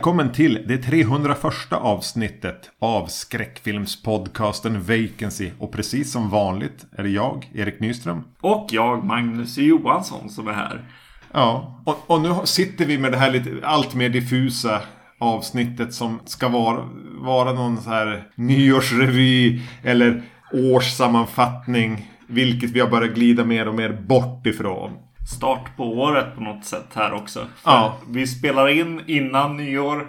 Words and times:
Välkommen 0.00 0.32
till 0.32 0.64
det 0.68 0.78
301 0.78 1.72
avsnittet 1.72 2.70
av 2.78 3.06
skräckfilmspodcasten 3.06 4.82
Vacancy. 4.82 5.50
Och 5.58 5.72
precis 5.72 6.12
som 6.12 6.30
vanligt 6.30 6.86
är 6.92 7.02
det 7.02 7.08
jag, 7.08 7.50
Erik 7.54 7.80
Nyström. 7.80 8.24
Och 8.40 8.68
jag, 8.70 9.04
Magnus 9.04 9.58
Johansson, 9.58 10.30
som 10.30 10.48
är 10.48 10.52
här. 10.52 10.84
Ja, 11.32 11.82
och, 11.84 12.10
och 12.10 12.20
nu 12.20 12.34
sitter 12.44 12.86
vi 12.86 12.98
med 12.98 13.12
det 13.12 13.18
här 13.18 13.30
lite 13.30 13.50
allt 13.62 13.94
mer 13.94 14.08
diffusa 14.08 14.80
avsnittet 15.18 15.94
som 15.94 16.20
ska 16.24 16.48
vara, 16.48 16.88
vara 17.20 17.52
någon 17.52 17.80
så 17.80 17.90
här 17.90 18.28
nyårsrevy 18.34 19.60
eller 19.82 20.22
årssammanfattning. 20.52 22.10
Vilket 22.26 22.70
vi 22.70 22.80
har 22.80 22.90
börjat 22.90 23.14
glida 23.14 23.44
mer 23.44 23.68
och 23.68 23.74
mer 23.74 23.92
bort 23.92 24.46
ifrån. 24.46 24.90
Start 25.36 25.76
på 25.76 25.84
året 25.84 26.34
på 26.34 26.40
något 26.40 26.64
sätt 26.64 26.86
här 26.94 27.12
också. 27.12 27.38
För 27.40 27.70
Ja. 27.70 27.98
Vi 28.08 28.26
spelar 28.26 28.68
in 28.68 29.00
innan 29.06 29.56
nyår. 29.56 30.06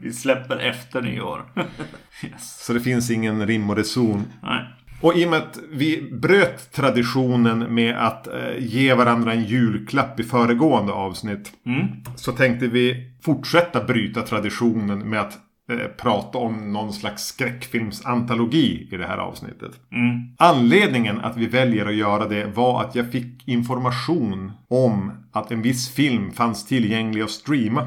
Vi 0.00 0.12
släpper 0.12 0.56
efter 0.56 1.02
nyår. 1.02 1.44
yes. 2.24 2.64
Så 2.64 2.72
det 2.72 2.80
finns 2.80 3.10
ingen 3.10 3.46
rim 3.46 3.70
och 3.70 3.76
reson. 3.76 4.24
Nej. 4.42 4.64
Och 5.00 5.16
i 5.16 5.26
och 5.26 5.30
med 5.30 5.38
att 5.38 5.58
vi 5.70 6.10
bröt 6.12 6.72
traditionen 6.72 7.74
med 7.74 8.06
att 8.06 8.26
eh, 8.26 8.58
ge 8.58 8.94
varandra 8.94 9.32
en 9.32 9.44
julklapp 9.44 10.20
i 10.20 10.22
föregående 10.22 10.92
avsnitt. 10.92 11.52
Mm. 11.66 11.86
Så 12.16 12.32
tänkte 12.32 12.66
vi 12.66 13.12
fortsätta 13.22 13.84
bryta 13.84 14.22
traditionen 14.22 15.10
med 15.10 15.20
att 15.20 15.38
eh, 15.70 15.86
prata 15.98 16.38
om 16.38 16.72
någon 16.72 16.92
slags 16.92 17.22
skräckfilmsantologi 17.90 18.88
i 18.92 18.96
det 18.96 19.06
här 19.06 19.18
avsnittet. 19.18 19.70
Mm. 19.92 20.20
Anledningen 20.38 21.20
att 21.20 21.36
vi 21.36 21.46
väljer 21.46 21.86
att 21.86 21.94
göra 21.94 22.28
det 22.28 22.46
var 22.46 22.82
att 22.84 22.94
jag 22.94 23.12
fick 23.12 23.48
information 23.48 24.52
om 24.68 25.12
att 25.32 25.50
en 25.50 25.62
viss 25.62 25.90
film 25.94 26.32
fanns 26.32 26.66
tillgänglig 26.66 27.22
att 27.22 27.30
streama. 27.30 27.82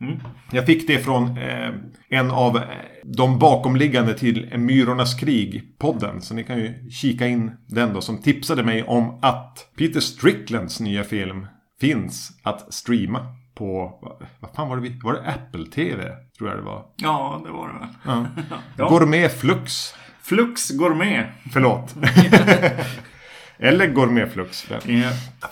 Mm. 0.00 0.16
Jag 0.52 0.66
fick 0.66 0.86
det 0.86 0.98
från 0.98 1.38
eh, 1.38 1.70
en 2.08 2.30
av 2.30 2.56
eh, 2.56 2.62
de 3.04 3.38
bakomliggande 3.38 4.14
till 4.18 4.58
Myrornas 4.58 5.14
krig-podden. 5.20 6.20
Så 6.20 6.34
ni 6.34 6.44
kan 6.44 6.58
ju 6.58 6.90
kika 6.90 7.26
in 7.26 7.50
den 7.66 7.92
då. 7.94 8.00
Som 8.00 8.18
tipsade 8.18 8.62
mig 8.64 8.82
om 8.82 9.18
att 9.22 9.70
Peter 9.78 10.00
Stricklands 10.00 10.80
nya 10.80 11.04
film 11.04 11.46
finns 11.80 12.30
att 12.42 12.74
streama 12.74 13.18
på... 13.54 13.98
vad- 14.02 14.26
Vad 14.40 14.50
fan 14.54 14.68
var 14.68 14.76
det? 14.76 14.82
vi- 14.82 15.00
Var 15.04 15.12
det 15.12 15.20
Apple 15.30 15.66
TV? 15.66 16.04
Tror 16.38 16.50
jag 16.50 16.58
det 16.58 16.62
var. 16.64 16.84
Ja, 16.96 17.42
det 17.44 17.50
var 17.52 17.68
det 17.68 17.74
väl. 17.78 17.88
Ja. 18.04 18.26
Ja. 18.78 18.88
Gourmet 18.88 19.40
Flux. 19.40 19.94
Flux 20.22 20.70
går 20.70 20.94
med. 20.94 21.26
Förlåt. 21.52 21.94
Eller 23.58 23.86
Gourmet 23.86 24.32
Flux. 24.32 24.66
Ja. 24.70 24.78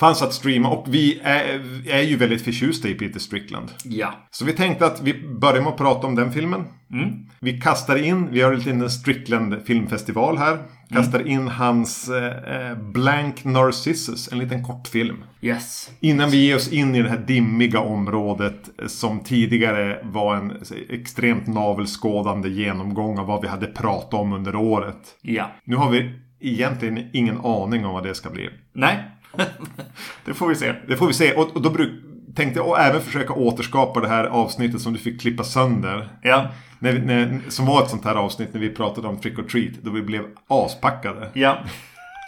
Fanns 0.00 0.22
att 0.22 0.32
streama 0.34 0.68
och 0.68 0.94
vi 0.94 1.20
är, 1.24 1.60
är 1.88 2.02
ju 2.02 2.16
väldigt 2.16 2.42
förtjusta 2.44 2.88
i 2.88 2.94
Peter 2.94 3.20
Strickland. 3.20 3.70
ja. 3.84 4.14
Så 4.30 4.44
vi 4.44 4.52
tänkte 4.52 4.86
att 4.86 5.02
vi 5.02 5.28
börjar 5.28 5.60
med 5.62 5.72
att 5.72 5.76
prata 5.78 6.06
om 6.06 6.14
den 6.14 6.32
filmen. 6.32 6.64
Mm. 6.92 7.10
Vi 7.41 7.60
kastar 7.60 7.96
in, 7.96 8.28
vi 8.30 8.41
har 8.42 8.52
en 8.52 8.58
liten 8.58 8.91
Strickland 8.91 9.66
filmfestival 9.66 10.38
här. 10.38 10.59
Kastar 10.89 11.28
in 11.28 11.49
hans 11.49 12.09
eh, 12.09 12.78
Blank 12.78 13.45
Narcissus, 13.45 14.33
en 14.33 14.39
liten 14.39 14.65
kortfilm. 14.65 15.25
Yes. 15.41 15.91
Innan 16.00 16.31
vi 16.31 16.47
ger 16.47 16.56
oss 16.56 16.72
in 16.72 16.95
i 16.95 17.03
det 17.03 17.09
här 17.09 17.19
dimmiga 17.19 17.81
området 17.81 18.71
eh, 18.83 18.87
som 18.87 19.21
tidigare 19.21 19.99
var 20.03 20.37
en 20.37 20.50
eh, 20.50 20.56
extremt 20.89 21.47
navelskådande 21.47 22.49
genomgång 22.49 23.19
av 23.19 23.27
vad 23.27 23.43
vi 23.43 23.49
hade 23.49 23.67
pratat 23.67 24.15
om 24.15 24.33
under 24.33 24.56
året. 24.56 25.17
Ja. 25.22 25.50
Nu 25.65 25.77
har 25.77 25.91
vi 25.91 26.12
egentligen 26.41 27.11
ingen 27.12 27.41
aning 27.45 27.87
om 27.87 27.95
vad 27.95 28.03
det 28.03 28.15
ska 28.15 28.31
bli. 28.31 28.51
Nej. 28.72 29.05
det 30.25 30.34
får 30.34 30.49
vi 30.49 30.55
se. 30.55 30.75
Det 30.89 30.97
får 30.97 31.06
vi 31.06 31.12
se. 31.12 31.34
Och, 31.34 31.56
och 31.56 31.62
då 31.62 31.71
bruk, 31.71 31.91
tänkte 32.34 32.61
jag 32.61 32.87
även 32.87 33.01
försöka 33.01 33.33
återskapa 33.33 34.01
det 34.01 34.09
här 34.09 34.25
avsnittet 34.25 34.81
som 34.81 34.93
du 34.93 34.99
fick 34.99 35.21
klippa 35.21 35.45
sönder. 35.45 36.09
Ja. 36.22 36.49
När, 36.84 36.99
när, 36.99 37.41
som 37.49 37.67
var 37.67 37.83
ett 37.83 37.91
sånt 37.91 38.05
här 38.05 38.15
avsnitt 38.15 38.49
när 38.55 38.61
vi 38.61 38.71
pratade 38.71 39.09
om 39.09 39.21
Trick 39.21 39.39
or 39.39 39.43
Treat. 39.43 39.72
Då 39.83 39.91
vi 39.91 40.03
blev 40.03 40.22
aspackade. 40.49 41.31
Ja. 41.33 41.59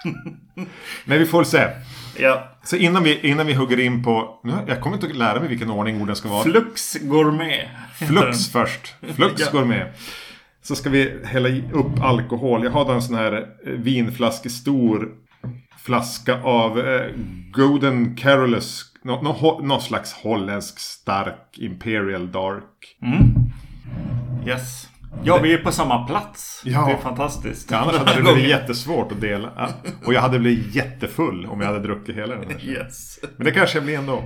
Men 1.04 1.18
vi 1.18 1.26
får 1.26 1.44
se. 1.44 1.68
Ja. 2.18 2.48
Så 2.64 2.76
innan 2.76 3.02
vi, 3.02 3.20
innan 3.28 3.46
vi 3.46 3.52
hugger 3.54 3.80
in 3.80 4.04
på... 4.04 4.40
Nu, 4.44 4.52
jag 4.66 4.80
kommer 4.80 4.96
inte 4.96 5.06
att 5.06 5.16
lära 5.16 5.40
mig 5.40 5.48
vilken 5.48 5.70
ordning 5.70 6.02
orden 6.02 6.16
ska 6.16 6.28
vara. 6.28 6.42
Flux 6.42 6.94
går 7.02 7.32
med. 7.32 7.68
Flux 8.08 8.48
först. 8.48 8.94
Flux 9.14 9.40
Ja. 9.52 9.58
går 9.58 9.64
med. 9.64 9.92
Så 10.62 10.74
ska 10.76 10.90
vi 10.90 11.18
hälla 11.24 11.48
upp 11.72 12.00
alkohol. 12.02 12.64
Jag 12.64 12.70
har 12.70 12.94
en 12.94 13.02
sån 13.02 13.16
här 13.16 13.32
eh, 13.32 13.72
vinflaska 13.72 14.48
stor 14.48 15.08
flaska 15.78 16.42
av 16.42 16.78
eh, 16.80 17.06
Golden 17.52 18.16
Carolus. 18.16 18.82
Nå, 19.04 19.22
nå, 19.22 19.32
ho- 19.32 19.66
någon 19.66 19.80
slags 19.80 20.12
holländsk 20.12 20.78
stark 20.78 21.58
Imperial 21.58 22.32
Dark. 22.32 22.96
Mm. 23.02 23.35
Yes. 24.46 24.88
Ja, 25.22 25.38
vi 25.42 25.54
är 25.54 25.58
på 25.58 25.72
samma 25.72 26.06
plats. 26.06 26.62
Ja. 26.64 26.86
Det 26.86 26.92
är 26.92 26.96
fantastiskt. 26.96 27.70
Ja, 27.70 27.78
annars 27.78 27.96
hade 27.96 28.14
det 28.14 28.22
blivit 28.22 28.50
jättesvårt 28.50 29.12
att 29.12 29.20
dela. 29.20 29.52
Ja. 29.56 29.68
Och 30.04 30.14
jag 30.14 30.20
hade 30.20 30.38
blivit 30.38 30.74
jättefull 30.74 31.46
om 31.46 31.60
jag 31.60 31.66
hade 31.66 31.80
druckit 31.80 32.16
hela 32.16 32.34
den. 32.36 32.50
Här. 32.50 32.64
Yes. 32.64 33.18
Men 33.36 33.44
det 33.44 33.50
kanske 33.50 33.78
jag 33.78 33.84
blir 33.84 33.98
ändå. 33.98 34.22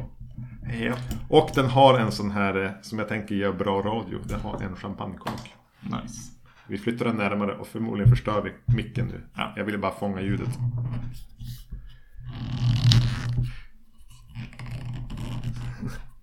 Ja. 0.81 0.95
Och 1.29 1.51
den 1.55 1.67
har 1.67 1.99
en 1.99 2.13
sån 2.13 2.31
här 2.31 2.65
eh, 2.65 2.71
som 2.83 2.99
jag 2.99 3.09
tänker 3.09 3.35
gör 3.35 3.53
bra 3.53 3.83
radio. 3.83 4.19
Den 4.25 4.41
har 4.41 4.63
en 4.63 4.77
champagnekork. 4.77 5.55
Nice. 5.81 6.33
Vi 6.67 6.79
flyttar 6.79 7.05
den 7.05 7.17
närmare 7.17 7.53
och 7.53 7.67
förmodligen 7.67 8.11
förstör 8.11 8.43
vi 8.43 8.75
micken 8.75 9.07
nu. 9.07 9.21
Ja. 9.37 9.53
Jag 9.57 9.65
ville 9.65 9.79
bara 9.79 9.93
fånga 9.93 10.21
ljudet. 10.21 10.49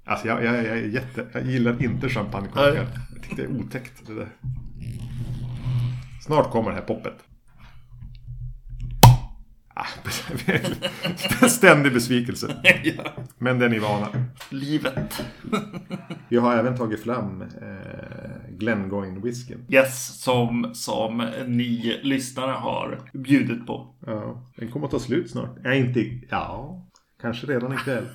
Alltså 0.05 0.27
jag, 0.27 0.43
jag, 0.43 0.55
jag, 0.55 0.65
är 0.65 0.75
jätte, 0.75 1.27
jag 1.33 1.45
gillar 1.45 1.83
inte 1.83 2.09
champagnekorkar. 2.09 2.87
Det 3.35 3.41
är 3.41 3.47
otäckt 3.47 4.07
det 4.07 4.13
där. 4.13 4.29
Snart 6.21 6.51
kommer 6.51 6.69
det 6.69 6.75
här 6.75 6.83
poppet. 6.83 7.23
Ah, 9.79 11.47
ständig 11.47 11.93
besvikelse. 11.93 12.55
ja. 12.83 13.03
Men 13.38 13.59
den 13.59 13.73
är 13.73 13.79
vana. 13.79 14.07
Livet. 14.49 15.25
Vi 16.29 16.38
har 16.38 16.55
även 16.55 16.77
tagit 16.77 17.03
fram 17.03 17.41
eh, 17.41 18.49
Glengoyne 18.49 19.19
whiskyn. 19.19 19.65
Yes, 19.69 20.21
som, 20.21 20.71
som 20.73 21.29
ni 21.47 21.99
lyssnare 22.03 22.51
har 22.51 22.99
bjudit 23.13 23.67
på. 23.67 23.95
Ja, 24.05 24.51
den 24.55 24.71
kommer 24.71 24.85
att 24.85 24.91
ta 24.91 24.99
slut 24.99 25.31
snart. 25.31 25.57
Ja, 25.63 25.73
inte... 25.73 25.99
Ja, 26.29 26.85
kanske 27.21 27.47
redan 27.47 27.73
ikväll. 27.73 28.05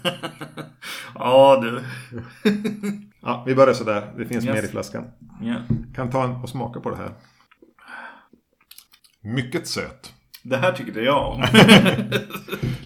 Ja, 1.14 1.60
du. 1.62 1.82
Ja, 3.22 3.42
vi 3.46 3.54
börjar 3.54 3.74
sådär. 3.74 4.12
Det 4.16 4.24
finns 4.26 4.44
Yes. 4.44 4.54
mer 4.54 4.62
i 4.62 4.68
flaskan. 4.68 5.04
Ja. 5.42 5.54
Kan 5.96 6.10
ta 6.10 6.24
en 6.24 6.30
och 6.30 6.48
smaka 6.48 6.80
på 6.80 6.90
det 6.90 6.96
här. 6.96 7.10
Mycket 9.20 9.66
söt. 9.68 10.12
Det 10.42 10.56
här 10.56 10.72
tyckte 10.72 11.00
jag 11.00 11.28
om. 11.32 11.44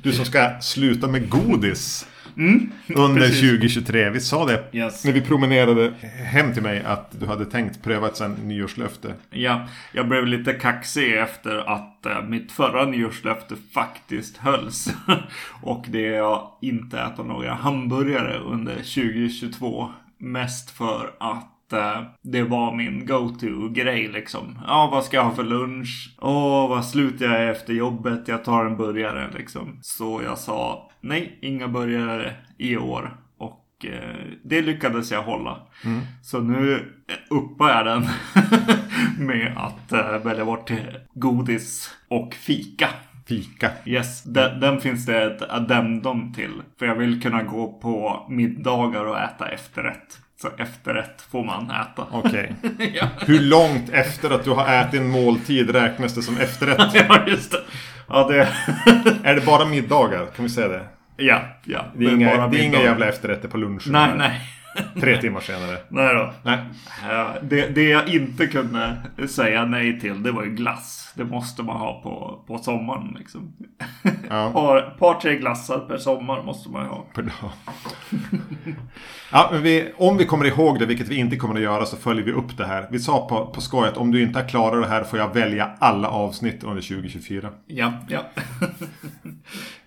Du 0.03 0.13
som 0.13 0.25
ska 0.25 0.61
sluta 0.61 1.09
med 1.09 1.29
godis 1.31 2.09
Mm, 2.37 2.71
under 2.97 3.21
precis. 3.21 3.41
2023. 3.41 4.11
Vi 4.11 4.21
sa 4.21 4.47
det 4.47 4.65
Yes. 4.73 5.05
när 5.05 5.13
vi 5.13 5.21
promenerade 5.21 5.93
hem 6.25 6.53
till 6.55 6.63
mig 6.63 6.83
att 6.85 7.21
du 7.21 7.27
hade 7.27 7.45
tänkt 7.45 7.83
pröva 7.83 8.07
ett 8.09 8.17
sånt 8.17 8.45
nyårslöfte. 8.45 9.15
Ja, 9.31 9.67
jag 9.93 10.09
blev 10.09 10.27
lite 10.27 10.53
kaxig 10.53 11.17
efter 11.19 11.57
att 11.57 12.07
eh, 12.07 12.23
mitt 12.23 12.53
förra 12.53 12.85
nyårslöfte 12.87 13.55
faktiskt 13.75 14.37
hölls. 14.37 14.89
Och 15.63 15.85
det 15.89 16.15
är 16.15 16.35
att 16.35 16.59
inte 16.63 17.01
äta 17.01 17.23
några 17.23 17.55
hamburgare 17.55 18.39
under 18.39 18.75
2022. 18.75 19.91
Mest 20.19 20.71
för 20.71 21.15
att 21.21 21.73
eh, 21.73 22.03
det 22.23 22.43
var 22.43 22.75
min 22.75 23.07
go-to-grej 23.07 24.09
liksom. 24.09 24.59
Ja, 24.67 24.89
vad 24.93 25.05
ska 25.05 25.17
jag 25.17 25.25
ha 25.25 25.35
för 25.35 25.45
lunch? 25.45 26.15
Åh, 26.19 26.69
vad 26.69 26.85
slutar 26.85 27.27
jag 27.27 27.35
är 27.35 27.53
efter 27.53 27.73
jobbet? 27.73 28.29
Jag 28.29 28.45
tar 28.45 28.65
en 28.65 28.77
burgare 28.77 29.31
liksom. 29.35 29.79
Så 29.83 30.23
jag 30.25 30.39
sa 30.39 30.91
nej, 31.01 31.39
inga 31.43 31.69
burgare 31.69 32.35
i 32.59 32.77
år. 32.77 33.17
Och 33.39 33.87
eh, 33.87 34.27
det 34.45 34.63
lyckades 34.63 35.11
jag 35.11 35.23
hålla. 35.23 35.67
Så 36.23 36.41
nu 36.41 36.93
uppar 37.31 37.69
jag 37.69 37.87
den 37.87 38.07
med 39.27 39.55
att 39.57 39.93
eh, 39.93 40.19
välja 40.25 40.45
bort 40.45 40.71
godis 41.15 41.95
och 42.09 42.35
fika. 42.35 42.89
Fika. 43.29 43.71
Yes, 43.85 44.23
den, 44.23 44.61
den 44.61 44.81
finns 44.81 45.07
det 45.07 45.23
ett 45.23 45.43
addendum 45.43 46.33
till. 46.33 46.53
För 46.79 46.87
jag 46.87 46.95
vill 46.95 47.23
kunna 47.23 47.43
gå 47.43 47.73
på 47.73 48.27
middagar 48.29 49.05
och 49.05 49.21
äta 49.21 49.49
efterrätt. 49.49 50.19
Så 50.43 50.49
efterrätt 50.59 51.23
får 51.31 51.45
man 51.45 51.71
äta. 51.71 52.07
Okej. 52.11 52.55
ja. 52.95 53.09
Hur 53.21 53.41
långt 53.41 53.91
efter 53.91 54.31
att 54.31 54.45
du 54.45 54.51
har 54.51 54.75
ätit 54.75 55.01
en 55.01 55.11
måltid 55.11 55.71
räknas 55.71 56.15
det 56.15 56.23
som 56.23 56.39
efterrätt? 56.39 56.95
ja, 57.09 57.27
just 57.27 57.53
det. 57.53 57.59
Ja, 58.09 58.29
det... 58.29 58.49
Är 59.23 59.35
det 59.35 59.47
bara 59.47 59.65
middagar? 59.65 60.27
Kan 60.27 60.45
vi 60.45 60.49
säga 60.49 60.69
det? 60.69 60.87
ja, 61.17 61.43
ja. 61.65 61.85
Det 61.95 62.05
är, 62.05 62.11
men 62.11 62.21
inga, 62.21 62.37
bara 62.37 62.49
det 62.49 62.59
är 62.59 62.63
inga 62.63 62.83
jävla 62.83 63.07
efterrätter 63.07 63.49
på 63.49 63.57
lunchen. 63.57 63.93
Nej, 63.93 64.11
nej. 64.17 64.41
Tre 65.01 65.21
timmar 65.21 65.41
senare. 65.41 65.79
Nej 65.89 66.15
då. 66.15 66.33
Nej. 66.43 66.59
Det, 67.43 67.67
det 67.67 67.89
jag 67.89 68.09
inte 68.09 68.47
kunde 68.47 68.97
säga 69.29 69.65
nej 69.65 70.01
till, 70.01 70.23
det 70.23 70.33
var 70.33 70.45
ju 70.45 70.51
glass. 70.51 71.13
Det 71.17 71.25
måste 71.25 71.63
man 71.63 71.77
ha 71.77 72.03
på, 72.03 72.45
på 72.47 72.59
sommaren 72.59 73.17
liksom. 73.19 73.53
Ja. 74.29 74.51
Par, 74.55 74.97
par, 74.99 75.21
tre 75.21 75.37
glassar 75.37 75.79
per 75.79 75.99
sommar 75.99 76.43
måste 76.43 76.71
man 76.71 76.83
ju 76.83 76.89
ha. 76.89 77.07
Per 77.15 77.23
dag. 77.23 77.51
Ja, 79.33 79.49
men 79.53 79.63
vi, 79.63 79.93
om 79.97 80.17
vi 80.17 80.27
kommer 80.27 80.45
ihåg 80.45 80.79
det, 80.79 80.87
vilket 80.87 81.09
vi 81.09 81.17
inte 81.17 81.37
kommer 81.37 81.55
att 81.55 81.61
göra, 81.61 81.85
så 81.85 81.97
följer 81.97 82.25
vi 82.25 82.33
upp 82.33 82.57
det 82.57 82.67
här. 82.67 82.89
Vi 82.91 82.99
sa 82.99 83.29
på, 83.29 83.47
på 83.47 83.61
skoj 83.61 83.89
att 83.89 83.97
om 83.97 84.13
du 84.13 84.23
inte 84.23 84.39
har 84.39 84.49
klarat 84.49 84.83
det 84.83 84.89
här 84.89 85.05
får 85.05 85.19
jag 85.19 85.35
välja 85.35 85.71
alla 85.79 86.09
avsnitt 86.09 86.65
under 86.65 86.83
2024. 86.83 87.51
Ja, 87.67 87.93
ja. 88.09 88.21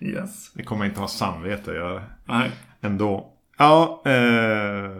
yes. 0.00 0.50
Vi 0.54 0.64
kommer 0.64 0.84
inte 0.84 1.00
ha 1.00 1.08
samvete 1.08 1.70
att 1.70 1.76
göra 1.76 2.02
Nej. 2.24 2.50
ändå. 2.80 3.36
Ja, 3.60 4.02
eh... 4.04 4.90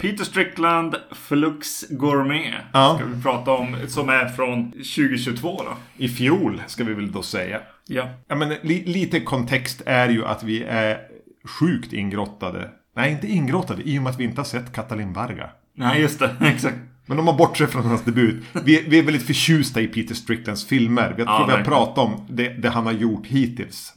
Peter 0.00 0.24
Strickland, 0.24 0.94
Flux 1.12 1.84
Gourmet. 1.88 2.54
Ja. 2.72 2.96
Ska 2.98 3.08
vi 3.08 3.22
prata 3.22 3.50
om, 3.50 3.76
som 3.88 4.08
är 4.08 4.28
från 4.28 4.70
2022 4.70 5.62
då. 5.62 5.76
i 6.04 6.08
fjol 6.08 6.62
ska 6.66 6.84
vi 6.84 6.94
väl 6.94 7.12
då 7.12 7.22
säga. 7.22 7.60
Ja. 7.86 8.08
Ja, 8.28 8.34
men 8.34 8.48
li, 8.62 8.84
lite 8.84 9.20
kontext 9.20 9.82
är 9.86 10.08
ju 10.08 10.24
att 10.24 10.42
vi 10.42 10.62
är 10.62 10.98
sjukt 11.60 11.92
ingrottade. 11.92 12.70
Nej, 12.96 13.12
inte 13.12 13.26
ingrottade 13.26 13.82
i 13.82 13.98
och 13.98 14.02
med 14.02 14.10
att 14.10 14.20
vi 14.20 14.24
inte 14.24 14.40
har 14.40 14.46
sett 14.46 14.72
Katalin 14.72 15.12
Varga. 15.12 15.50
Nej, 15.76 16.00
just 16.00 16.18
det. 16.18 16.36
Exakt. 16.40 16.76
Men 17.06 17.18
om 17.18 17.24
man 17.24 17.36
bortser 17.36 17.66
från 17.66 17.86
hans 17.86 18.04
debut. 18.04 18.44
Vi, 18.64 18.84
vi 18.88 18.98
är 18.98 19.02
väldigt 19.02 19.26
förtjusta 19.26 19.80
i 19.80 19.86
Peter 19.86 20.14
Stricklands 20.14 20.66
filmer. 20.66 21.14
Jag 21.18 21.26
tror 21.26 21.40
Ja, 21.40 21.46
vi 21.46 21.52
har 21.52 21.64
pratat 21.64 21.98
om 21.98 22.26
det, 22.28 22.48
det 22.48 22.68
han 22.70 22.86
har 22.86 22.92
gjort 22.92 23.26
hittills. 23.26 23.94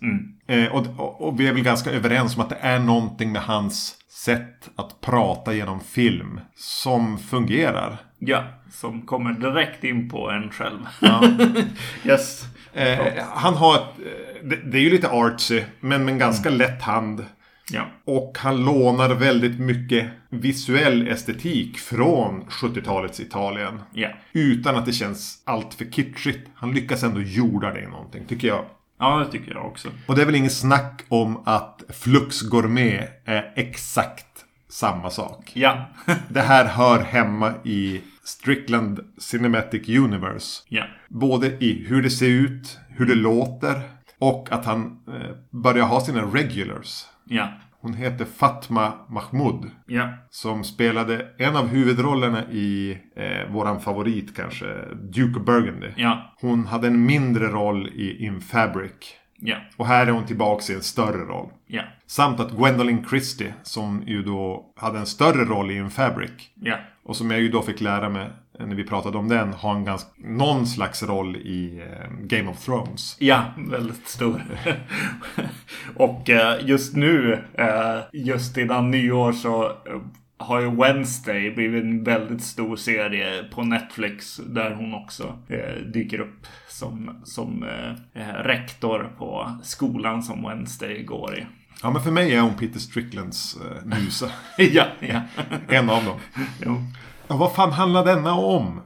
Eh, 0.48 0.66
och, 0.66 1.22
och, 1.28 1.40
vi 1.40 1.48
är 1.48 1.54
väl 1.54 1.64
ganska 1.64 1.92
överens 1.92 2.36
om 2.36 2.42
att 2.42 2.50
det 2.50 2.58
är 2.62 2.80
någonting 2.80 3.32
med 3.32 3.42
hans 3.42 3.96
sätt 4.10 4.70
att 4.76 5.02
prata 5.02 5.54
genom 5.54 5.80
film 5.80 6.40
som 6.56 7.18
fungerar. 7.18 7.98
Ja, 8.20 8.44
som 8.72 9.02
kommer 9.02 9.32
direkt 9.32 9.84
in 9.84 10.10
på 10.10 10.30
en 10.32 10.50
själv. 10.50 10.80
Ja. 11.02 11.24
yes. 12.04 12.46
Eh, 12.74 13.24
han 13.34 13.54
har 13.54 13.76
ett, 13.76 13.82
eh, 13.82 14.48
det, 14.48 14.56
det 14.56 14.78
är 14.78 14.82
ju 14.82 14.90
lite 14.90 15.10
artsy, 15.10 15.64
men 15.80 16.06
med 16.06 16.12
en 16.12 16.20
ganska 16.20 16.50
lätt 16.50 16.82
hand. 16.82 17.26
Ja. 17.72 17.86
Och 18.06 18.38
han 18.40 18.66
lånar 18.66 19.16
väldigt 19.16 19.60
mycket 19.60 20.08
visuell 20.30 21.08
estetik 21.08 21.78
från 21.78 22.44
70-talets 22.44 23.20
Italien. 23.20 23.82
Ja. 23.94 24.10
Utan 24.34 24.76
att 24.76 24.86
det 24.86 24.94
känns 24.94 25.42
allt 25.46 25.74
för 25.74 25.86
kitschigt. 25.86 26.50
Han 26.56 26.72
lyckas 26.72 27.04
ändå 27.04 27.22
jorda 27.22 27.74
det 27.74 27.82
i 27.82 27.88
någonting, 27.88 28.26
tycker 28.28 28.48
jag. 28.48 28.66
Ja, 29.00 29.18
det 29.26 29.32
tycker 29.32 29.52
jag 29.54 29.66
också. 29.66 29.90
Och 30.06 30.16
det 30.16 30.22
är 30.22 30.26
väl 30.26 30.36
ingen 30.36 30.50
snack 30.50 31.04
om 31.10 31.42
att 31.46 31.84
Flux 31.90 32.42
Gourmet 32.42 33.22
är 33.26 33.54
exakt 33.56 34.26
samma 34.70 35.10
sak. 35.10 35.52
Ja. 35.54 35.86
Det 36.30 36.42
här 36.42 36.66
hör 36.66 37.00
hemma 37.00 37.54
i 37.64 38.02
Strickland 38.24 39.00
Cinematic 39.18 39.90
Universe. 39.90 40.64
ja. 40.68 40.84
Både 41.08 41.48
i 41.48 41.86
hur 41.88 42.02
det 42.04 42.10
ser 42.10 42.28
ut, 42.30 42.80
hur 42.90 43.06
det 43.06 43.16
låter 43.16 43.82
och 44.20 44.48
att 44.52 44.66
han 44.66 45.00
eh, 45.08 45.36
börjar 45.52 45.86
ha 45.86 46.02
sina 46.02 46.22
regulars. 46.22 47.06
Ja. 47.30 47.54
Hon 47.82 47.94
heter 47.94 48.26
Fatma 48.26 48.94
Mahmoud. 49.10 49.72
Ja. 49.86 50.14
Som 50.30 50.64
spelade 50.64 51.26
en 51.38 51.56
av 51.56 51.68
huvudrollerna 51.68 52.44
i 52.52 52.98
eh, 53.16 53.52
våran 53.52 53.82
favorit 53.82 54.36
kanske, 54.36 54.66
Duke 54.96 55.40
of 55.40 55.46
Burgundy. 55.46 55.88
Ja. 55.96 56.36
Hon 56.42 56.66
hade 56.66 56.88
en 56.88 57.06
mindre 57.06 57.48
roll 57.48 57.88
i 57.88 58.26
In 58.26 58.42
Fabric. 58.42 58.92
Ja. 59.40 59.58
Och 59.78 59.88
här 59.88 60.08
är 60.08 60.12
hon 60.12 60.26
tillbaka 60.26 60.74
i 60.74 60.76
en 60.76 60.82
större 60.82 61.26
roll. 61.26 61.50
Ja. 61.68 61.82
Samt 62.06 62.40
att 62.40 62.52
Gwendolyn 62.52 63.06
Christie, 63.10 63.54
som 63.64 64.04
ju 64.06 64.24
då 64.24 64.74
hade 64.76 65.00
en 65.00 65.06
större 65.06 65.46
roll 65.46 65.72
i 65.72 65.78
In 65.78 65.90
Fabric. 65.90 66.32
Ja. 66.56 66.78
Och 67.04 67.16
som 67.16 67.32
jag 67.32 67.42
ju 67.42 67.50
då 67.50 67.62
fick 67.62 67.82
lära 67.82 68.10
mig 68.10 68.30
när 68.60 68.76
vi 68.76 68.84
pratade 68.84 69.18
om 69.18 69.28
den, 69.28 69.54
har 69.54 69.76
en 69.76 69.86
ganska, 69.86 70.10
någon 70.18 70.68
slags 70.68 71.04
roll 71.04 71.36
i 71.36 71.82
eh, 71.82 72.10
Game 72.22 72.50
of 72.50 72.66
Thrones. 72.66 73.18
Ja, 73.20 73.44
väldigt 73.58 74.08
stor. 74.08 74.44
och 75.96 76.30
eh, 76.30 76.68
just 76.68 76.96
nu, 76.96 77.44
eh, 77.54 78.00
just 78.14 78.58
innan 78.58 78.92
nyår 78.92 79.32
så 79.32 79.72
har 80.38 80.62
ju 80.62 80.76
Wednesday 80.76 81.52
blivit 81.52 81.84
en 81.84 82.04
väldigt 82.04 82.44
stor 82.44 82.76
serie 82.76 83.44
på 83.44 83.64
Netflix 83.64 84.38
där 84.38 84.74
hon 84.74 84.94
också 84.94 85.38
eh, 85.48 85.76
dyker 85.94 86.20
upp 86.20 86.48
som, 86.70 87.22
som 87.24 87.64
eh, 88.14 88.22
rektor 88.34 89.12
på 89.18 89.52
skolan 89.64 90.24
som 90.24 90.44
Wednesday 90.44 91.04
går 91.04 91.38
i. 91.38 91.46
Ja, 91.82 91.92
men 91.92 92.02
för 92.02 92.12
mig 92.12 92.36
är 92.36 92.42
hon 92.42 92.54
Peter 92.54 92.80
Stricklands 92.80 93.58
eh, 93.58 93.86
musa. 93.86 94.30
ja, 94.58 94.86
ja. 95.00 95.22
en 95.68 95.90
av 95.90 96.06
dem. 96.06 96.20
jo. 96.66 96.84
Ja, 97.28 97.38
vad 97.38 97.54
fan 97.54 97.72
handlar 97.72 98.06
denna 98.06 98.34
om? 98.34 98.82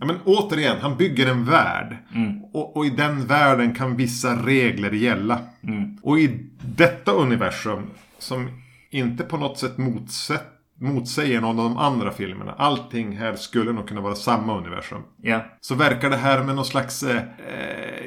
Ja, 0.00 0.06
men 0.06 0.16
återigen, 0.24 0.76
han 0.80 0.96
bygger 0.96 1.26
en 1.30 1.44
värld. 1.44 1.96
Och, 2.52 2.76
och 2.76 2.86
i 2.86 2.90
den 2.90 3.26
världen 3.26 3.74
kan 3.74 3.96
vissa 3.96 4.36
regler 4.46 4.90
gälla. 4.90 5.38
Och 6.02 6.18
i 6.18 6.50
detta 6.76 7.12
universum, 7.12 7.82
som 8.18 8.48
inte 8.90 9.24
på 9.24 9.36
något 9.36 9.58
sätt 9.58 9.78
motsätt, 9.78 10.44
motsäger 10.80 11.40
någon 11.40 11.58
av 11.58 11.64
de 11.64 11.76
andra 11.78 12.10
filmerna. 12.12 12.52
Allting 12.58 13.16
här 13.16 13.34
skulle 13.34 13.72
nog 13.72 13.88
kunna 13.88 14.00
vara 14.00 14.14
samma 14.14 14.58
universum. 14.58 15.02
ja. 15.22 15.44
Så 15.60 15.74
verkar 15.74 16.10
det 16.10 16.16
här 16.16 16.44
med 16.44 16.54
någon 16.56 16.64
slags 16.64 17.02
eh, 17.02 17.16
eh, 17.16 17.22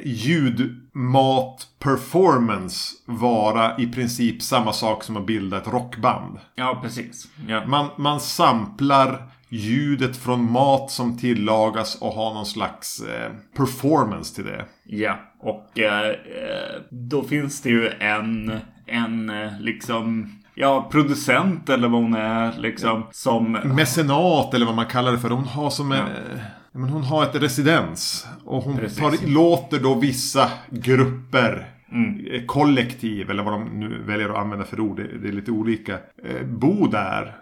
ljudmat 0.04 1.66
performance 1.78 2.94
vara 3.06 3.78
i 3.78 3.86
princip 3.86 4.42
samma 4.42 4.72
sak 4.72 5.04
som 5.04 5.16
att 5.16 5.26
bilda 5.26 5.56
ett 5.56 5.68
rockband. 5.68 6.38
Ja, 6.54 6.78
precis. 6.82 7.28
Ja. 7.48 7.66
Man, 7.66 7.88
man 7.96 8.20
samplar 8.20 9.28
ljudet 9.48 10.16
från 10.16 10.52
mat 10.52 10.90
som 10.90 11.18
tillagas 11.18 11.94
och 12.00 12.12
har 12.12 12.34
någon 12.34 12.46
slags 12.46 13.00
eh, 13.00 13.32
performance 13.56 14.34
till 14.34 14.44
det. 14.44 14.64
Ja, 14.84 15.18
och 15.40 15.78
eh, 15.78 16.08
eh, 16.08 16.80
då 16.90 17.22
finns 17.22 17.62
det 17.62 17.68
ju 17.70 17.88
en, 17.88 18.58
en 18.86 19.30
eh, 19.30 19.60
liksom, 19.60 20.32
ja, 20.54 20.88
producent 20.90 21.68
eller 21.68 21.88
vad 21.88 22.02
hon 22.02 22.14
är 22.14 22.58
liksom, 22.58 23.06
som... 23.10 23.52
Mecenat 23.52 24.54
eller 24.54 24.66
vad 24.66 24.74
man 24.74 24.86
kallar 24.86 25.12
det 25.12 25.18
för. 25.18 25.30
Hon 25.30 25.44
har 25.44 25.70
som 25.70 25.92
en, 25.92 25.98
eh, 25.98 26.40
men 26.72 26.88
hon 26.88 27.02
har 27.02 27.22
ett 27.22 27.42
residens. 27.42 28.26
Och 28.44 28.62
hon 28.62 28.76
tar, 28.76 29.28
låter 29.28 29.80
då 29.80 29.94
vissa 29.94 30.50
grupper 30.70 31.66
eh, 32.32 32.44
Kollektiv 32.46 33.30
eller 33.30 33.42
vad 33.42 33.52
de 33.52 33.80
nu 33.80 34.02
väljer 34.02 34.28
att 34.28 34.36
använda 34.36 34.64
för 34.64 34.80
ord. 34.80 34.96
Det, 35.22 35.28
är 35.28 35.32
lite 35.32 35.50
olika. 35.50 35.98
Bo 36.44 36.86
där. 36.86 37.36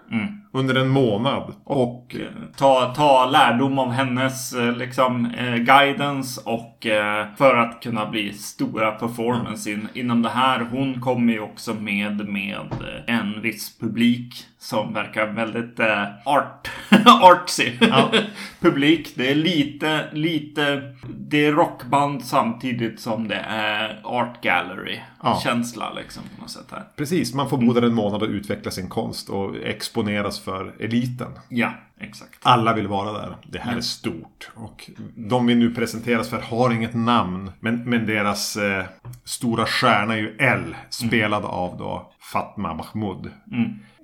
Under 0.55 0.75
en 0.75 0.89
månad. 0.89 1.53
Och 1.65 2.17
Ta, 2.57 2.95
ta 2.97 3.31
lärdom 3.31 3.79
av 3.79 3.91
hennes 3.91 4.53
eh, 4.53 4.77
liksom, 4.77 5.27
eh, 5.39 5.55
guidance 5.57 6.41
och 6.45 6.87
eh, 6.87 7.27
för 7.37 7.57
att 7.57 7.83
kunna 7.83 8.07
bli 8.11 8.33
stora 8.33 8.91
performance 8.91 9.71
in, 9.71 9.89
inom 9.95 10.23
det 10.23 10.29
här. 10.29 10.61
Hon 10.71 11.01
kommer 11.01 11.33
ju 11.33 11.41
också 11.41 11.75
med 11.75 12.29
med 12.29 12.73
eh, 13.07 13.15
en 13.17 13.43
viss 13.43 13.79
publik 13.79 14.35
som 14.59 14.93
verkar 14.95 15.27
väldigt 15.27 15.81
eh, 15.81 16.05
art, 16.25 16.71
artsy. 17.23 17.71
publik. 18.61 19.13
Det 19.17 19.31
är 19.31 19.35
lite, 19.35 20.05
lite, 20.13 20.83
det 21.19 21.47
är 21.47 21.53
rockband 21.53 22.25
samtidigt 22.25 23.01
som 23.01 23.29
det 23.29 23.45
är 23.49 24.01
art 24.05 24.43
gallery 24.43 24.99
Ja. 25.23 25.41
känsla 25.45 25.93
liksom 25.93 26.23
på 26.37 26.41
något 26.43 26.51
sätt 26.51 26.67
här. 26.71 26.83
precis, 26.97 27.35
man 27.35 27.49
får 27.51 27.59
bo 27.59 27.73
där 27.73 27.83
en 27.83 27.95
månad 27.95 28.23
och 28.23 28.29
utveckla 28.29 28.71
sin 28.71 28.89
konst 28.89 29.29
och 29.31 29.57
exponeras 29.57 30.41
för 30.45 30.75
eliten. 30.81 31.33
Ja, 31.49 31.73
exakt. 32.01 32.39
Alla 32.43 32.75
vill 32.75 32.89
vara 32.89 33.13
där. 33.13 33.37
Det 33.47 33.59
här 33.59 33.77
är 33.77 33.81
stort. 33.81 34.51
Och 34.55 34.91
de 35.17 35.47
vi 35.47 35.55
nu 35.55 35.75
presenteras 35.75 36.31
för 36.31 36.41
har 36.41 36.71
inget 36.71 36.95
namn. 36.95 37.53
Men, 37.61 37.91
men 37.91 38.07
deras 38.07 38.57
eh, 38.57 38.85
stora 39.25 39.67
stjärna 39.67 40.15
är 40.15 40.19
ju 40.19 40.37
L. 40.39 40.77
Spelad 40.91 41.45
av 41.45 41.79
då 41.79 42.13
Fatma 42.33 42.75
Mahmoud. 42.75 43.31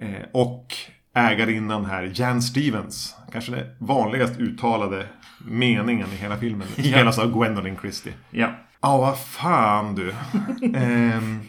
Eh, 0.00 0.26
och 0.32 0.74
ägarinnan 1.14 1.84
här, 1.84 2.12
Jan 2.14 2.42
Stevens. 2.42 3.16
Kanske 3.32 3.52
det 3.52 3.76
vanligast 3.78 4.40
uttalade 4.40 5.06
meningen 5.44 6.08
i 6.12 6.16
hela 6.16 6.36
filmen. 6.36 6.68
Spelas 6.68 7.18
av 7.18 7.32
Gwendolyn 7.38 7.76
Christie. 7.76 8.12
Ja. 8.30 8.50
Ja, 8.82 8.98
vad 8.98 9.18
fan 9.18 9.94
du. 9.94 10.14
Ehm, 10.74 11.40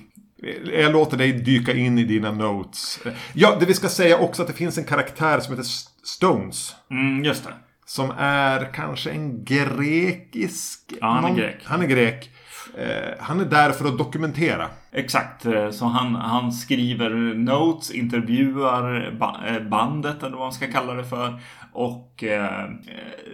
jag 0.73 0.91
låter 0.91 1.17
dig 1.17 1.31
dyka 1.31 1.73
in 1.73 1.97
i 1.97 2.03
dina 2.03 2.31
notes. 2.31 2.99
Ja, 3.33 3.57
det 3.59 3.65
vi 3.65 3.73
ska 3.73 3.89
säga 3.89 4.17
också 4.17 4.41
att 4.41 4.47
det 4.47 4.53
finns 4.53 4.77
en 4.77 4.83
karaktär 4.83 5.39
som 5.39 5.53
heter 5.53 5.69
Stones. 6.03 6.75
Mm, 6.91 7.23
just 7.25 7.43
det. 7.43 7.53
Som 7.85 8.11
är 8.17 8.73
kanske 8.73 9.09
en 9.11 9.43
grekisk... 9.45 10.79
Ja, 11.01 11.07
han 11.07 11.23
är 11.23 11.27
någon- 11.27 11.37
grek. 11.37 11.57
Han 11.63 11.81
är 11.81 11.87
grek. 11.87 12.29
Eh, 12.77 13.09
han 13.19 13.39
är 13.39 13.45
där 13.45 13.71
för 13.71 13.87
att 13.87 13.97
dokumentera. 13.97 14.67
Exakt, 14.91 15.45
eh, 15.45 15.69
så 15.69 15.85
han, 15.85 16.15
han 16.15 16.51
skriver 16.51 17.09
notes, 17.35 17.91
intervjuar 17.91 19.11
ba- 19.19 19.45
eh, 19.47 19.59
bandet 19.63 20.23
eller 20.23 20.37
vad 20.37 20.45
man 20.45 20.53
ska 20.53 20.67
kalla 20.71 20.93
det 20.93 21.03
för. 21.05 21.39
Och 21.73 22.23
eh, 22.23 22.69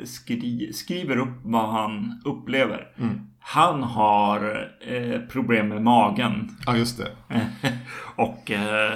skri- 0.06 0.74
skriver 0.74 1.18
upp 1.18 1.40
vad 1.44 1.70
han 1.70 2.22
upplever. 2.26 2.88
Han 3.50 3.84
har 3.84 4.70
eh, 4.88 5.20
problem 5.20 5.68
med 5.68 5.82
magen. 5.82 6.58
Ja, 6.66 6.78
just 6.78 6.98
det. 6.98 7.12
och 8.16 8.52
eh, 8.52 8.92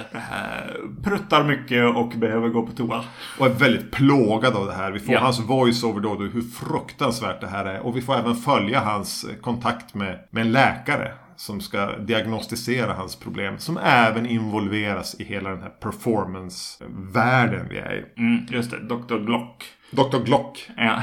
pruttar 1.04 1.44
mycket 1.44 1.96
och 1.96 2.08
behöver 2.08 2.48
gå 2.48 2.66
på 2.66 2.72
toa. 2.72 3.04
Och 3.38 3.46
är 3.46 3.50
väldigt 3.50 3.90
plågad 3.90 4.56
av 4.56 4.66
det 4.66 4.72
här. 4.72 4.90
Vi 4.92 5.00
får 5.00 5.14
Ja. 5.14 5.20
hans 5.20 5.40
voice-over 5.40 6.00
då, 6.00 6.14
då, 6.14 6.24
hur 6.24 6.42
fruktansvärt 6.42 7.40
det 7.40 7.46
här 7.46 7.64
är. 7.64 7.80
Och 7.80 7.96
vi 7.96 8.02
får 8.02 8.14
även 8.14 8.34
följa 8.34 8.80
hans 8.80 9.24
eh, 9.24 9.36
kontakt 9.36 9.94
med, 9.94 10.18
med 10.30 10.40
en 10.40 10.52
läkare. 10.52 11.12
Som 11.36 11.60
ska 11.60 11.98
diagnostisera 11.98 12.92
hans 12.92 13.16
problem. 13.16 13.58
Som 13.58 13.78
även 13.82 14.26
involveras 14.26 15.20
i 15.20 15.24
hela 15.24 15.50
den 15.50 15.62
här 15.62 15.68
performance-världen 15.80 17.66
vi 17.70 17.78
är 17.78 17.94
i. 17.94 18.20
Mm, 18.20 18.46
just 18.50 18.70
det, 18.70 18.78
Dr. 18.78 19.18
Glock. 19.26 19.64
Dr. 19.92 20.18
Glock. 20.24 20.70
Ja. 20.76 21.02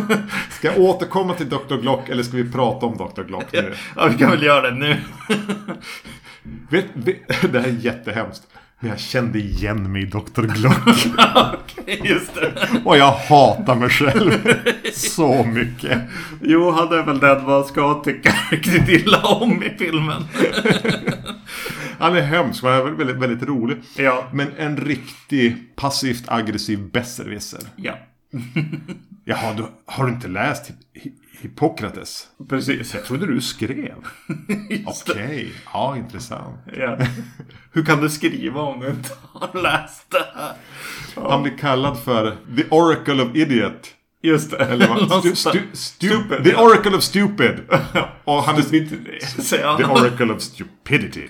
Ska 0.50 0.68
jag 0.68 0.78
återkomma 0.78 1.34
till 1.34 1.48
Dr. 1.48 1.76
Glock 1.76 2.08
eller 2.08 2.22
ska 2.22 2.36
vi 2.36 2.52
prata 2.52 2.86
om 2.86 2.96
Dr. 2.96 3.22
Glock 3.22 3.52
nu? 3.52 3.74
ja, 3.96 4.06
vi 4.06 4.18
kan 4.18 4.30
väl 4.30 4.42
göra 4.42 4.70
det 4.70 4.76
nu. 4.76 4.96
Vet, 6.70 6.86
vet, 6.92 7.52
det 7.52 7.60
här 7.60 7.68
är 7.68 7.72
jättehemskt. 7.72 8.42
Men 8.80 8.90
jag 8.90 9.00
kände 9.00 9.38
igen 9.38 9.92
mig 9.92 10.02
i 10.02 10.06
Dr. 10.06 10.42
Glock. 10.42 11.06
Okej, 11.54 12.00
just 12.04 12.34
det. 12.34 12.52
Och 12.84 12.96
jag 12.96 13.12
hatar 13.12 13.74
mig 13.74 13.88
själv. 13.88 14.32
Så 14.92 15.44
mycket. 15.44 16.00
Jo, 16.42 16.70
han 16.70 16.92
är 16.92 17.02
väl 17.02 17.18
den 17.18 17.44
man 17.44 17.64
ska 17.64 18.02
tycka 18.04 18.34
riktigt 18.50 18.88
illa 18.88 19.22
om 19.22 19.62
i 19.62 19.70
filmen. 19.78 20.22
Han 21.98 22.16
är 22.16 22.22
hemsk, 22.22 22.62
men 22.62 22.72
han 22.72 22.86
är 22.86 22.90
väldigt, 22.90 23.16
väldigt 23.16 23.48
rolig. 23.48 23.76
Ja. 23.96 24.28
Men 24.32 24.48
en 24.58 24.76
riktig 24.76 25.76
passivt 25.76 26.24
aggressiv 26.28 26.90
besserwisser. 26.90 27.60
Ja, 27.76 27.98
Jaha, 29.24 29.54
du, 29.56 29.64
har 29.86 30.06
du 30.06 30.12
inte 30.12 30.28
läst 30.28 30.70
Hi- 30.70 31.00
Hi- 31.02 31.12
Hippokrates? 31.40 32.26
precis. 32.48 32.94
Jag 32.94 33.04
trodde 33.04 33.26
du 33.26 33.40
skrev. 33.40 33.94
Okej, 34.86 35.52
ja 35.72 35.96
intressant. 35.96 36.58
Ja. 36.76 36.98
Hur 37.72 37.84
kan 37.84 38.00
du 38.00 38.10
skriva 38.10 38.60
om 38.60 38.80
du 38.80 38.88
inte 38.88 39.10
har 39.32 39.62
läst 39.62 40.10
det 40.10 40.24
här? 40.34 40.52
Han 41.30 41.42
blir 41.42 41.58
kallad 41.58 41.98
för 41.98 42.36
The 42.56 42.64
Oracle 42.70 43.22
of 43.22 43.36
Idiot. 43.36 43.92
Just 44.22 44.50
det. 44.50 44.56
Eller 44.56 44.88
vad? 44.88 45.20
Stu, 45.22 45.34
stu, 45.36 45.50
stu, 45.72 46.08
Stupid, 46.08 46.44
the 46.44 46.50
ja. 46.50 46.62
Oracle 46.62 46.96
of 46.96 47.02
Stupid. 47.02 47.60
Och 48.24 48.42
han 48.42 48.56
är 48.56 48.62
Säger 49.42 49.76
The. 49.76 49.84
Oracle 49.84 50.32
of 50.32 50.42
Stupidity. 50.42 51.28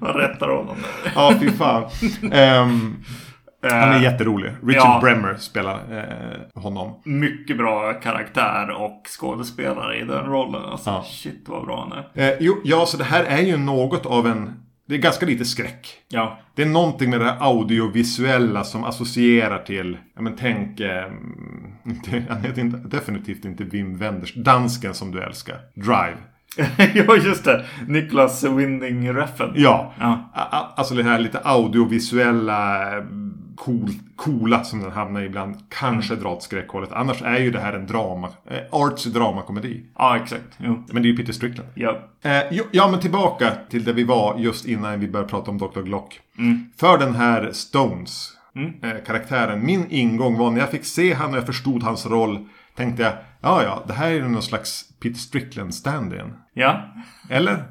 Han 0.00 0.12
rättar 0.14 0.48
honom. 0.48 0.76
Ja, 1.14 1.34
fy 1.40 1.50
fan. 1.50 1.90
Ehm, 2.32 3.04
han 3.62 3.72
är 3.92 4.00
jätterolig. 4.02 4.50
Richard 4.62 4.82
Ja. 4.84 4.98
Bremmer 5.02 5.34
spelar 5.36 5.74
eh, 5.74 6.62
honom. 6.62 7.02
Mycket 7.04 7.56
bra 7.56 7.92
karaktär 7.92 8.70
och 8.70 9.02
skådespelare 9.18 9.96
i 9.98 10.04
den 10.04 10.24
rollen. 10.26 10.62
Alltså, 10.64 10.90
Ja. 10.90 11.04
shit 11.08 11.44
vad 11.46 11.66
bra 11.66 11.88
han 11.88 11.98
är. 12.24 12.30
Eh, 12.30 12.36
jo, 12.40 12.60
ja, 12.64 12.86
så 12.86 12.96
det 12.96 13.04
här 13.04 13.24
är 13.24 13.42
ju 13.42 13.56
något 13.56 14.06
av 14.06 14.26
en... 14.26 14.52
Det 14.88 14.94
är 14.94 14.98
ganska 14.98 15.26
lite 15.26 15.44
skräck. 15.44 15.88
Ja, 16.08 16.38
Det 16.54 16.62
är 16.62 16.66
någonting 16.66 17.10
med 17.10 17.20
det 17.20 17.24
här 17.26 17.36
audiovisuella 17.40 18.64
som 18.64 18.84
associerar 18.84 19.58
till, 19.58 19.98
ja 20.16 20.22
men 20.22 20.36
tänk, 20.36 20.80
eh, 20.80 21.04
inte, 21.84 22.22
han 22.28 22.40
heter 22.42 22.60
inte, 22.60 22.96
definitivt 22.96 23.44
inte 23.44 23.64
Wim 23.64 23.98
Wenders, 23.98 24.34
dansken 24.34 24.94
som 24.94 25.10
du 25.12 25.22
älskar, 25.22 25.56
Drive. 25.74 26.16
ja 26.94 27.16
just 27.16 27.44
det. 27.44 27.64
Niklas 27.86 28.44
Winding 28.44 29.14
Refn. 29.14 29.52
Ja, 29.54 29.92
Ja. 30.00 30.30
Alltså 30.76 30.94
det 30.94 31.02
här 31.02 31.18
lite 31.18 31.38
audiovisuella, 31.44 32.82
eh, 32.96 33.02
cool, 33.64 33.90
coola 34.16 34.64
som 34.64 34.80
den 34.80 34.92
hamnar 34.92 35.20
ibland, 35.20 35.56
kanske 35.68 36.16
dra 36.16 36.28
åt 36.28 36.42
skräckhållet. 36.42 36.92
Annars 36.92 37.22
är 37.22 37.38
ju 37.38 37.50
det 37.50 37.60
här 37.60 37.72
en 37.72 37.86
drama, 37.86 38.28
eh, 38.50 38.58
artsy 38.70 39.10
dramakomedi. 39.10 39.84
Ja, 39.98 40.16
exakt. 40.16 40.56
Jo. 40.58 40.84
Men 40.88 41.02
det 41.02 41.08
är 41.08 41.10
ju 41.10 41.16
Peter 41.16 41.32
Strickland. 41.32 41.68
Ja. 41.74 41.98
Eh, 42.22 42.42
jo, 42.50 42.64
ja, 42.70 42.88
men 42.90 43.00
tillbaka 43.00 43.52
till 43.70 43.84
där 43.84 43.92
vi 43.92 44.04
var 44.04 44.38
just 44.38 44.66
innan 44.66 45.00
vi 45.00 45.08
började 45.08 45.30
prata 45.30 45.50
om 45.50 45.58
Dr. 45.58 45.80
Glock. 45.80 46.20
För 46.76 46.98
den 46.98 47.14
här 47.14 47.52
Stones 47.52 48.32
eh, 48.82 49.04
karaktären. 49.06 49.66
Min 49.66 49.86
ingång 49.90 50.38
var 50.38 50.50
när 50.50 50.60
jag 50.60 50.70
fick 50.70 50.84
se 50.84 51.14
han 51.14 51.30
och 51.30 51.36
jag 51.36 51.46
förstod 51.46 51.82
hans 51.82 52.06
roll. 52.06 52.48
Tänkte 52.76 53.02
jag, 53.02 53.12
ja 53.40 53.62
ja, 53.62 53.84
det 53.86 53.92
här 53.92 54.10
är 54.10 54.20
någon 54.20 54.42
slags 54.42 54.84
Peter 55.00 55.18
Strickland 55.18 55.74
stand-in. 55.74 56.32
Ja. 56.54 56.94
Eller? 57.30 57.64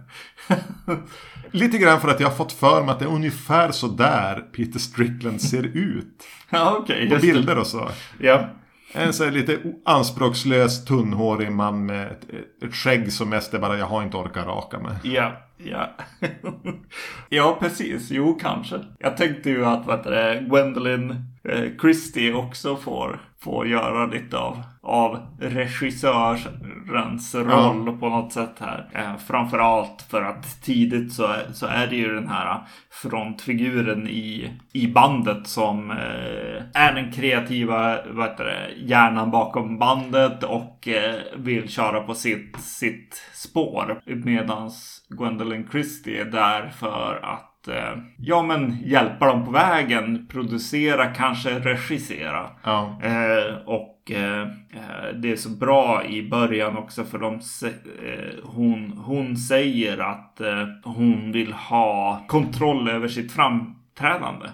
Lite 1.52 1.78
grann 1.78 2.02
för 2.02 2.08
att 2.08 2.20
jag 2.20 2.28
har 2.28 2.36
fått 2.36 2.52
för 2.52 2.84
mig 2.84 2.92
att 2.92 3.00
det 3.00 3.06
är 3.06 3.10
ungefär 3.10 3.72
så 3.72 3.88
där 3.88 4.36
Peter 4.40 4.80
Strickland 4.80 5.42
ser 5.42 5.64
ut. 5.64 6.24
Ja, 6.50 6.78
okej. 6.80 7.08
På 7.08 7.14
just 7.14 7.26
det. 7.26 7.34
bilder 7.34 7.58
och 7.58 7.68
så. 7.68 7.90
Ja. 8.20 8.50
En 8.94 9.14
så 9.14 9.30
lite 9.30 9.58
anspråkslös, 9.86 10.86
tunnhårig 10.86 11.52
man 11.52 11.86
med 11.86 12.12
ett, 12.12 12.26
ett 12.64 12.76
skägg 12.76 13.14
som 13.14 13.30
mest 13.30 13.54
är 13.54 13.60
bara 13.60 13.78
jag 13.78 13.86
har 13.86 14.04
inte 14.04 14.18
orkat 14.18 14.46
raka 14.46 14.80
mig. 14.80 14.96
Ja, 15.04 15.32
ja. 15.64 15.90
ja, 17.30 17.58
precis. 17.60 18.12
Jo, 18.12 18.38
kanske. 18.42 18.80
Jag 19.00 19.18
tänkte 19.18 19.50
ju 19.50 19.66
att 19.66 19.86
vad 19.86 20.04
det, 20.04 20.46
Gwendolyn 20.50 21.10
eh, 21.44 21.78
Christie 21.82 22.34
också 22.34 22.76
får, 22.76 23.20
får 23.40 23.68
göra 23.68 24.06
lite 24.06 24.38
av, 24.38 24.64
av 24.82 25.20
regissörens 25.40 27.36
roll 27.36 27.98
på 28.00 28.10
något 28.10 28.34
sätt 28.34 28.56
här. 28.60 28.90
Eh, 28.94 29.18
framförallt 29.28 30.02
för 30.02 30.22
att 30.22 30.62
tidigt 30.62 31.14
så 31.14 31.36
så 31.54 31.66
är 31.66 31.88
det 31.88 31.96
ju 31.96 32.16
den 32.16 32.28
här 32.28 32.60
frontfiguren 32.90 34.08
i, 34.08 34.54
i 34.74 34.88
bandet 34.88 35.48
som 35.48 35.92
eh, 35.92 36.64
är 36.74 36.94
den 36.94 37.12
kreativa 37.12 37.98
vad 38.10 38.30
heter 38.30 38.46
det, 38.46 38.70
hjärnan 38.78 39.32
bakom 39.32 39.78
bandet 39.78 40.44
och 40.44 40.88
eh, 40.88 41.16
vill 41.38 41.70
köra 41.70 42.02
på 42.02 42.14
sitt, 42.14 42.60
sitt 42.60 43.22
spår. 43.34 44.02
Medans 44.06 44.99
Gwendolyn 45.10 45.68
Christie 45.72 46.22
är 46.22 46.26
där 46.26 46.70
för 46.70 47.20
att 47.24 47.68
eh, 47.68 48.04
ja 48.18 48.42
men 48.42 48.78
hjälpa 48.86 49.26
dem 49.26 49.46
på 49.46 49.52
vägen, 49.52 50.28
producera, 50.28 51.06
kanske 51.06 51.60
regissera. 51.60 52.50
Ja. 52.64 53.00
Eh, 53.04 53.56
och 53.66 54.12
eh, 54.12 54.42
eh, 54.42 55.16
det 55.16 55.32
är 55.32 55.36
så 55.36 55.50
bra 55.50 56.06
i 56.06 56.30
början 56.30 56.78
också 56.78 57.04
för 57.04 57.20
de 57.20 57.34
eh, 57.34 58.34
hon, 58.44 58.92
hon 59.06 59.38
säger 59.38 59.98
att 59.98 60.42
hon 60.84 61.32
vill 61.32 61.54
ha 61.54 62.26
kontroll 62.28 62.90
över 62.90 63.08
sitt 63.08 63.32
framträdande. 63.32 64.46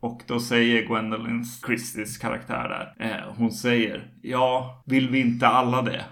Och 0.00 0.22
då 0.26 0.40
säger 0.40 0.86
Gwendolyn 0.86 1.44
Christies 1.66 2.18
karaktär 2.18 2.68
där. 2.68 3.06
Eh, 3.06 3.34
hon 3.36 3.50
säger 3.52 4.10
ja, 4.22 4.82
vill 4.86 5.08
vi 5.08 5.20
inte 5.20 5.48
alla 5.48 5.82
det? 5.82 6.04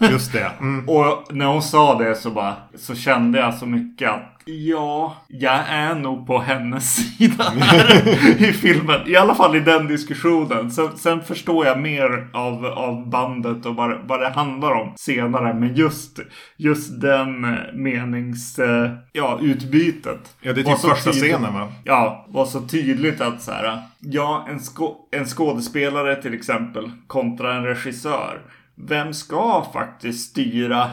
Just 0.00 0.32
det. 0.32 0.50
Mm. 0.60 0.88
Och 0.88 1.26
när 1.30 1.46
hon 1.46 1.62
sa 1.62 1.98
det 1.98 2.14
så 2.14 2.30
bara 2.30 2.54
så 2.76 2.94
kände 2.94 3.38
jag 3.38 3.54
så 3.54 3.66
mycket 3.66 4.10
att 4.10 4.34
ja, 4.50 5.16
jag 5.28 5.60
är 5.68 5.94
nog 5.94 6.26
på 6.26 6.38
hennes 6.38 6.94
sida 7.18 7.44
här 7.60 8.08
i 8.48 8.52
filmen. 8.52 9.00
I 9.06 9.16
alla 9.16 9.34
fall 9.34 9.56
i 9.56 9.60
den 9.60 9.86
diskussionen. 9.86 10.70
Sen, 10.70 10.88
sen 10.96 11.20
förstår 11.20 11.66
jag 11.66 11.80
mer 11.80 12.28
av, 12.32 12.66
av 12.66 13.08
bandet 13.10 13.66
och 13.66 13.74
vad, 13.76 13.98
vad 14.06 14.20
det 14.20 14.28
handlar 14.28 14.72
om 14.72 14.92
senare. 14.96 15.54
Men 15.54 15.74
just, 15.74 16.18
just 16.56 17.00
den 17.00 17.40
menings, 17.74 18.58
eh, 18.58 18.90
ja, 19.12 19.38
utbytet. 19.42 20.36
Ja, 20.40 20.52
det 20.52 20.60
är 20.60 20.64
typ 20.64 20.78
första 20.78 21.12
tydligt- 21.12 21.32
scenen 21.34 21.54
va? 21.54 21.72
Ja, 21.84 22.26
var 22.28 22.44
så 22.46 22.60
tydligt 22.60 23.20
att 23.20 23.42
så 23.42 23.52
här, 23.52 23.78
ja, 24.00 24.46
en, 24.50 24.58
skå- 24.58 24.94
en 25.10 25.24
skådespelare 25.26 26.22
till 26.22 26.34
exempel 26.34 26.90
kontra 27.06 27.54
en 27.54 27.64
regissör. 27.64 28.38
Vem 28.80 29.14
ska 29.14 29.66
faktiskt 29.72 30.30
styra 30.30 30.90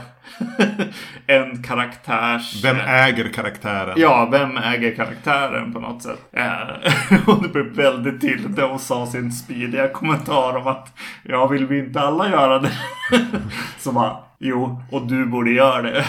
en 1.28 1.64
karaktärs... 1.64 2.64
Vem 2.64 2.78
äger 2.80 3.34
karaktären? 3.34 3.94
Ja, 3.98 4.30
vem 4.32 4.58
äger 4.58 4.96
karaktären 4.96 5.74
på 5.74 5.80
något 5.80 6.04
sätt? 6.04 6.20
Eh, 6.32 7.28
och 7.30 7.44
det 7.44 7.50
blev 7.50 7.66
väldigt 7.66 8.22
tydligt 8.22 8.58
när 8.58 8.68
hon 8.68 8.80
sa 8.80 9.06
sin 9.06 9.32
speediga 9.32 9.88
kommentar 9.88 10.58
om 10.58 10.68
att 10.68 10.94
ja, 11.24 11.48
vill 11.48 11.66
vi 11.66 11.80
inte 11.80 12.00
alla 12.00 12.30
göra 12.30 12.60
det? 12.60 12.72
Så 13.80 13.92
bara, 13.92 14.18
jo, 14.40 14.82
och 14.92 15.08
du 15.08 15.26
borde 15.26 15.52
göra 15.52 15.82
det. 15.82 16.06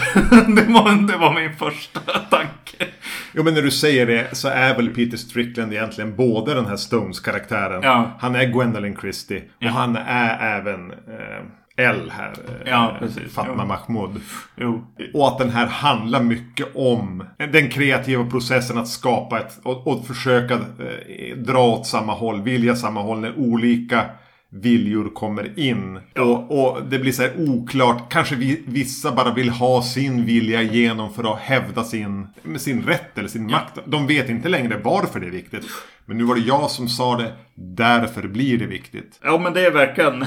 det, 0.55 0.65
var, 0.73 1.07
det 1.07 1.17
var 1.17 1.33
min 1.33 1.55
första 1.55 1.99
tanke. 2.29 2.85
Jo 3.33 3.43
men 3.43 3.53
när 3.53 3.61
du 3.61 3.71
säger 3.71 4.05
det 4.05 4.37
så 4.37 4.47
är 4.47 4.75
väl 4.75 4.89
Peter 4.89 5.17
Strickland 5.17 5.73
egentligen 5.73 6.15
både 6.15 6.53
den 6.53 6.65
här 6.65 6.77
Stones-karaktären. 6.77 7.83
Ja. 7.83 8.11
Han 8.19 8.35
är 8.35 8.45
Gwendolyn 8.45 8.97
Christie. 9.01 9.43
Och 9.61 9.67
han 9.67 9.95
är 9.95 10.57
även 10.57 10.91
eh, 10.91 11.45
L 11.77 12.11
här. 12.17 12.31
eh, 12.31 12.71
Ja, 12.71 12.95
precis. 12.99 13.33
Fatma. 13.33 13.65
Mahmoud. 13.65 14.21
Jo, 14.55 14.83
Och 15.13 15.27
att 15.27 15.37
den 15.37 15.49
här 15.49 15.67
handlar 15.67 16.23
mycket 16.23 16.75
om 16.75 17.23
den 17.37 17.69
kreativa 17.69 18.25
processen 18.25 18.77
att 18.77 18.87
skapa 18.87 19.39
ett 19.39 19.59
och, 19.63 19.87
och 19.87 20.05
försöka 20.07 20.53
eh, 20.53 21.37
dra 21.37 21.59
åt 21.67 21.87
samma 21.87 22.13
håll, 22.13 22.41
vilja 22.41 22.75
samma 22.75 23.01
håll 23.01 23.19
när 23.19 23.37
olika 23.39 24.05
viljor 24.49 25.09
kommer 25.09 25.59
in. 25.59 25.99
Och, 26.15 26.59
och 26.59 26.85
det 26.85 26.99
blir 26.99 27.11
så 27.11 27.27
oklart. 27.37 28.11
Kanske 28.11 28.35
vi, 28.35 28.63
vissa 28.65 29.11
bara 29.11 29.33
vill 29.33 29.49
ha 29.49 29.81
sin 29.81 30.25
vilja 30.25 30.61
igenom 30.61 31.13
för 31.13 31.33
att 31.33 31.39
hävda 31.39 31.83
sin, 31.83 32.27
sin 32.57 32.83
rätt 32.83 33.17
eller 33.17 33.29
sin 33.29 33.51
makt. 33.51 33.79
De 33.85 34.07
vet 34.07 34.29
inte 34.29 34.49
längre 34.49 34.79
varför 34.83 35.19
det 35.19 35.27
är 35.27 35.31
viktigt. 35.31 35.65
Men 36.05 36.17
nu 36.17 36.23
var 36.23 36.35
det 36.35 36.41
jag 36.41 36.71
som 36.71 36.87
sa 36.87 37.17
det. 37.17 37.33
Därför 37.55 38.27
blir 38.27 38.57
det 38.57 38.65
viktigt. 38.65 39.19
Ja 39.23 39.37
men 39.37 39.53
det 39.53 39.65
är 39.65 39.71
verkligen... 39.71 40.19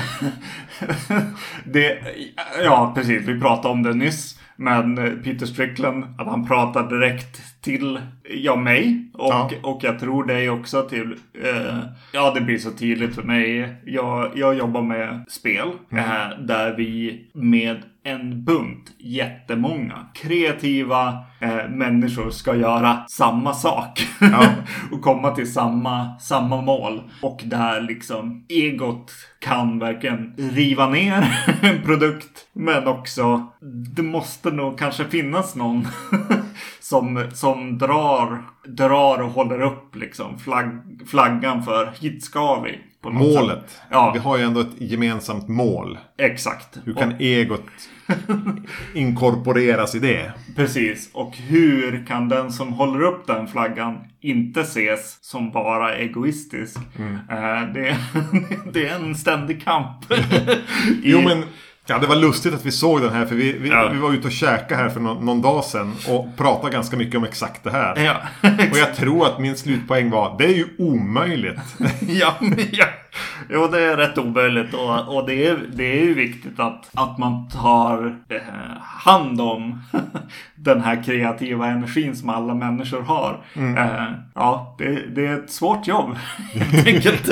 det, 1.64 1.98
ja 2.62 2.92
precis, 2.94 3.22
vi 3.28 3.40
pratade 3.40 3.68
om 3.68 3.82
det 3.82 3.94
nyss. 3.94 4.40
Men 4.56 4.96
Peter 5.24 5.46
Strickland, 5.46 6.04
att 6.18 6.26
han 6.26 6.46
pratar 6.46 6.88
direkt 6.88 7.59
till 7.62 8.00
ja, 8.30 8.56
mig. 8.56 9.10
Och, 9.14 9.30
Ja. 9.30 9.50
och 9.62 9.84
jag 9.84 9.98
tror 9.98 10.24
dig 10.24 10.50
också 10.50 10.82
till... 10.82 11.16
Eh, 11.44 11.78
ja, 12.12 12.32
det 12.34 12.40
blir 12.40 12.58
så 12.58 12.70
tydligt 12.70 13.14
för 13.14 13.22
mig. 13.22 13.76
Jag, 13.84 14.30
jag 14.34 14.54
jobbar 14.54 14.82
med 14.82 15.24
spel. 15.28 15.68
Eh, 15.92 16.38
där 16.38 16.74
vi 16.76 17.20
med 17.34 17.82
en 18.02 18.44
bunt 18.44 18.92
jättemånga 18.98 20.06
kreativa 20.14 21.08
eh, 21.40 21.68
människor 21.68 22.30
ska 22.30 22.54
göra 22.54 23.04
samma 23.08 23.54
sak. 23.54 24.06
Ja. 24.20 24.44
och 24.92 25.02
komma 25.02 25.30
till 25.30 25.52
samma, 25.52 26.18
samma 26.18 26.60
mål. 26.62 27.02
Och 27.22 27.40
där 27.44 27.80
liksom 27.80 28.44
egot 28.48 29.12
kan 29.38 29.78
verkligen 29.78 30.34
riva 30.36 30.88
ner 30.88 31.46
en 31.62 31.82
produkt. 31.82 32.46
Men 32.52 32.86
också, 32.86 33.46
det 33.96 34.02
måste 34.02 34.50
nog 34.50 34.78
kanske 34.78 35.04
finnas 35.04 35.56
någon 35.56 35.88
som, 36.90 37.24
som 37.34 37.78
drar, 37.78 38.42
drar 38.68 39.18
och 39.22 39.30
håller 39.30 39.60
upp 39.60 39.96
liksom 39.96 40.38
flagg, 40.38 40.68
flaggan 41.06 41.62
för 41.62 41.92
hit 42.00 42.24
ska 42.24 42.60
vi. 42.60 42.78
Något 43.04 43.32
sätt. 43.32 43.40
Målet. 43.42 43.80
Ja. 43.90 44.10
Vi 44.14 44.18
har 44.18 44.36
ju 44.38 44.42
ändå 44.44 44.60
ett 44.60 44.80
gemensamt 44.80 45.48
mål. 45.48 45.98
Exakt. 46.18 46.78
Hur 46.84 46.94
kan 46.94 47.12
egot 47.20 47.64
inkorporeras 48.94 49.94
i 49.94 49.98
det? 49.98 50.32
Precis. 50.56 51.10
Och 51.12 51.36
hur 51.36 52.06
kan 52.06 52.28
den 52.28 52.52
som 52.52 52.72
håller 52.72 53.02
upp 53.02 53.26
den 53.26 53.48
flaggan 53.48 53.98
inte 54.20 54.60
ses 54.60 55.18
som 55.24 55.50
bara 55.50 55.94
egoistisk? 55.96 56.76
Eh, 57.30 57.72
det, 57.74 57.96
det 58.72 58.88
är 58.88 58.94
en 58.94 59.14
ständig 59.14 59.64
kamp. 59.64 60.12
I- 60.12 60.20
Jo 61.02 61.20
men 61.24 61.42
Ja, 61.86 61.98
det 61.98 62.06
var 62.06 62.16
lustigt 62.16 62.54
att 62.54 62.66
vi 62.66 62.70
såg 62.70 63.00
den 63.02 63.12
här 63.12 63.26
för 63.26 63.34
vi, 63.34 63.52
vi, 63.58 63.68
Ja. 63.68 63.90
vi 63.92 63.98
var 63.98 64.12
ute 64.12 64.26
och 64.26 64.32
käkade 64.32 64.82
här 64.82 64.88
för 64.88 65.00
någon, 65.00 65.24
någon 65.26 65.42
dag 65.42 65.64
sedan 65.64 65.94
och 66.08 66.36
pratade 66.36 66.72
ganska 66.72 66.96
mycket 66.96 67.16
om 67.18 67.24
exakt 67.24 67.64
det 67.64 67.70
här. 67.70 68.04
Ja, 68.04 68.16
Och 68.72 68.78
jag 68.78 68.96
tror 68.96 69.26
att 69.26 69.38
min 69.38 69.56
slutpoäng 69.56 70.10
var, 70.10 70.38
det 70.38 70.44
är 70.44 70.54
ju 70.54 70.66
omöjligt. 70.78 71.60
ja, 72.08 72.34
ja. 72.72 72.84
Jo, 73.50 73.68
det 73.72 73.82
är 73.82 73.96
rätt 73.96 74.18
omöjligt 74.18 74.74
och, 74.74 75.16
och 75.16 75.26
det, 75.26 75.46
är, 75.46 75.58
det 75.72 76.00
är 76.00 76.04
ju 76.04 76.14
viktigt 76.14 76.60
att, 76.60 76.90
att 76.94 77.18
man 77.18 77.48
tar 77.48 78.16
eh, 78.28 78.40
hand 78.82 79.40
om 79.40 79.82
den 80.54 80.80
här 80.80 81.02
kreativa 81.02 81.66
energin 81.66 82.16
som 82.16 82.28
alla 82.28 82.54
människor 82.54 83.02
har. 83.02 83.40
Eh, 83.54 84.12
ja, 84.34 84.74
det, 84.78 85.06
det 85.14 85.26
är 85.26 85.38
ett 85.38 85.50
svårt 85.50 85.86
jobb 85.86 86.16
helt 86.52 86.86
enkelt. 86.86 87.30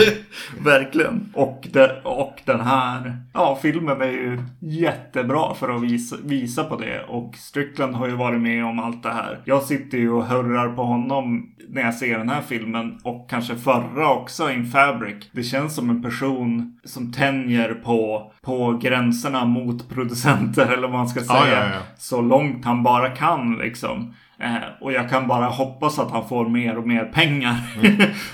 Verkligen. 0.61 1.33
Och, 1.35 1.69
det, 1.73 2.01
och 2.05 2.41
den 2.45 2.61
här 2.61 3.17
ja, 3.33 3.59
filmen 3.63 4.01
är 4.01 4.07
ju 4.07 4.39
jättebra 4.61 5.55
för 5.55 5.77
att 5.77 5.83
visa, 5.83 6.17
visa 6.25 6.65
på 6.65 6.77
det. 6.77 7.05
Och 7.09 7.35
Strickland 7.37 7.95
har 7.95 8.09
ju 8.09 8.15
varit 8.15 8.41
med 8.41 8.65
om 8.65 8.79
allt 8.79 9.03
det 9.03 9.13
här. 9.13 9.39
Jag 9.45 9.63
sitter 9.63 9.99
ju 9.99 10.11
och 10.11 10.27
hurrar 10.27 10.69
på 10.69 10.83
honom 10.83 11.55
när 11.69 11.83
jag 11.83 11.95
ser 11.95 12.19
den 12.19 12.29
här 12.29 12.43
filmen 12.43 12.99
och 13.03 13.31
kanske 13.31 13.57
förra 13.57 14.11
också, 14.11 14.51
In 14.51 14.67
Fabric. 14.67 15.29
Det 15.33 15.43
känns 15.43 15.68
som 15.71 15.91
en 15.91 16.03
person 16.03 16.79
som 16.85 17.13
tänjer 17.13 17.75
på, 17.75 18.33
på 18.43 18.79
gränserna 18.83 19.45
mot 19.45 19.89
producenter 19.89 20.67
eller 20.73 20.89
vad 20.89 20.91
man 20.91 21.09
ska 21.09 21.21
säga. 21.21 21.47
Ja, 21.47 21.49
ja, 21.49 21.71
ja. 21.75 21.81
Så 21.99 22.21
långt 22.21 22.65
han 22.65 22.83
bara 22.83 23.09
kan 23.11 23.59
liksom. 23.59 24.15
Eh, 24.41 24.57
och 24.81 24.93
jag 24.93 25.11
kan 25.11 25.27
bara 25.27 25.47
hoppas 25.47 25.99
att 25.99 26.11
han 26.11 26.29
får 26.29 26.49
mer 26.49 26.79
och 26.79 26.89
mer 26.89 27.05
pengar 27.05 27.55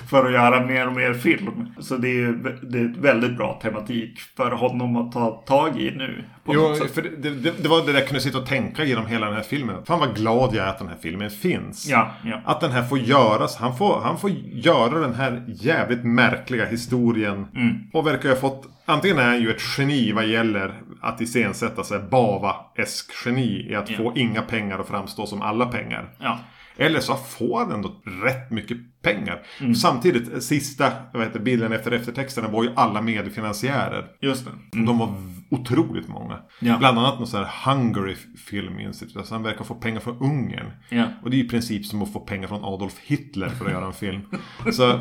för 0.10 0.26
att 0.26 0.32
göra 0.32 0.66
mer 0.66 0.86
och 0.86 0.92
mer 0.92 1.14
film. 1.14 1.74
Så 1.80 1.96
det 1.96 2.08
är 2.08 2.14
ju 2.14 2.32
det 2.62 2.78
är 2.78 2.84
ett 2.84 2.96
väldigt 2.96 3.36
bra 3.36 3.58
tematik 3.62 4.20
för 4.36 4.50
honom 4.50 4.96
att 4.96 5.12
ta 5.12 5.30
tag 5.30 5.80
i 5.80 5.90
nu. 5.90 6.24
Jo, 6.46 6.74
för 6.94 7.02
det, 7.02 7.30
det, 7.30 7.62
det 7.62 7.68
var 7.68 7.80
det 7.80 7.92
där 7.92 7.98
jag 7.98 8.08
kunde 8.08 8.20
sitta 8.20 8.38
och 8.38 8.46
tänka 8.46 8.84
genom 8.84 9.06
hela 9.06 9.26
den 9.26 9.34
här 9.34 9.42
filmen. 9.42 9.84
Fan 9.84 10.00
vad 10.00 10.16
glad 10.16 10.54
jag 10.54 10.66
är 10.66 10.70
att 10.70 10.78
den 10.78 10.88
här 10.88 10.96
filmen 11.02 11.30
finns. 11.30 11.86
Ja, 11.88 12.10
ja. 12.24 12.40
Att 12.44 12.60
den 12.60 12.70
här 12.70 12.82
får 12.82 12.98
göras. 12.98 13.56
Han 13.56 13.76
får, 13.76 14.00
han 14.00 14.18
får 14.18 14.30
göra 14.52 14.98
den 14.98 15.14
här 15.14 15.44
jävligt 15.46 16.04
märkliga 16.04 16.64
historien. 16.64 17.46
Mm. 17.54 17.76
Och 17.92 18.06
verkar 18.06 18.28
ha 18.28 18.36
fått... 18.36 18.64
Antingen 18.86 19.18
är 19.18 19.24
han 19.24 19.40
ju 19.40 19.50
ett 19.50 19.62
geni 19.78 20.12
vad 20.12 20.26
gäller 20.26 20.82
att 21.02 21.20
iscensätta 21.20 21.84
sig 21.84 21.98
Bava-esk 21.98 23.10
geni 23.24 23.70
i 23.70 23.74
att 23.74 23.90
Ja. 23.90 23.96
få 23.96 24.12
inga 24.16 24.42
pengar 24.42 24.78
och 24.78 24.88
framstå 24.88 25.26
som 25.26 25.42
alla 25.42 25.66
pengar. 25.66 26.14
ja. 26.20 26.38
Eller 26.76 27.00
så 27.00 27.14
får 27.14 27.58
han 27.58 27.72
ändå 27.72 28.02
rätt 28.24 28.50
mycket 28.50 28.76
pengar. 29.02 29.42
Mm. 29.60 29.74
Samtidigt, 29.74 30.42
sista 30.44 30.92
vad 31.12 31.22
heter, 31.22 31.40
bilden 31.40 31.72
efter 31.72 31.90
eftertexterna 31.92 32.48
var 32.48 32.62
ju 32.64 32.70
alla 32.76 33.00
medfinansiärer. 33.02 34.06
Just 34.20 34.44
det. 34.44 34.50
De 34.86 34.98
var 34.98 35.14
otroligt 35.50 36.08
många. 36.08 36.38
Ja. 36.60 36.78
Bland 36.78 36.98
annat 36.98 37.18
någon 37.18 37.26
sån 37.26 37.44
här 37.44 37.74
Hungary 37.74 38.14
Film 38.46 38.80
Institute. 38.80 39.18
Alltså 39.18 39.34
han 39.34 39.42
verkar 39.42 39.64
få 39.64 39.74
pengar 39.74 40.00
från 40.00 40.18
Ungern. 40.18 40.70
Ja. 40.88 41.04
Och 41.22 41.30
det 41.30 41.36
är 41.36 41.44
i 41.44 41.48
princip 41.48 41.86
som 41.86 42.02
att 42.02 42.12
få 42.12 42.20
pengar 42.20 42.48
från 42.48 42.64
Adolf 42.64 42.94
Hitler 43.02 43.48
för 43.48 43.64
att 43.66 43.72
göra 43.72 43.86
en 43.86 43.92
film. 43.92 44.20
Så 44.72 45.00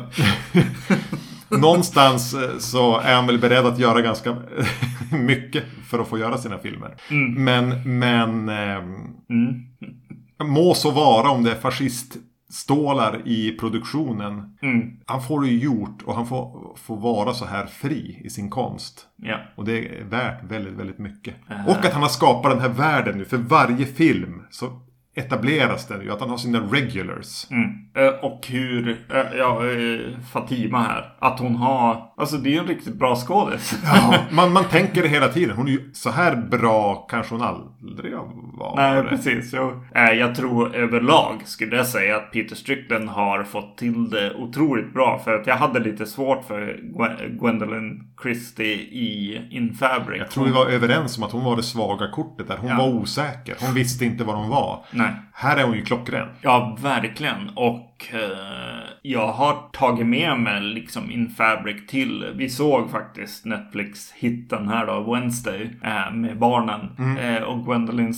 någonstans 1.60 2.34
eh, 2.34 2.58
så 2.58 2.98
är 2.98 3.14
han 3.14 3.26
väl 3.26 3.38
beredd 3.38 3.66
att 3.66 3.78
göra 3.78 4.00
ganska 4.00 4.36
mycket 5.12 5.64
för 5.90 5.98
att 5.98 6.08
få 6.08 6.18
göra 6.18 6.38
sina 6.38 6.58
filmer. 6.58 6.94
Men, 7.36 7.98
men 7.98 8.48
ehm, 8.48 8.94
Mm. 9.30 10.52
må 10.52 10.74
så 10.74 10.90
vara 10.90 11.30
om 11.30 11.42
det 11.44 11.50
är 11.50 11.54
fasciststålar 11.54 13.22
i 13.24 13.50
produktionen. 13.60 14.56
Mm. 14.62 14.90
Han 15.06 15.22
får 15.22 15.40
det 15.40 15.48
gjort 15.50 16.02
och 16.04 16.14
han 16.14 16.26
får, 16.26 16.76
får 16.76 16.96
vara 16.96 17.34
så 17.34 17.44
här 17.44 17.66
fri 17.66 18.20
i 18.24 18.30
sin 18.30 18.50
konst. 18.50 19.06
Ja. 19.16 19.38
Och 19.56 19.64
det 19.64 19.98
är 19.98 20.04
värt 20.04 20.44
väldigt, 20.44 20.74
väldigt 20.74 20.98
mycket. 20.98 21.34
Äh. 21.50 21.66
Och 21.68 21.84
att 21.84 21.92
han 21.92 22.02
har 22.02 22.08
skapat 22.08 22.52
den 22.52 22.60
här 22.60 22.68
världen 22.68 23.18
nu. 23.18 23.24
För 23.24 23.36
varje 23.36 23.86
film 23.86 24.42
så 24.50 24.80
etableras 25.16 25.86
den 25.86 26.00
ju. 26.02 26.12
Att 26.12 26.20
han 26.20 26.30
har 26.30 26.36
sina 26.36 26.58
regulars. 26.60 27.46
Mm. 27.50 27.70
Eh, 27.96 28.08
Och 28.24 28.46
hur, 28.48 28.88
eh, 28.90 29.38
ja, 29.38 29.66
eh, 29.66 30.18
Fatima 30.32 30.78
här. 30.78 31.12
Att 31.18 31.38
hon 31.40 31.56
har, 31.56 32.12
alltså 32.16 32.36
det 32.36 32.56
är 32.56 32.60
en 32.60 32.66
riktigt 32.66 32.94
bra 32.98 33.16
skådis. 33.16 33.78
Ja, 33.84 34.14
man, 34.30 34.52
man 34.52 34.64
tänker 34.64 35.02
det 35.02 35.08
hela 35.08 35.28
tiden. 35.28 35.56
Hon 35.56 35.68
är 35.68 35.72
ju 35.72 35.90
så 35.92 36.10
här 36.10 36.36
bra 36.36 37.06
kanske 37.10 37.34
hon 37.34 37.42
aldrig 37.42 38.14
har 38.14 38.28
varit. 38.58 38.76
Nej, 38.76 39.02
precis. 39.04 39.54
Eh, 39.54 40.10
Jag 40.12 40.34
tror 40.34 40.74
överlag 40.74 41.42
skulle 41.44 41.76
jag 41.76 41.86
säga 41.86 42.16
att 42.16 42.32
Peter 42.32 42.56
Strickland 42.56 43.08
har 43.08 43.44
fått 43.44 43.78
till 43.78 44.10
det 44.10 44.34
otroligt 44.34 44.92
bra. 44.94 45.20
För 45.24 45.34
att 45.34 45.46
jag 45.46 45.56
hade 45.56 45.80
lite 45.80 46.06
svårt 46.06 46.44
för 46.44 46.80
Gwen- 46.82 47.38
Gwendolyn 47.40 48.00
Christie 48.22 48.74
i 48.76 49.40
In 49.50 49.74
Fabric. 49.74 50.18
Jag 50.18 50.30
tror 50.30 50.44
vi 50.44 50.50
var 50.52 50.66
överens 50.66 51.18
om 51.18 51.24
att 51.24 51.32
hon 51.32 51.44
var 51.44 51.56
det 51.56 51.62
svaga 51.62 52.10
kortet 52.10 52.48
där. 52.48 52.56
Hon 52.56 52.70
Ja. 52.70 52.76
var 52.76 52.88
osäker. 52.88 53.56
Hon 53.60 53.74
visste 53.74 54.04
inte 54.04 54.24
vad 54.24 54.36
hon 54.36 54.48
var. 54.50 54.84
Nej. 54.90 55.03
Här 55.32 55.56
är 55.56 55.64
hon 55.64 55.76
ju 55.76 55.84
klockren. 55.84 56.28
Ja, 56.40 56.76
verkligen. 56.82 57.50
Och 57.54 58.06
eh, 58.12 58.88
jag 59.02 59.32
har 59.32 59.68
tagit 59.72 60.06
med 60.06 60.38
mig 60.38 60.60
liksom 60.60 61.10
In 61.10 61.30
Fabric 61.30 61.86
till. 61.86 62.32
Vi 62.34 62.48
såg 62.48 62.90
faktiskt 62.90 63.44
Netflix-hitten 63.44 64.68
här 64.68 64.86
då, 64.86 65.12
Wednesday, 65.12 65.70
eh, 65.82 66.12
med 66.12 66.38
barnen. 66.38 67.16
Eh, 67.18 67.42
och 67.42 67.64
Gwendolyn 67.64 68.14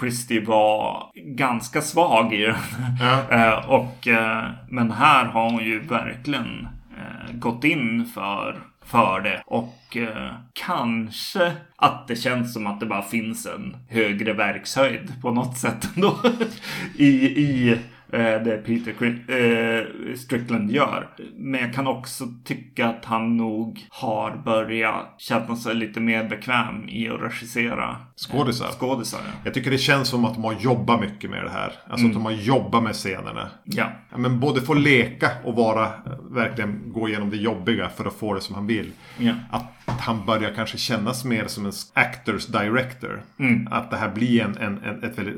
Christie 0.00 0.44
var 0.44 1.10
ganska 1.14 1.80
svag 1.80 2.34
i 2.34 2.42
den. 2.42 2.56
Ja. 3.00 3.22
eh, 3.30 3.70
och, 3.70 4.08
eh, 4.08 4.44
men 4.68 4.90
här 4.90 5.24
har 5.24 5.50
hon 5.50 5.64
ju 5.64 5.80
verkligen 5.80 6.68
eh, 6.98 7.34
gått 7.34 7.64
in 7.64 8.06
för 8.14 8.62
för 8.86 9.20
det. 9.20 9.42
Och 9.46 9.96
eh, 9.96 10.32
kanske 10.52 11.52
att 11.76 12.08
det 12.08 12.16
känns 12.16 12.54
som 12.54 12.66
att 12.66 12.80
det 12.80 12.86
bara 12.86 13.02
finns 13.02 13.46
en 13.46 13.76
högre 13.88 14.32
verkshöjd 14.32 15.12
på 15.22 15.30
något 15.30 15.58
sätt 15.58 15.88
ändå. 15.94 16.16
I, 16.96 17.06
i 17.26 17.78
det 18.10 18.62
Peter 18.66 18.90
eh, 19.28 20.14
Strickland 20.16 20.70
gör. 20.70 21.08
Men 21.36 21.60
jag 21.60 21.74
kan 21.74 21.86
också 21.86 22.24
tycka 22.44 22.88
att 22.88 23.04
han 23.04 23.36
nog 23.36 23.86
har 23.90 24.36
börjat 24.44 25.14
känna 25.18 25.56
sig 25.56 25.74
lite 25.74 26.00
mer 26.00 26.24
bekväm 26.28 26.88
i 26.88 27.08
att 27.08 27.20
regissera 27.20 27.96
Skådisar. 28.16 28.68
skådisar. 28.78 29.20
ja. 29.26 29.32
Jag 29.44 29.54
tycker 29.54 29.70
det 29.70 29.78
känns 29.78 30.08
som 30.08 30.24
att 30.24 30.34
de 30.34 30.44
har 30.44 30.56
jobbat 30.60 31.00
mycket 31.00 31.30
med 31.30 31.44
det 31.44 31.50
här. 31.50 31.72
Alltså 31.88 32.06
att 32.06 32.12
de 32.12 32.24
har 32.24 32.32
jobbat 32.32 32.82
med 32.82 32.94
scenerna. 32.94 33.48
Ja. 33.64 33.86
Men 34.16 34.40
både 34.40 34.60
få 34.60 34.74
leka 34.74 35.30
och 35.44 35.54
vara, 35.54 35.88
verkligen 36.30 36.92
gå 36.92 37.08
igenom 37.08 37.30
det 37.30 37.36
jobbiga 37.36 37.88
för 37.88 38.04
att 38.04 38.14
få 38.14 38.34
det 38.34 38.40
som 38.40 38.54
han 38.54 38.66
vill. 38.66 38.92
Ja. 39.18 39.32
Att 39.50 39.75
han 39.86 40.26
börjar 40.26 40.54
kanske 40.54 40.78
kännas 40.78 41.24
mer 41.24 41.46
som 41.46 41.66
en 41.66 41.72
actors 41.94 42.46
director. 42.46 43.22
Mm. 43.38 43.68
Att 43.70 43.90
det 43.90 43.96
här 43.96 44.14
blir 44.14 44.42
en, 44.42 44.56
en, 44.56 44.78
en, 44.78 45.04
ett, 45.04 45.18
väldigt, 45.18 45.36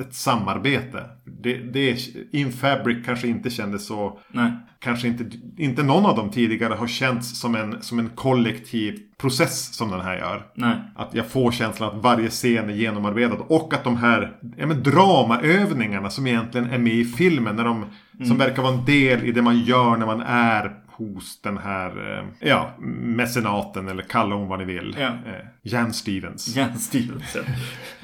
ett 0.00 0.14
samarbete. 0.14 1.04
Det, 1.42 1.54
det, 1.54 1.98
In 2.32 2.52
Fabric 2.52 3.06
kanske 3.06 3.28
inte 3.28 3.50
kändes 3.50 3.86
så... 3.86 4.20
Nej. 4.28 4.52
Kanske 4.80 5.08
inte, 5.08 5.24
inte 5.56 5.82
någon 5.82 6.06
av 6.06 6.16
dem 6.16 6.30
tidigare 6.30 6.74
har 6.74 6.86
känts 6.86 7.40
som 7.40 7.54
en, 7.54 7.82
som 7.82 7.98
en 7.98 8.08
kollektiv 8.08 8.98
process 9.20 9.74
som 9.74 9.90
den 9.90 10.00
här 10.00 10.18
gör. 10.18 10.46
Nej. 10.54 10.76
Att 10.96 11.14
jag 11.14 11.26
får 11.26 11.52
känslan 11.52 11.96
att 11.96 12.02
varje 12.02 12.30
scen 12.30 12.70
är 12.70 12.74
genomarbetad. 12.74 13.34
Och 13.34 13.74
att 13.74 13.84
de 13.84 13.96
här 13.96 14.36
ja, 14.56 14.66
men 14.66 14.82
dramaövningarna 14.82 16.10
som 16.10 16.26
egentligen 16.26 16.70
är 16.70 16.78
med 16.78 16.94
i 16.94 17.04
filmen. 17.04 17.56
När 17.56 17.64
de, 17.64 17.84
Som 18.26 18.38
verkar 18.38 18.62
vara 18.62 18.74
en 18.74 18.84
del 18.84 19.24
i 19.24 19.32
det 19.32 19.42
man 19.42 19.60
gör 19.60 19.96
när 19.96 20.06
man 20.06 20.20
är 20.20 20.87
hos 20.98 21.40
den 21.42 21.58
här 21.58 22.18
eh, 22.18 22.48
ja, 22.48 22.74
mecenaten 23.02 23.88
eller 23.88 24.02
kalla 24.02 24.34
hon 24.34 24.48
vad 24.48 24.58
ni 24.58 24.64
vill. 24.64 24.96
Ja. 24.98 25.06
Eh, 25.08 25.46
Jan 25.62 25.92
Stevens. 25.92 26.56
Jan 26.56 26.78
Stevenson. 26.78 27.42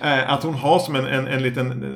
Eh, 0.02 0.30
att 0.33 0.42
hon 0.42 0.54
har 0.54 0.78
som 0.78 0.94
en, 0.96 1.07
en, 1.07 1.26
en 1.26 1.42
liten 1.42 1.94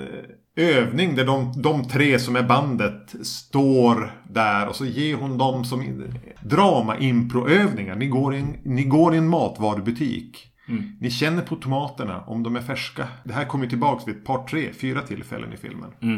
övning 0.57 1.15
där 1.15 1.25
de, 1.27 1.63
de 1.63 1.85
tre 1.89 2.19
som 2.19 2.37
är 2.37 2.43
bandet 2.43 3.15
står 3.27 4.13
där 4.31 4.69
och 4.69 4.77
så 4.77 4.87
ger 4.87 5.15
hon 5.15 5.39
dem 5.39 5.65
som 5.65 5.83
in- 5.83 6.15
drama-improövningar. 6.43 7.95
Ni, 7.97 8.07
går 8.07 8.43
ni 8.65 8.85
går 8.85 9.15
i 9.15 9.19
en 9.19 9.29
matvarubutik. 9.29 10.45
Ni 11.01 11.11
känner 11.11 11.43
på 11.43 11.57
tomaterna 11.57 12.21
om 12.21 12.43
de 12.43 12.57
är 12.57 12.61
färska. 12.61 13.09
Det 13.25 13.33
här 13.33 13.45
kommer 13.45 13.67
tillbaka 13.67 14.03
vid 14.07 14.17
ett 14.17 14.25
par, 14.25 14.43
tre, 14.47 14.73
fyra 14.73 15.01
tillfällen 15.03 15.53
i 15.53 15.57
filmen. 15.57 15.91
Eh, 16.01 16.09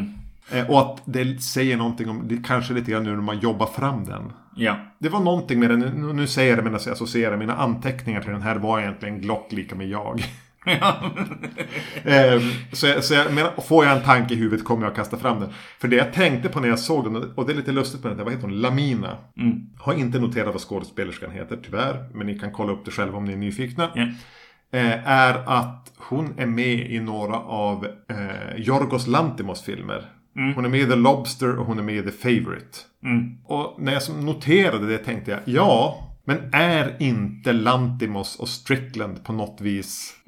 och 0.69 0.79
att 0.81 1.01
det 1.05 1.41
säger 1.41 1.77
någonting 1.77 2.09
om, 2.09 2.27
det 2.27 2.37
kanske 2.47 2.73
lite 2.73 2.91
grann 2.91 3.03
nu 3.03 3.09
när 3.11 3.21
man 3.21 3.39
jobbar 3.39 3.65
fram 3.67 4.05
den. 4.05 4.33
Ja. 4.55 4.75
Det 4.99 5.09
var 5.09 5.19
någonting 5.19 5.59
med 5.59 5.69
den, 5.69 5.79
nu- 6.15 6.27
säger 6.27 6.49
jag 6.49 6.59
det 6.59 6.63
medan 6.63 6.79
jag 6.85 6.93
associerar 6.93 7.37
mina 7.37 7.55
anteckningar 7.55 8.21
till 8.21 8.31
den 8.31 8.41
här 8.41 8.55
var 8.55 8.79
egentligen 8.79 9.21
Glock 9.21 9.51
lika 9.51 9.75
med 9.75 9.87
jag. 9.87 10.23
Ja. 10.65 10.95
Ehm, 12.03 12.41
så 12.71 12.87
jag, 12.87 13.03
så 13.03 13.13
jag 13.13 13.33
menar, 13.33 13.51
får 13.61 13.85
jag 13.85 13.97
en 13.97 14.03
tanke 14.03 14.33
i 14.33 14.37
huvudet 14.37 14.65
kommer 14.65 14.85
jag 14.85 14.95
kasta 14.95 15.17
fram 15.17 15.39
den. 15.39 15.49
För 15.79 15.87
det 15.87 15.95
jag 15.95 16.13
tänkte 16.13 16.49
på 16.49 16.59
när 16.59 16.67
jag 16.67 16.79
såg 16.79 17.03
den, 17.13 17.15
och 17.35 17.45
det 17.45 17.53
är 17.53 17.55
lite 17.55 17.71
lustigt 17.71 18.03
med 18.03 18.17
den, 18.17 18.23
vad 18.25 18.33
heter 18.33 18.47
hon? 18.47 18.61
Lamina. 18.61 19.17
Har 19.79 19.93
inte 19.93 20.19
noterat 20.19 20.53
vad 20.53 20.61
skådespelerskan 20.61 21.31
heter, 21.31 21.59
tyvärr. 21.63 22.09
Men 22.13 22.27
ni 22.27 22.39
kan 22.39 22.51
kolla 22.51 22.71
upp 22.71 22.85
det 22.85 22.91
själva 22.91 23.17
om 23.17 23.25
ni 23.25 23.33
är 23.33 23.37
nyfikna. 23.37 23.89
Ja. 23.95 24.01
Eh, 24.79 25.07
är 25.09 25.43
att 25.47 25.91
hon 25.97 26.33
är 26.37 26.45
med 26.45 26.91
i 26.91 26.99
några 26.99 27.35
av 27.39 27.85
eh, 28.09 28.55
Jorgos 28.57 29.07
Lantimos 29.07 29.61
filmer. 29.63 30.05
Hon 30.55 30.65
är 30.65 30.69
med 30.69 30.79
i 30.79 30.85
The 30.85 30.95
Lobster 30.95 31.57
och 31.59 31.65
hon 31.65 31.79
är 31.79 31.83
med 31.83 31.95
i 31.95 32.01
The 32.01 32.11
Favourite. 32.11 32.77
Och 33.45 33.75
när 33.81 33.91
jag 33.93 34.23
noterade 34.23 34.87
det 34.87 34.97
tänkte 34.97 35.31
jag, 35.31 35.39
ja, 35.45 36.07
men 36.25 36.37
är 36.53 36.95
inte 36.99 37.53
Lantimos 37.53 38.39
och 38.39 38.49
Strickland 38.49 39.23
på 39.23 39.33
något 39.33 39.61
vis 39.61 40.13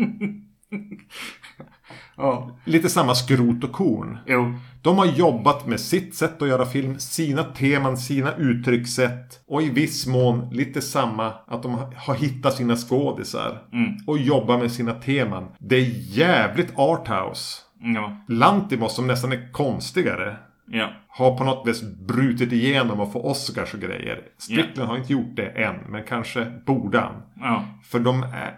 Ja. 2.17 2.57
lite 2.65 2.89
samma 2.89 3.15
skrot 3.15 3.63
och 3.63 3.71
korn? 3.71 4.17
Jo. 4.27 4.53
De 4.81 4.97
har 4.97 5.05
jobbat 5.05 5.67
med 5.67 5.79
sitt 5.79 6.15
sätt 6.15 6.41
att 6.41 6.47
göra 6.47 6.65
film, 6.65 6.99
sina 6.99 7.43
teman, 7.43 7.97
sina 7.97 8.35
uttryckssätt 8.35 9.43
och 9.47 9.61
i 9.61 9.69
viss 9.69 10.07
mån 10.07 10.49
lite 10.51 10.81
samma 10.81 11.33
att 11.47 11.63
de 11.63 11.77
har 11.95 12.15
hittat 12.15 12.53
sina 12.53 12.75
skådisar 12.75 13.61
och 14.07 14.17
jobbar 14.17 14.57
med 14.57 14.71
sina 14.71 14.93
teman. 14.93 15.47
Det 15.59 15.75
är 15.75 16.17
jävligt 16.17 16.73
arthouse. 16.79 17.61
Ja. 17.83 18.17
Lantimos 18.27 18.95
som 18.95 19.07
nästan 19.07 19.31
är 19.31 19.51
konstigare 19.51 20.35
Ja. 20.65 20.89
har 21.07 21.37
på 21.37 21.43
något 21.43 21.67
vis 21.67 21.81
brutit 22.07 22.51
igenom 22.51 22.99
och 22.99 23.13
få 23.13 23.21
Oscars 23.21 23.73
och 23.73 23.79
grejer. 23.79 24.21
Strickland 24.37 24.89
har 24.89 24.97
inte 24.97 25.13
gjort 25.13 25.35
det 25.35 25.45
än, 25.47 25.75
men 25.89 26.03
kanske 26.03 26.45
borde 26.65 26.99
han. 26.99 27.13
Ja. 27.41 27.65
För 27.83 27.99
de 27.99 28.23
är, 28.23 28.53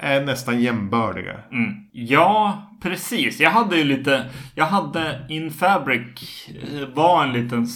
är 0.00 0.24
nästan 0.24 0.60
jämbördiga. 0.60 1.34
Mm. 1.52 1.74
Ja, 1.92 2.62
precis. 2.82 3.40
Jag 3.40 3.50
hade 3.50 3.76
ju 3.76 3.84
lite... 3.84 4.24
Jag 4.54 4.66
hade 4.66 5.26
In 5.28 5.50
Fabric 5.50 6.48
eh, 6.48 6.88
var 6.94 7.24
en 7.24 7.32
liten 7.32 7.66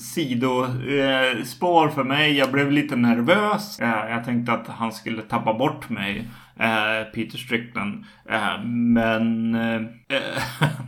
sidospår 0.00 1.88
för 1.88 2.04
mig. 2.04 2.36
Jag 2.36 2.52
blev 2.52 2.72
lite 2.72 2.96
nervös. 2.96 3.80
Eh, 3.80 4.10
jag 4.10 4.24
tänkte 4.24 4.52
att 4.52 4.68
han 4.68 4.92
skulle 4.92 5.22
tappa 5.22 5.54
bort 5.54 5.88
mig. 5.88 6.28
Eh, 6.60 7.04
Peter 7.14 7.38
Strickland. 7.38 8.04
Eh, 8.28 8.64
men 8.64 9.54
eh, 9.54 9.80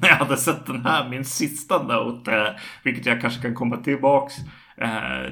när 0.00 0.09
jag 0.09 0.16
hade 0.16 0.37
sett 0.37 0.66
den 0.66 0.87
här, 0.87 1.09
min 1.09 1.24
sista 1.24 1.83
note, 1.83 2.55
vilket 2.83 3.07
jag 3.07 3.20
kanske 3.20 3.42
kan 3.42 3.55
komma 3.55 3.77
tillbaks 3.77 4.35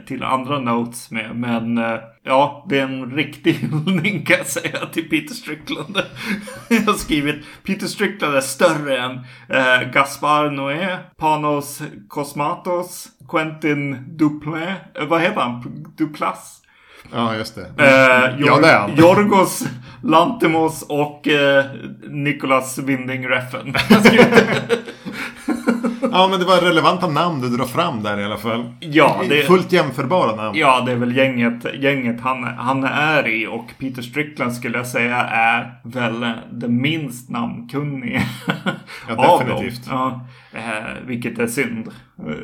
till 0.07 0.23
andra 0.23 0.59
notes 0.59 1.11
med. 1.11 1.37
Men 1.37 1.81
ja, 2.23 2.66
det 2.68 2.79
är 2.79 2.85
en 2.85 3.11
riktig 3.11 3.53
hyllning 3.87 4.25
kan 4.25 4.37
jag 4.37 4.47
säga 4.47 4.87
till 4.87 5.09
Peter 5.09 5.35
Strickland. 5.35 5.99
jag 6.68 6.81
har 6.81 6.92
skrivit 6.92 7.45
Peter 7.62 7.87
Strickland 7.87 8.35
är 8.35 8.40
större 8.40 8.99
än 8.99 9.12
eh, 9.49 9.90
Gaspar 9.92 10.51
Noé, 10.51 10.99
Panos 11.16 11.83
Cosmatos, 12.09 13.09
Quentin 13.29 14.16
Duplé, 14.16 14.75
eh, 14.95 15.07
vad 15.07 15.21
heter 15.21 15.40
han? 15.40 15.85
Duplas? 15.97 16.62
Ja, 17.12 17.37
just 17.37 17.55
det. 17.55 17.61
Eh, 17.85 18.35
Ja, 18.46 18.59
det 18.62 18.68
är 18.68 18.79
han. 18.79 18.94
Jorgos 18.96 19.64
Lantimos 20.03 20.83
och 20.88 21.29
eh, 21.29 21.64
Nicolas 22.09 22.79
Winding 22.79 23.29
Refn. 23.29 23.75
Ja, 26.12 26.29
men 26.31 26.41
det 26.41 26.47
var 26.47 26.57
relevanta 26.61 27.09
namn 27.09 27.41
du 27.41 27.49
drar 27.57 27.65
fram 27.65 28.03
där 28.03 28.19
i 28.21 28.25
alla 28.25 28.37
fall. 28.37 28.73
Ja, 28.81 29.21
det- 29.29 29.43
Fullt 29.43 29.73
jämförbara 29.73 30.37
namn. 30.37 30.59
Ja, 30.59 30.81
det 30.87 30.93
är 30.93 30.97
väl 30.97 31.17
gänget, 31.17 31.67
gänget 31.83 32.21
han, 32.21 32.45
han 32.45 32.85
är 32.85 33.29
i 33.29 33.47
och 33.47 33.67
Peter 33.79 34.03
Strickland 34.03 34.55
skulle 34.55 34.79
jag 34.79 34.87
säga 34.87 35.17
är 35.27 35.81
väl 35.85 36.31
det 36.53 36.69
minst 36.69 37.31
namnkunnige 37.31 38.23
Ja, 39.09 39.27
av 39.29 39.38
definitivt. 39.47 39.88
dem. 39.91 40.21
Ja, 40.53 40.59
eh, 40.59 41.07
vilket 41.07 41.38
är 41.38 41.47
synd. 41.47 41.88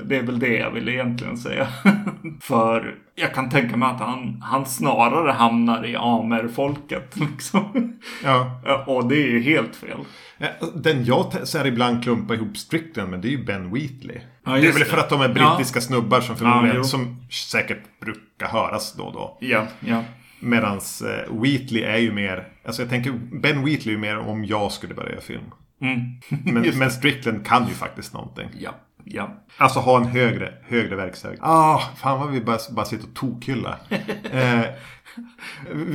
Det 0.05 0.17
är 0.17 0.23
väl 0.23 0.39
det 0.39 0.55
jag 0.57 0.71
vill 0.71 0.89
egentligen 0.89 1.37
säga. 1.37 1.67
För 2.41 2.95
jag 3.15 3.35
kan 3.35 3.51
tänka 3.51 3.77
mig 3.77 3.89
att 3.89 4.01
han, 4.01 4.43
han 4.47 4.67
snarare 4.67 5.33
hamnar 5.33 5.87
i 5.87 5.97
Amer-folket 5.97 7.17
liksom. 7.17 7.93
Ja, 8.25 8.61
Och 8.87 9.09
det 9.09 9.17
är 9.17 9.29
ju 9.29 9.41
helt 9.43 9.77
fel. 9.77 9.99
Ja, 10.39 10.49
Den 10.75 11.05
jag 11.05 11.49
så 11.49 11.59
här 11.59 11.67
ibland 11.67 12.03
klumpar 12.03 12.35
ihop 12.35 12.57
Strickland 12.57 13.11
med 13.11 13.21
det 13.21 13.29
är 13.29 13.31
ju 13.31 13.45
Ben 13.45 13.75
Wheatley. 13.75 14.21
Ja, 14.45 14.53
det 14.53 14.59
är 14.59 14.73
väl 14.73 14.79
det. 14.79 14.85
för 14.85 14.99
att 14.99 15.11
de 15.11 15.21
är 15.21 15.29
brittiska 15.29 15.81
snubbar 15.81 16.21
som 16.21 16.37
förmodligen, 16.37 16.77
jo. 16.77 16.85
som 16.85 17.27
säkert 17.31 18.01
brukar 18.01 18.47
höras 18.47 18.93
då 18.93 19.05
och 19.05 19.13
då. 19.13 19.39
Ja, 19.41 19.67
ja. 19.81 20.05
Medans 20.41 21.03
eh, 21.03 21.43
Wheatley 21.43 21.83
är 21.83 21.97
ju 21.97 22.13
mer, 22.13 22.49
alltså 22.65 22.83
jag 22.83 22.89
tänker 22.89 23.13
Ben 23.13 23.65
Wheatley 23.65 23.95
är 23.95 23.97
ju 23.97 23.99
mer 23.99 24.19
om 24.19 24.45
jag 24.45 24.73
skulle 24.73 24.95
börja 24.95 25.11
göra 25.11 25.21
film. 25.21 25.45
Mm. 25.81 26.01
Men, 26.55 26.79
men 26.79 26.91
Strickland 26.91 27.47
kan 27.47 27.69
ju 27.69 27.75
faktiskt 27.75 28.15
någonting. 28.15 28.49
Ja, 28.59 28.71
ja. 29.05 29.31
Alltså 29.57 29.81
ha 29.81 29.97
en 29.97 30.07
högre, 30.07 30.55
högre 30.67 30.97
verkshöjd. 30.97 31.39
Ah, 31.43 31.83
fan 31.97 32.21
vad 32.21 32.31
vi 32.31 32.41
bara, 32.41 32.59
bara 32.71 32.87
sitter 32.87 33.09
och 33.09 33.15
tokhylla. 33.15 33.77
eh, 34.33 34.63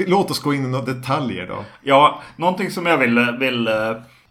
låt 0.08 0.32
oss 0.32 0.40
gå 0.40 0.54
in 0.54 0.66
i 0.66 0.68
några 0.68 0.86
detaljer 0.86 1.48
då. 1.48 1.66
Ja, 1.82 2.22
någonting 2.36 2.72
som 2.72 2.86
jag 2.86 2.98
vill, 2.98 3.36
vill 3.40 3.68
eh, 3.68 3.74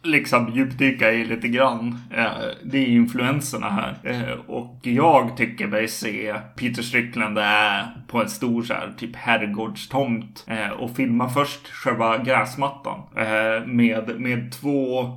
liksom 0.03 0.53
djupdyka 0.55 1.13
i 1.13 1.25
lite 1.25 1.49
grann. 1.49 1.99
Eh, 2.11 2.33
det 2.63 2.79
är 2.79 2.87
influenserna 2.87 3.71
här. 3.71 3.97
Eh, 4.03 4.51
och 4.51 4.79
jag 4.83 5.37
tycker 5.37 5.67
mig 5.67 5.89
se 5.89 6.35
Peter 6.57 6.83
Strickland 6.83 7.39
är 7.39 7.87
på 8.09 8.23
en 8.23 8.29
stor 8.29 8.63
så 8.63 8.75
här, 8.75 8.93
typ 8.97 9.17
herrgårdstomt 9.17 10.45
eh, 10.49 10.71
och 10.71 10.97
filma 10.97 11.29
först 11.29 11.69
själva 11.69 12.19
gräsmattan 12.19 13.01
med, 13.67 14.21
med 14.21 14.53
två, 14.53 15.11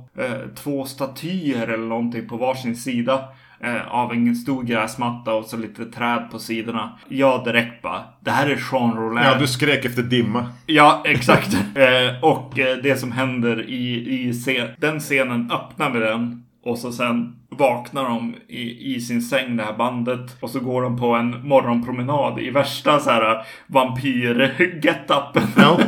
två 0.54 0.84
statyer 0.84 1.68
eller 1.68 1.86
någonting 1.86 2.28
på 2.28 2.36
varsin 2.36 2.76
sida 2.76 3.28
eh, 3.60 3.88
av 3.88 4.12
en 4.12 4.36
stor 4.36 4.62
gräsmatta 4.62 5.34
och 5.34 5.44
så 5.44 5.56
lite 5.56 5.84
träd 5.84 6.28
på 6.30 6.38
sidorna. 6.38 6.98
Jag 7.08 7.44
direkt 7.44 7.82
bara, 7.82 8.02
det 8.20 8.30
här 8.30 8.46
är 8.46 8.58
Jean 8.72 8.96
Rollin. 8.96 9.24
Ja, 9.24 9.38
du 9.38 9.46
skrek 9.46 9.84
efter 9.84 10.02
dimma. 10.02 10.46
Ja, 10.66 11.02
exakt. 11.04 11.54
eh, 11.74 12.22
och 12.22 12.58
eh, 12.58 12.76
det 12.76 12.96
som 12.96 13.12
händer 13.12 13.70
i, 13.70 14.20
i 14.20 14.32
scen, 14.32 14.68
den 14.78 15.00
scenen 15.00 15.50
öppnar 15.50 15.90
med 15.90 16.02
den. 16.02 16.42
Och 16.64 16.78
så 16.78 16.92
sen 16.92 17.36
vaknar 17.58 18.04
de 18.04 18.34
i, 18.48 18.94
i 18.94 19.00
sin 19.00 19.22
säng, 19.22 19.56
det 19.56 19.62
här 19.62 19.72
bandet. 19.72 20.36
Och 20.40 20.50
så 20.50 20.60
går 20.60 20.82
de 20.82 20.98
på 20.98 21.14
en 21.14 21.48
morgonpromenad 21.48 22.40
i 22.40 22.50
värsta 22.50 22.98
så 22.98 23.10
här 23.10 23.42
vampyr-getupen. 23.66 25.42
Ja. 25.56 25.78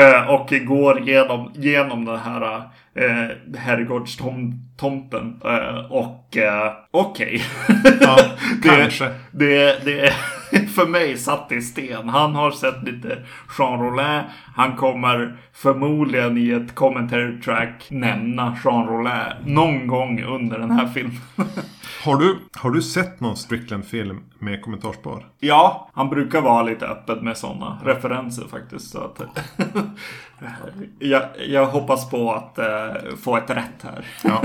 eh, 0.00 0.30
och 0.34 0.48
går 0.66 1.00
genom, 1.08 1.50
genom 1.54 2.04
den 2.04 2.18
här 2.18 2.56
eh, 2.94 3.56
herrgårdstomten. 3.58 5.40
Eh, 5.44 5.84
och 5.90 6.36
eh, 6.36 6.72
okej. 6.90 7.42
Ja, 8.00 8.16
Det- 8.62 8.68
kanske. 8.68 9.08
Det, 9.30 9.84
det, 9.84 10.12
för 10.74 10.86
mig 10.86 11.18
satt 11.18 11.52
i 11.52 11.62
sten. 11.62 12.08
Han 12.08 12.34
har 12.34 12.50
sett 12.50 12.82
lite 12.82 13.18
Jean 13.58 13.80
Rollin. 13.80 14.22
Han 14.54 14.76
kommer 14.76 15.36
förmodligen 15.52 16.38
i 16.38 16.50
ett 16.50 16.74
commentary 16.74 17.40
track 17.40 17.86
nämna 17.90 18.56
Jean 18.64 18.86
Rollin 18.86 19.54
någon 19.54 19.86
gång 19.86 20.22
under 20.22 20.58
den 20.58 20.70
här 20.70 20.86
filmen. 20.86 21.16
Har 22.04 22.16
du, 22.16 22.38
har 22.52 22.70
du 22.70 22.82
sett 22.82 23.20
någon 23.20 23.36
Strickland-film 23.36 24.20
med 24.38 24.62
kommentarspar? 24.62 25.26
Ja, 25.38 25.90
han 25.94 26.08
brukar 26.08 26.40
vara 26.40 26.62
lite 26.62 26.86
öppen 26.86 27.24
med 27.24 27.36
sådana 27.36 27.78
referenser 27.84 28.44
faktiskt. 28.50 28.90
Så 28.90 28.98
att, 28.98 29.20
jag, 30.98 31.22
jag 31.48 31.66
hoppas 31.66 32.10
på 32.10 32.32
att 32.32 32.58
uh, 32.58 33.16
få 33.16 33.36
ett 33.36 33.50
rätt 33.50 33.82
här. 33.82 34.06
Ja. 34.24 34.42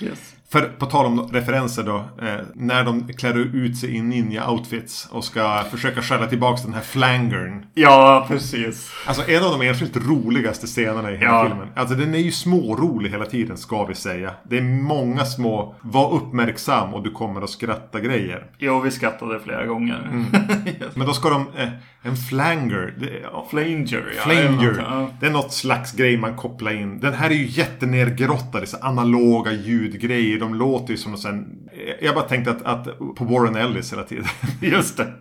yes. 0.00 0.34
För 0.52 0.62
på 0.78 0.86
tal 0.86 1.06
om 1.06 1.28
referenser 1.32 1.82
då. 1.82 1.96
Eh, 1.96 2.34
när 2.54 2.84
de 2.84 3.08
klär 3.12 3.38
ut 3.56 3.76
sig 3.78 3.96
i 3.96 4.00
ninja-outfits 4.00 5.08
och 5.10 5.24
ska 5.24 5.62
försöka 5.70 6.02
skälla 6.02 6.26
tillbaka 6.26 6.62
den 6.64 6.74
här 6.74 6.80
flangern. 6.80 7.66
Ja, 7.74 8.24
precis. 8.28 8.90
Alltså 9.06 9.30
en 9.30 9.44
av 9.44 9.58
de 9.58 9.68
enskilt 9.68 9.96
roligaste 9.96 10.66
scenerna 10.66 11.10
i 11.10 11.16
hela 11.16 11.30
Ja. 11.32 11.46
filmen. 11.48 11.68
Alltså 11.76 11.94
den 11.94 12.14
är 12.14 12.18
ju 12.18 12.32
smårolig 12.32 13.10
hela 13.10 13.24
tiden 13.24 13.56
ska 13.56 13.84
vi 13.84 13.94
säga. 13.94 14.30
Det 14.48 14.58
är 14.58 14.62
många 14.62 15.24
små, 15.24 15.74
var 15.80 16.12
uppmärksam 16.14 16.94
och 16.94 17.02
du 17.02 17.10
kommer 17.10 17.42
att 17.42 17.50
skratta 17.50 18.00
grejer. 18.00 18.46
Jo, 18.58 18.80
vi 18.80 18.90
skrattade 18.90 19.40
flera 19.40 19.66
gånger. 19.66 20.08
Mm. 20.12 20.26
Men 20.94 21.06
då 21.06 21.12
ska 21.12 21.28
de, 21.30 21.46
eh, 21.56 21.68
en 22.02 22.16
flanger. 22.16 22.94
Ja, 23.22 23.46
Flanger, 23.50 24.12
ja. 24.16 24.22
Flanger. 24.22 24.74
Ja. 24.78 25.10
Det 25.20 25.26
är 25.26 25.30
något 25.30 25.52
slags 25.52 25.92
grej 25.92 26.16
man 26.16 26.36
kopplar 26.36 26.72
in. 26.72 27.00
Den 27.00 27.12
här 27.12 27.30
är 27.30 27.34
ju 27.34 27.46
jättenergrottad 27.46 28.68
så 28.68 28.76
analoga 28.76 29.52
ljudgrejer. 29.52 30.40
De 30.40 30.54
låter 30.54 30.90
ju 30.90 30.96
som 30.96 31.12
något 31.12 31.20
sen... 31.20 31.58
Jag 32.00 32.14
bara 32.14 32.24
tänkte 32.24 32.50
att, 32.50 32.62
att 32.62 32.98
på 33.16 33.24
Warren 33.24 33.56
Ellis 33.56 33.92
hela 33.92 34.02
tiden. 34.02 34.24
Just 34.60 34.96
det. 34.96 35.12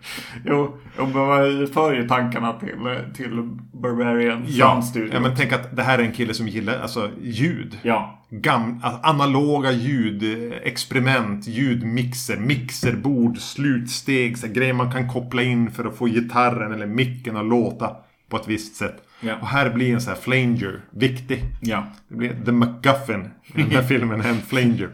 Jo, 0.46 0.78
man 0.98 1.68
för 1.68 1.94
ju 1.94 2.08
tankarna 2.08 2.54
till, 2.54 2.98
till 3.16 3.50
Barbarian 3.74 4.44
Ja, 4.48 4.84
ja, 5.12 5.20
men 5.20 5.36
tänk 5.38 5.54
att 5.54 5.76
det 5.76 5.84
här 5.84 6.00
är 6.00 6.04
en 6.04 6.12
kille 6.12 6.34
som 6.34 6.48
gillar 6.48 6.80
alltså, 6.80 7.10
ljud. 7.22 7.78
Ja. 7.82 8.20
Gam, 8.30 8.80
alltså, 8.84 9.00
analoga 9.04 9.72
ljudexperiment, 9.72 11.48
ljudmixer, 11.48 12.38
mixerbord, 12.38 13.38
slutsteg, 13.38 14.38
så 14.38 14.48
grejer 14.48 14.74
man 14.74 14.92
kan 14.92 15.10
koppla 15.10 15.42
in 15.42 15.72
för 15.72 15.86
att 15.86 15.98
få 15.98 16.06
gitarren 16.08 16.74
eller 16.74 16.86
micken 16.86 17.38
att 17.38 17.46
låta 17.46 17.96
på 18.30 18.38
ett 18.38 18.48
visst 18.48 18.76
sätt. 18.76 19.04
Ja. 19.22 19.36
Och 19.42 19.48
här 19.48 19.70
blir 19.70 19.94
en 19.94 20.02
sån 20.02 20.14
här 20.14 20.22
flanger 20.22 20.82
viktig. 20.92 21.44
Ja. 21.62 21.88
Det 22.08 22.16
blir 22.16 22.46
The 22.46 22.52
MacGuffin 22.52 23.30
i 23.56 23.62
den 23.62 23.72
här 23.72 23.84
filmen, 23.88 24.22
en 24.22 24.42
flanger. 24.42 24.90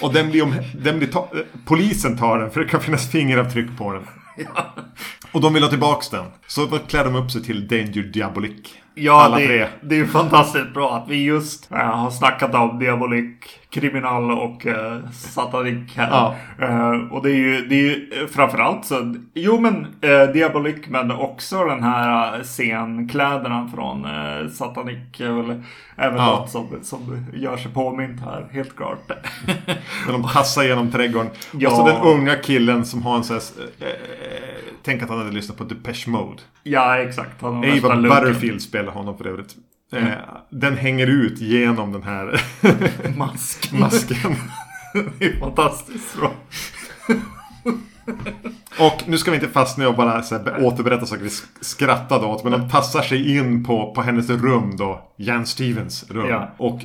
Och 0.00 0.12
den 0.12 0.30
blir 0.30 0.42
om, 0.42 0.54
den 0.74 0.98
blir 0.98 1.08
ta, 1.08 1.30
polisen 1.64 2.18
tar 2.18 2.38
den 2.38 2.50
för 2.50 2.60
det 2.60 2.68
kan 2.68 2.80
finnas 2.80 3.10
fingeravtryck 3.10 3.78
på 3.78 3.92
den. 3.92 4.02
Och 5.32 5.40
de 5.40 5.54
vill 5.54 5.62
ha 5.62 5.70
tillbaks 5.70 6.10
den. 6.10 6.24
Så 6.46 6.66
då 6.66 6.78
klär 6.78 7.04
de 7.04 7.14
upp 7.14 7.30
sig 7.30 7.42
till 7.42 7.68
Danger 7.68 8.02
Diabolik. 8.02 8.82
Ja, 8.98 9.34
det, 9.38 9.46
tre. 9.46 9.66
det 9.80 10.00
är 10.00 10.04
fantastiskt 10.04 10.74
bra 10.74 10.96
att 10.96 11.08
vi 11.08 11.24
just 11.24 11.72
äh, 11.72 11.78
har 11.78 12.10
snackat 12.10 12.54
om 12.54 12.78
Diabolik, 12.78 13.60
Kriminal 13.70 14.30
och 14.30 14.66
äh, 14.66 15.10
Satanik 15.10 15.96
här. 15.96 16.08
Ja. 16.10 16.34
Eh, 16.66 17.12
och 17.12 17.22
det 17.22 17.30
är 17.30 17.34
ju, 17.34 17.66
det 17.66 17.74
är 17.74 17.80
ju 17.80 18.28
framförallt 18.28 18.84
så, 18.84 19.14
jo 19.34 19.60
men 19.60 19.86
äh, 20.00 20.32
Diabolik 20.32 20.88
men 20.88 21.10
också 21.10 21.64
den 21.64 21.82
här 21.82 22.36
äh, 22.36 22.42
scenkläderna 22.42 23.70
från 23.74 24.04
äh, 24.04 24.48
Satanik 24.48 25.20
är 25.20 25.30
väl 25.42 25.62
även 25.96 26.18
Ja. 26.18 26.26
något 26.26 26.50
som, 26.50 26.68
som 26.82 27.26
gör 27.34 27.56
sig 27.56 27.72
påmint 27.72 28.20
här, 28.20 28.46
helt 28.52 28.76
klart. 28.76 29.08
När 30.06 30.12
de 30.12 30.22
passar 30.22 30.62
genom 30.62 30.90
trädgården. 30.90 31.30
Ja. 31.52 31.70
Och 31.70 31.76
så 31.76 31.86
den 31.86 32.02
unga 32.02 32.34
killen 32.34 32.84
som 32.84 33.02
har 33.02 33.16
en 33.16 33.24
sån 33.24 33.36
här... 33.36 33.42
Tänk 34.86 35.02
att 35.02 35.08
han 35.08 35.18
hade 35.18 35.30
lyssnat 35.32 35.58
på 35.58 35.64
Depeche 35.64 36.08
Mode. 36.10 36.42
ja, 36.62 36.96
exakt. 36.98 37.42
Han 37.42 37.56
Ava. 37.56 37.96
Butterfield 37.96 38.62
spelar 38.62 38.92
honom 38.92 39.18
för 39.18 39.26
övrigt. 39.26 39.54
Eh, 39.92 40.06
Den 40.50 40.76
hänger 40.76 41.06
ut 41.06 41.38
genom 41.40 41.92
den 41.92 42.02
här 42.02 42.40
Mask. 43.16 43.72
masken. 43.78 44.36
det 45.18 45.24
är 45.24 45.40
fantastiskt 45.40 46.16
bra. 46.20 46.32
Och 48.78 49.02
nu 49.08 49.18
ska 49.18 49.30
vi 49.30 49.36
inte 49.36 49.48
fastna 49.48 49.88
och 49.88 49.96
bara 49.96 50.22
så 50.22 50.34
här, 50.38 50.64
återberätta 50.64 51.06
saker 51.06 51.22
vi 51.22 51.28
sk- 51.28 51.46
skrattade 51.60 52.26
åt. 52.26 52.44
Men 52.44 52.52
de 52.52 52.70
tassar 52.70 53.02
sig 53.02 53.36
in 53.36 53.64
på, 53.64 53.92
på 53.94 54.02
hennes 54.02 54.30
rum 54.30 54.76
då. 54.76 55.12
Jan 55.16 55.46
Stevens 55.46 56.10
rum. 56.10 56.28
Ja. 56.28 56.54
Och 56.56 56.80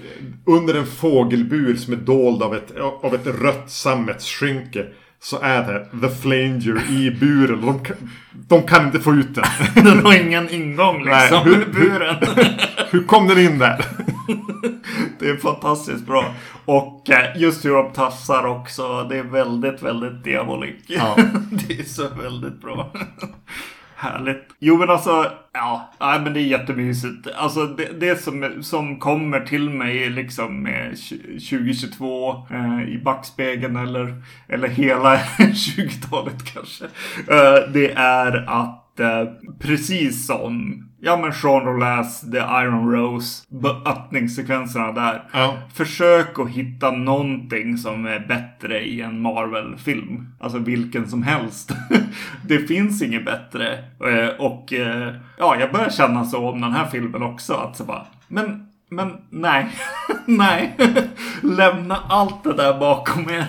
under 0.46 0.74
en 0.76 0.86
fågelbur 0.86 1.76
som 1.76 1.94
är 1.94 1.98
dold 1.98 2.44
av 2.44 2.56
ett, 2.56 2.72
av 3.04 3.16
ett 3.16 3.28
rött 3.28 3.72
sammetsskynke. 3.72 4.86
Så 5.24 5.40
är 5.42 5.64
det 5.74 6.08
The 6.08 6.16
Flanger 6.16 6.92
i 6.92 7.12
buren. 7.20 7.62
De, 7.62 7.84
kan- 7.84 8.10
de 8.34 8.62
kan 8.64 8.86
inte 8.86 9.00
få 9.00 9.14
ut 9.14 9.36
den. 9.36 9.44
Den 9.86 10.06
har 10.06 10.14
ingen 10.26 10.50
ingång 10.50 11.06
Nej, 11.06 11.22
liksom. 11.32 11.44
hur- 11.54 11.62
i 11.62 11.66
buren. 11.66 12.16
Hur 12.92 13.04
kom 13.04 13.28
den 13.28 13.40
in 13.40 13.60
där? 13.60 13.86
Det 15.20 15.30
är 15.30 15.38
fantastiskt 15.38 16.06
bra. 16.06 16.26
Och 16.66 17.10
eh, 17.10 17.38
just 17.42 17.66
hur 17.66 17.74
de 17.74 17.92
tassar 17.94 18.46
också. 18.48 19.04
Det 19.04 19.18
är 19.18 19.24
väldigt, 19.24 19.82
väldigt 19.82 20.24
diabolik. 20.24 20.76
Ja. 20.88 21.18
det 21.52 21.80
är 21.80 21.84
så 21.84 22.08
väldigt 22.22 22.62
bra. 22.62 22.92
Härligt. 24.02 24.48
Jo 24.60 24.78
men 24.78 24.90
alltså, 24.90 25.32
ja, 25.54 25.90
nej, 26.00 26.20
men 26.20 26.34
det 26.34 26.40
är 26.40 26.44
jättemysigt. 26.44 27.28
Alltså 27.36 27.66
det, 27.66 28.00
det 28.00 28.22
som, 28.22 28.64
som 28.64 29.00
kommer 29.00 29.40
till 29.40 29.70
mig 29.70 30.10
liksom 30.10 30.64
med 30.64 30.98
2022 31.50 32.32
eh, 32.52 32.84
i 32.90 33.02
backspegeln 33.04 33.76
eller, 33.76 34.24
eller 34.48 34.68
hela 34.68 35.16
20-talet 35.38 36.54
kanske. 36.54 36.86
Eh, 37.28 37.72
det 37.74 37.92
är 37.92 38.50
att 38.50 38.81
eh, 39.02 39.28
precis 39.60 40.28
som 40.28 40.84
Ja 41.04 41.18
men 41.18 41.32
Jean 41.44 41.66
Rollins 41.66 42.22
The 42.32 42.38
Iron 42.38 42.92
Rose 42.92 43.44
öppningssekvenserna 43.86 44.92
där. 44.92 45.24
Ja. 45.34 45.58
Försök 45.74 46.40
att 46.40 46.50
hitta 46.50 46.92
någonting 46.92 47.78
som 47.78 48.06
är 48.06 48.20
bättre 48.20 48.80
i 48.80 49.02
en 49.02 49.22
Marvel-film. 49.22 50.28
Alltså 50.40 50.58
vilken 50.60 51.10
som 51.10 51.24
helst. 51.24 51.72
det 52.48 52.58
finns 52.58 53.02
inget 53.02 53.26
bättre. 53.26 53.74
Eh, 54.08 54.30
Och 54.40 54.74
eh, 54.74 55.14
ja, 55.38 55.56
jag 55.60 55.72
börjar 55.72 55.90
känna 55.90 56.26
så 56.26 56.50
om 56.50 56.62
den 56.62 56.72
här 56.72 56.88
filmen 56.88 57.24
också. 57.24 57.54
Att 57.54 57.78
så 57.78 57.84
bara, 57.84 58.06
men, 58.28 58.68
men 58.90 59.12
nej, 59.30 59.68
nej. 60.26 60.76
Lämna 61.42 61.96
allt 62.10 62.44
det 62.44 62.54
där 62.54 62.80
bakom 62.80 63.30
er. 63.30 63.46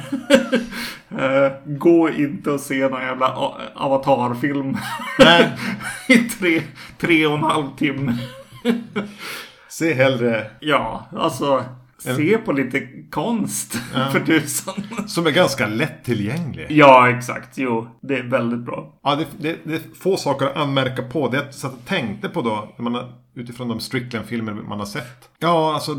Eh, 1.18 1.52
Gå 1.66 2.10
inte 2.10 2.50
och 2.50 2.60
se 2.60 2.88
någon 2.88 3.00
jävla 3.02 3.36
avatarfilm. 3.74 4.76
Nej. 5.18 5.52
I 6.08 6.18
tre, 6.18 6.62
tre 6.98 7.26
och 7.26 7.34
en 7.38 7.42
halv 7.44 7.76
timme. 7.76 8.16
Se 9.68 9.94
hellre 9.94 10.50
Ja, 10.60 11.06
alltså 11.16 11.64
se 11.98 12.38
på 12.38 12.52
lite 12.52 12.88
konst 13.10 13.72
för 14.12 14.20
tusan. 14.20 14.74
som 15.06 15.26
är 15.26 15.30
ganska 15.30 15.66
lättillgänglig. 15.66 16.66
Ja, 16.70 17.10
exakt. 17.10 17.58
Jo, 17.58 17.88
det 18.02 18.16
är 18.18 18.22
väldigt 18.22 18.58
bra. 18.60 19.00
Ja, 19.02 19.14
det, 19.16 19.26
det, 19.38 19.58
det 19.64 19.74
är 19.74 19.80
få 20.00 20.16
saker 20.16 20.46
att 20.46 20.56
anmärka 20.56 21.02
på. 21.02 21.28
Det 21.28 21.36
jag 21.36 21.54
satt 21.54 21.72
och 21.72 21.84
tänkte 21.84 22.28
på 22.28 22.42
då, 22.42 22.74
när 22.78 22.90
man 22.90 23.12
utifrån 23.34 23.68
de 23.68 23.80
Strickland-filmer 23.80 24.52
man 24.52 24.78
har 24.78 24.86
sett. 24.86 25.28
Ja, 25.38 25.74
alltså, 25.74 25.92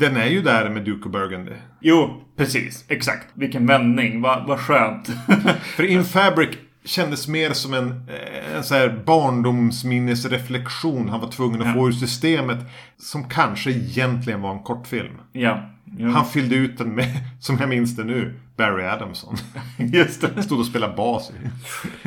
den 0.00 0.16
är 0.16 0.26
ju 0.26 0.42
där 0.42 0.70
med 0.70 0.84
Duke 0.84 1.04
och 1.04 1.10
Burgundy. 1.10 1.52
Jo, 1.80 2.22
precis. 2.36 2.84
Exakt. 2.88 3.26
Vilken 3.34 3.66
vändning. 3.66 4.20
Vad 4.20 4.46
vad 4.46 4.60
skönt. 4.60 5.08
För 5.76 5.82
In 5.84 6.04
Fabric 6.04 6.48
kändes 6.84 7.28
mer 7.28 7.50
som 7.52 7.74
en, 7.74 7.88
eh, 7.90 8.56
en 8.56 8.64
så 8.64 8.74
här 8.74 9.02
barndomsminnesreflektion 9.06 11.08
han 11.08 11.20
var 11.20 11.28
tvungen 11.28 11.60
att 11.60 11.66
Ja. 11.66 11.74
få 11.74 11.88
ur 11.88 11.92
systemet. 11.92 12.58
Som 12.98 13.28
kanske 13.28 13.70
egentligen 13.70 14.42
var 14.42 14.52
en 14.52 14.62
kortfilm. 14.62 15.12
ja. 15.32 15.66
Jo. 15.98 16.10
Han 16.10 16.26
fyllde 16.26 16.54
ut 16.56 16.78
den 16.78 16.94
med, 16.94 17.06
som 17.40 17.56
jag 17.60 17.68
minns 17.68 17.96
det 17.96 18.04
nu, 18.04 18.34
Barry 18.56 18.84
Adamson. 18.84 19.36
Just 19.78 20.20
det. 20.36 20.42
Stod 20.42 20.58
och 20.60 20.66
spelade 20.66 20.96
bas 20.96 21.30
i 21.30 21.32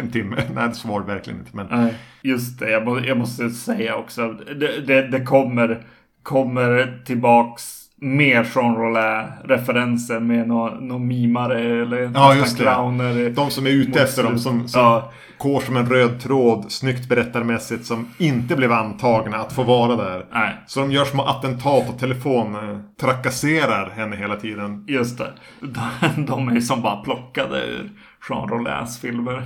en 0.01 0.12
timme. 0.12 0.36
Nej, 0.56 0.69
det 0.69 0.86
var 0.88 0.99
det 0.99 1.06
verkligen 1.06 1.39
inte. 1.39 1.51
Men 1.56 1.89
just 2.21 2.60
det. 2.60 2.71
Jag, 2.71 2.86
må, 2.86 2.99
jag 2.99 3.17
måste 3.17 3.49
säga 3.49 3.95
också. 3.95 4.27
Det, 4.32 4.82
det, 4.88 5.08
det 5.08 5.23
kommer, 5.25 5.86
kommer 6.23 7.01
tillbaks 7.06 7.82
mer 8.03 8.47
Jean 8.55 8.75
Rollin-referenser 8.75 10.19
med 10.19 10.47
någon 10.47 10.87
nå 10.87 10.99
mimare 10.99 11.59
eller 11.81 12.11
Ja, 12.13 12.35
just 12.35 12.57
det. 12.57 12.63
clowner. 12.63 13.29
De 13.29 13.51
som 13.51 13.65
är 13.65 13.69
ute 13.69 14.01
efter 14.03 14.23
dem 14.23 14.39
som, 14.39 14.67
som 14.67 14.81
Ja. 14.81 15.11
går 15.37 15.59
som 15.61 15.77
en 15.77 15.85
röd 15.89 16.19
tråd, 16.21 16.65
snyggt 16.71 17.09
berättarmässigt, 17.09 17.85
som 17.85 18.09
inte 18.17 18.55
blev 18.55 18.71
antagna 18.71 19.37
att 19.37 19.53
få 19.53 19.63
vara 19.63 19.95
där. 19.95 20.25
Nej, 20.33 20.53
Så 20.67 20.79
de 20.79 20.91
gör 20.91 21.05
små 21.05 21.23
attentat 21.23 21.89
och 21.89 21.99
telefon, 21.99 22.55
eh, 22.55 22.77
trakasserar 23.01 23.89
henne 23.89 24.15
hela 24.15 24.35
tiden. 24.35 24.85
just 24.87 25.17
det. 25.17 25.31
De, 25.61 26.25
de 26.25 26.47
är 26.49 26.53
ju 26.53 26.61
som 26.61 26.81
bara 26.81 26.95
plockade 26.95 27.57
ur 27.65 27.89
Jean 28.29 28.49
Rollins 28.49 28.99
filmer. 29.01 29.43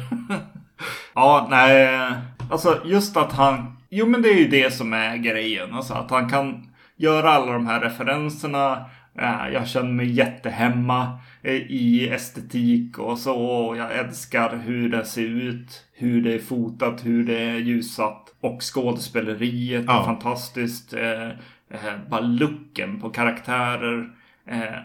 ja, 1.15 1.47
nej. 1.49 1.99
Alltså 2.51 2.77
just 2.85 3.17
att 3.17 3.31
han... 3.33 3.73
Jo, 3.89 4.05
men 4.05 4.21
det 4.21 4.29
är 4.29 4.37
ju 4.37 4.47
det 4.47 4.73
som 4.73 4.93
är 4.93 5.17
grejen. 5.17 5.73
Alltså 5.73 5.93
att 5.93 6.11
han 6.11 6.29
kan 6.29 6.63
göra 6.97 7.29
alla 7.31 7.51
de 7.51 7.67
här 7.67 7.79
referenserna 7.81 8.85
Eh, 9.19 9.49
jag 9.53 9.67
känner 9.67 9.91
mig 9.91 10.11
jättehemma 10.11 11.19
eh, 11.41 11.53
i 11.55 12.09
estetik 12.09 12.99
och 12.99 13.19
så. 13.19 13.35
Och 13.41 13.77
jag 13.77 13.97
älskar 13.97 14.57
hur 14.57 14.89
det 14.89 15.05
ser 15.05 15.21
ut, 15.27 15.85
hur 15.93 16.21
det 16.21 16.33
är 16.33 16.39
fotat, 16.39 17.05
hur 17.05 17.23
det 17.25 17.39
är 17.39 17.55
ljussatt. 17.55 18.23
Och 18.41 18.61
skådespeleriet 18.61 19.83
Ja. 19.87 19.99
är 20.01 20.05
fantastiskt. 20.05 20.93
Eh, 20.93 21.29
bara 22.09 22.21
looken 22.21 22.99
på 23.01 23.09
karaktärer. 23.09 24.09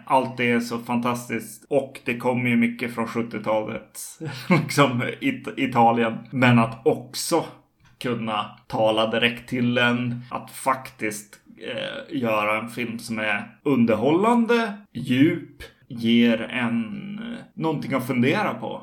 Allt 0.06 0.36
det 0.36 0.50
är 0.50 0.60
så 0.60 0.78
fantastiskt. 0.78 1.64
Och 1.68 2.00
det 2.04 2.16
kommer 2.16 2.50
ju 2.50 2.56
mycket 2.56 2.94
från 2.94 3.06
70-talet. 3.06 4.00
liksom 4.48 5.02
it- 5.20 5.54
Italien. 5.56 6.18
Men 6.30 6.58
att 6.58 6.86
också 6.86 7.44
kunna 7.98 8.50
tala 8.66 9.10
direkt 9.10 9.48
till 9.48 9.78
en. 9.78 10.20
Att 10.30 10.50
faktiskt 10.50 11.38
eh, 11.70 12.16
göra 12.20 12.58
en 12.60 12.68
film 12.70 12.98
som 12.98 13.18
är 13.18 13.56
underhållande, 13.62 14.72
djup, 14.92 15.62
ger 15.88 16.42
en 16.42 16.78
eh, 17.18 17.38
någonting 17.54 17.94
att 17.94 18.06
fundera 18.06 18.54
på. 18.54 18.82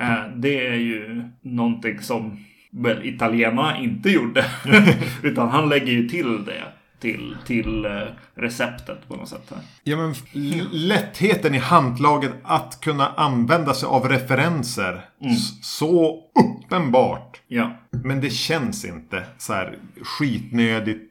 Eh, 0.00 0.28
det 0.36 0.66
är 0.66 0.74
ju 0.74 1.22
någonting 1.42 2.00
som 2.00 2.44
väl 2.70 3.06
italienarna 3.06 3.78
inte 3.78 4.10
gjorde. 4.10 4.44
Utan 5.22 5.48
han 5.48 5.68
lägger 5.68 5.92
ju 5.92 6.08
till 6.08 6.44
det. 6.44 6.64
Till, 7.00 7.36
till 7.46 7.84
eh, 7.84 7.90
receptet 8.34 9.08
på 9.08 9.16
något 9.16 9.28
sätt. 9.28 9.46
Här. 9.50 9.58
Ja, 9.84 9.96
men 9.96 10.14
lättheten 10.72 11.54
i 11.54 11.58
handlaget 11.58 12.32
att 12.42 12.80
kunna 12.80 13.06
använda 13.08 13.74
sig 13.74 13.86
av 13.86 14.08
referenser. 14.08 15.04
S- 15.20 15.58
så 15.78 16.20
uppenbart. 16.40 17.40
Ja. 17.48 17.76
Men 18.04 18.20
det 18.20 18.30
känns 18.30 18.84
inte 18.84 19.22
så 19.38 19.52
här 19.52 19.76
skitnödigt 20.02 21.07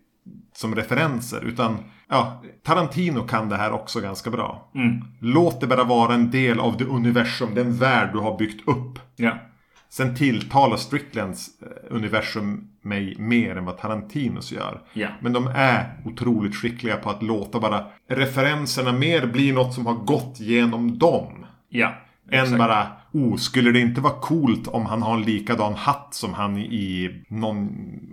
som 0.58 0.76
referenser. 0.76 1.46
Utan 1.46 1.78
ja, 2.10 2.44
Tarantino 2.64 3.28
kan 3.28 3.50
det 3.50 3.58
här 3.58 3.72
också 3.72 4.02
ganska 4.02 4.30
bra. 4.30 4.72
Mm. 4.76 5.02
Låt 5.20 5.62
det 5.62 5.68
bara 5.68 5.84
vara 5.84 6.14
en 6.14 6.32
del 6.32 6.60
av 6.60 6.78
det 6.78 6.86
universum, 6.86 7.56
den 7.56 7.78
värld 7.78 8.10
du 8.14 8.20
har 8.20 8.38
byggt 8.38 8.68
upp. 8.68 9.00
Ja. 9.16 9.38
Sen 9.90 10.16
tilltalar 10.16 10.78
Stricklands 10.78 11.50
eh, 11.62 11.96
universum 11.96 12.70
mig 12.82 13.16
mer 13.20 13.56
än 13.56 13.66
vad 13.66 13.78
Tarantinos 13.78 14.52
gör. 14.52 14.82
Ja. 14.94 15.08
Men 15.22 15.34
de 15.34 15.48
är 15.48 16.02
otroligt 16.06 16.56
skickliga 16.56 16.96
på 16.98 17.10
att 17.10 17.24
låta 17.24 17.60
bara 17.60 17.86
referenserna 18.10 18.92
mer 18.92 19.26
bli 19.26 19.52
något 19.52 19.74
som 19.74 19.86
har 19.86 19.96
gått 19.96 20.40
genom 20.40 20.98
dem. 20.98 21.46
Ja. 21.70 21.94
Än 22.32 22.44
exakt. 22.44 22.58
bara, 22.58 22.88
oh, 23.18 23.38
skulle 23.38 23.72
det 23.72 23.80
inte 23.80 24.02
vara 24.02 24.14
coolt 24.14 24.68
om 24.68 24.86
han 24.86 25.02
har 25.02 25.14
en 25.14 25.22
likadan 25.22 25.74
hatt 25.74 26.08
som 26.14 26.34
han 26.34 26.58
i 26.58 27.24
någon 27.30 27.70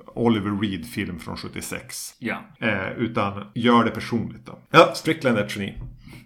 Oliver 0.06 0.60
Reed-film 0.60 1.18
från 1.18 1.36
76? 1.36 2.14
Ja. 2.18 2.36
Eh, 2.60 2.92
utan 2.96 3.46
gör 3.54 3.84
det 3.84 3.90
personligt 3.90 4.46
då. 4.46 4.58
Ja, 4.70 4.92
Strickland 4.94 5.38
är 5.38 5.44
ett 5.44 5.56
geni. 5.56 5.74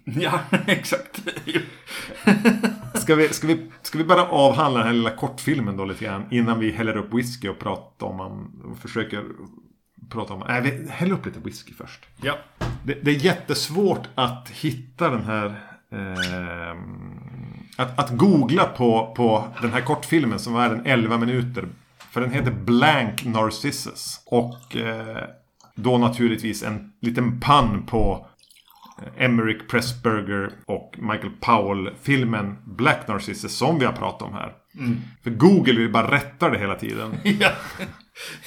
Ja, 0.21 0.39
exakt. 0.67 1.21
Ska 2.93 3.15
vi, 3.15 3.29
ska, 3.29 3.47
vi, 3.47 3.71
ska 3.81 3.97
vi 3.97 4.03
bara 4.03 4.25
avhandla 4.25 4.79
den 4.79 4.87
här 4.87 4.93
lilla 4.93 5.09
kortfilmen 5.15 5.77
då 5.77 5.85
lite 5.85 6.05
grann 6.05 6.23
innan 6.31 6.59
vi 6.59 6.71
häller 6.71 6.97
upp 6.97 7.13
whisky 7.13 7.47
och 7.49 7.59
pratar 7.59 8.07
om 8.07 8.21
och 8.71 8.77
försöker 8.77 9.23
prata 10.09 10.33
om... 10.33 10.43
Nej, 10.47 10.61
vi 10.61 10.89
häller 10.91 11.13
upp 11.13 11.25
lite 11.25 11.39
whisky 11.39 11.73
först. 11.73 12.05
ja. 12.21 12.37
Det, 12.83 12.93
det 12.93 13.11
är 13.11 13.15
jättesvårt 13.25 14.09
att 14.15 14.49
hitta 14.49 15.09
den 15.09 15.23
här... 15.23 15.55
ehm, 15.91 16.98
att, 17.79 17.99
att 17.99 18.17
googla 18.17 18.65
på, 18.65 19.13
på 19.15 19.47
den 19.61 19.73
här 19.73 19.81
kortfilmen 19.81 20.39
som 20.39 20.55
är 20.55 20.69
en 20.69 20.85
11 20.85 21.17
minuter. 21.17 21.67
För 22.11 22.21
den 22.21 22.31
heter 22.31 22.51
Blank 22.51 23.25
Narcissus. 23.25 24.21
Och 24.25 24.75
eh, 24.75 25.23
då 25.75 25.97
naturligtvis 25.97 26.63
en 26.63 26.91
liten 27.01 27.39
pann 27.39 27.85
på 27.85 28.27
eh, 29.01 29.25
Emmerich 29.25 29.67
Pressburger 29.69 30.51
och 30.65 30.95
Michael 30.97 31.31
Powell-filmen 31.39 32.57
Black 32.65 33.07
Narcissus 33.07 33.57
som 33.57 33.79
vi 33.79 33.85
har 33.85 33.93
pratat 33.93 34.21
om 34.21 34.33
här. 34.33 34.53
För 35.23 35.29
Google 35.29 35.73
vill 35.73 35.91
bara 35.91 36.11
rätta 36.11 36.49
det 36.49 36.59
hela 36.59 36.75
tiden. 36.75 37.11
Ja. 37.39 37.51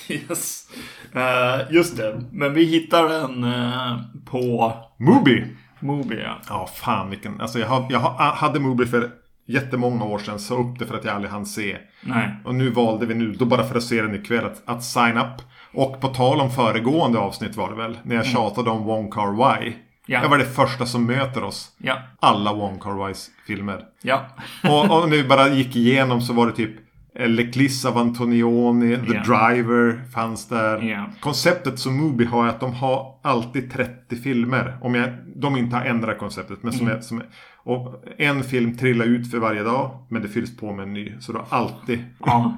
Yes. 0.09 0.69
Eh, 1.15 1.75
just 1.75 1.97
det. 1.97 2.25
Men 2.33 2.55
vi 2.55 2.65
hittar 2.65 3.09
den 3.09 3.45
eh, 3.45 3.99
på 4.25 4.73
Mubi! 4.99 5.45
Mubi. 5.81 6.21
Ja. 6.23 6.39
Ja, 6.49 6.67
fan 6.75 7.11
vilken... 7.11 7.41
Alltså 7.41 7.59
jag, 7.59 7.69
har, 7.69 7.87
jag 7.91 8.01
hade 8.01 8.61
Mubi 8.61 8.87
för 8.87 9.22
jättemånga 9.53 10.05
år 10.05 10.19
sedan. 10.19 10.39
Så 10.39 10.59
upp 10.59 10.79
det 10.79 10.87
för 10.87 10.95
att 10.95 11.05
jag 11.05 11.15
aldrig 11.15 11.33
hann 11.33 11.47
se. 11.47 11.77
Nej. 12.03 12.29
Och 12.45 12.55
nu 12.55 12.71
valde 12.71 13.07
vi 13.07 13.15
nu, 13.15 13.33
då 13.33 13.45
bara 13.45 13.65
för 13.65 13.77
att 13.77 13.83
se 13.83 14.03
den 14.03 14.15
ikväll, 14.15 14.45
att, 14.45 14.63
att 14.65 14.85
sign 14.85 15.17
up. 15.19 15.43
Och 15.75 16.01
på 16.01 16.09
tal 16.09 16.41
om 16.41 16.51
föregående 16.51 17.19
avsnitt 17.19 17.57
var 17.57 17.71
det 17.71 17.77
väl, 17.77 17.99
när 18.03 18.17
jag 18.17 18.27
tjatade 18.27 18.71
om 18.71 18.85
Wong 18.85 19.11
Kar 19.11 19.37
Wai. 19.37 19.73
Ja. 20.07 20.23
Jag 20.23 20.29
var 20.29 20.39
det 20.39 20.45
första 20.45 20.87
som 20.87 21.07
möter 21.07 21.45
oss. 21.45 21.73
Ja. 21.79 21.99
Alla 22.21 22.53
Wong 22.53 22.79
Kar 22.81 22.91
Wais 22.93 23.31
filmer. 23.47 23.81
Ja. 24.03 24.27
Och, 24.65 24.81
och 25.03 25.09
när 25.09 25.17
vi 25.17 25.25
bara 25.25 25.49
gick 25.49 25.77
igenom 25.77 26.21
så 26.21 26.33
var 26.33 26.47
det 26.47 26.53
typ 26.53 26.71
L'Eclisse 27.19 27.89
av 27.89 27.99
Antonioni, 27.99 28.97
The 28.97 29.15
Ja. 29.15 29.23
Driver 29.23 30.11
fanns 30.15 30.49
där. 30.49 30.83
Ja. 30.83 31.07
Konceptet 31.21 31.79
som 31.79 31.97
Mubi 31.97 32.25
har 32.25 32.45
är 32.45 32.49
att 32.49 32.61
de 32.61 32.73
har 32.73 33.15
alltid 33.23 33.73
30 33.73 34.17
filmer. 34.17 34.79
Om 34.83 34.95
jag, 34.95 35.09
de 35.37 35.57
inte 35.57 35.77
har 35.77 35.85
ändrat 35.85 36.19
konceptet. 36.19 36.63
Men 36.63 36.73
som 36.73 36.87
Mm. 36.87 36.99
är, 36.99 37.03
som 37.03 37.19
är, 37.21 37.27
och 37.63 38.05
en 38.19 38.45
film 38.45 38.77
trillar 38.77 39.05
ut 39.05 39.31
för 39.31 39.39
varje 39.39 39.63
dag. 39.63 39.99
Men 40.09 40.23
det 40.23 40.29
fylls 40.29 40.57
på 40.57 40.73
med 40.73 40.83
en 40.83 40.93
ny. 40.93 41.13
Så 41.21 41.33
du 41.33 41.39
har 41.39 41.47
alltid... 41.51 42.05
ja. 42.19 42.57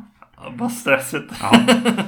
Vad 0.57 0.73
stressigt. 0.73 1.33
Ja. 1.41 1.61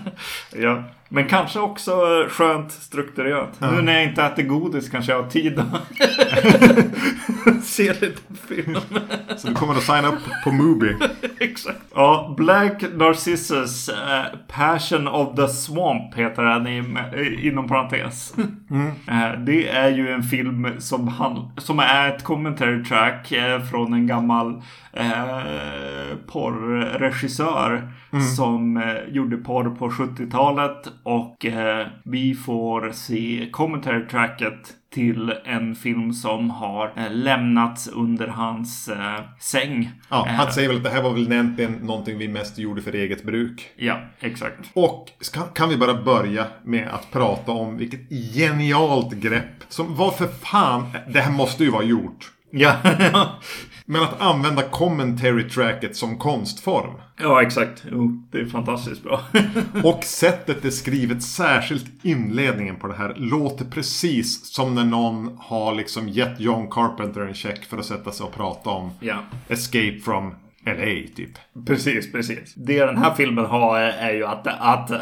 ja. 0.57 0.85
Men 1.09 1.29
kanske 1.29 1.61
också 1.61 1.93
skönt 2.29 2.73
strukturerat. 2.73 3.61
Nu 3.61 3.83
när 3.83 3.93
jag 3.93 4.05
inte 4.05 4.23
äter 4.23 4.43
godis 4.43 4.89
kanske 4.89 5.13
jag 5.13 5.23
har 5.23 5.31
tid 5.31 5.59
att 5.59 5.83
se 7.65 7.93
lite 7.93 8.21
film. 8.49 8.77
Så 9.37 9.49
du 9.49 9.55
kommer 9.55 9.75
att 9.75 9.83
signa 9.83 10.09
upp 10.09 10.23
på 10.45 10.53
Mubi. 10.53 10.97
Exakt. 11.39 11.79
Ja, 11.95 12.35
Black 12.37 12.85
Narcissus 12.95 13.89
eh, 13.89 14.25
Passion 14.49 15.09
of 15.09 15.37
the 15.37 15.49
Swamp 15.49 16.15
heter 16.15 16.43
den 16.43 16.67
i, 16.67 16.79
eh, 17.17 17.47
inom 17.47 17.69
parentes. 17.69 18.35
Eh, 19.09 19.41
det 19.41 19.69
är 19.69 19.89
ju 19.89 20.11
en 20.11 20.23
film 20.23 20.69
som, 20.79 21.09
han, 21.09 21.51
som 21.59 21.79
är 21.79 22.09
ett 22.09 22.25
commentary 22.25 22.85
track 22.85 23.33
eh, 23.33 23.63
från 23.63 23.93
en 23.93 24.07
gammal 24.07 24.63
porrregissör 26.27 27.93
som 28.37 28.77
eh, 28.77 29.15
gjorde 29.15 29.37
porr 29.37 29.71
på 29.71 29.89
70-talet 29.89 30.93
och 31.07 31.47
eh, 31.47 31.87
vi 32.05 32.35
får 32.35 32.93
se 32.93 33.49
commentary 33.53 34.07
tracket 34.07 34.75
till 34.95 35.35
en 35.45 35.75
film 35.75 36.13
som 36.13 36.51
har 36.51 36.93
eh, 36.97 37.11
lämnats 37.11 37.89
under 37.89 38.27
hans 38.27 38.89
eh, 38.89 39.21
säng. 39.41 39.91
Ja, 40.11 40.27
Eh, 40.27 40.33
han 40.33 40.53
säger 40.53 40.69
väl 40.69 40.77
att 40.77 40.85
det 40.85 40.91
här 40.91 41.03
var 41.03 41.11
väl 41.11 41.33
egentligen 41.33 41.73
någonting 41.73 42.19
vi 42.19 42.29
mest 42.29 42.59
gjorde 42.59 42.83
för 42.83 42.93
eget 42.93 43.25
bruk. 43.25 43.71
Ja, 43.77 44.01
exakt. 44.21 44.71
Och 44.73 45.09
ska, 45.21 45.41
kan 45.41 45.69
vi 45.69 45.77
bara 45.77 46.03
börja 46.03 46.47
med 46.65 46.89
att 46.89 47.13
prata 47.13 47.53
om 47.53 47.77
vilket 47.77 48.11
genialt 48.35 49.13
grepp. 49.13 49.65
Som 49.69 49.95
var 49.97 50.11
för 50.11 50.27
fan, 50.27 50.87
det 51.09 51.21
här 51.21 51.33
måste 51.33 51.65
ju 51.65 51.71
vara 51.71 51.85
gjort. 51.85 52.33
Ja, 52.51 52.77
Men 53.89 54.03
att 54.03 54.21
använda 54.21 54.63
commentary 54.63 55.49
tracket 55.49 55.97
som 55.97 56.19
konstform. 56.19 56.95
ja 57.21 57.43
exakt. 57.43 57.85
Jo, 57.91 58.23
det 58.31 58.39
är 58.39 58.47
fantastiskt 58.47 59.03
bra. 59.03 59.21
Och 59.85 60.05
sättet 60.05 60.63
det 60.63 60.69
är 60.69 60.73
skrivet, 60.73 61.23
särskilt 61.23 62.05
inledningen 62.05 62.77
på 62.77 62.87
det 62.87 62.95
här, 62.95 63.15
låter 63.17 63.65
precis 63.65 64.55
som 64.55 64.75
när 64.75 64.85
någon 64.85 65.37
har 65.39 65.75
liksom 65.75 66.09
gett 66.09 66.41
John 66.41 66.71
Carpenter 66.71 67.21
en 67.21 67.35
check 67.35 67.65
för 67.65 67.79
att 67.79 67.87
sätta 67.87 68.13
sig 68.13 68.25
och 68.25 68.35
prata 68.35 68.71
om 68.71 68.91
ja, 69.01 69.17
Escape 69.49 69.99
from 70.05 70.35
LA, 70.67 71.15
typ. 71.17 71.31
precis, 71.67 72.13
precis. 72.13 72.55
Det 72.55 72.85
den 72.85 72.99
här 72.99 73.15
filmen 73.15 73.45
har 73.45 73.79
är, 73.79 74.13
ju 74.13 74.27
att, 74.27 74.47
att 74.47 74.91
äh, 74.91 75.01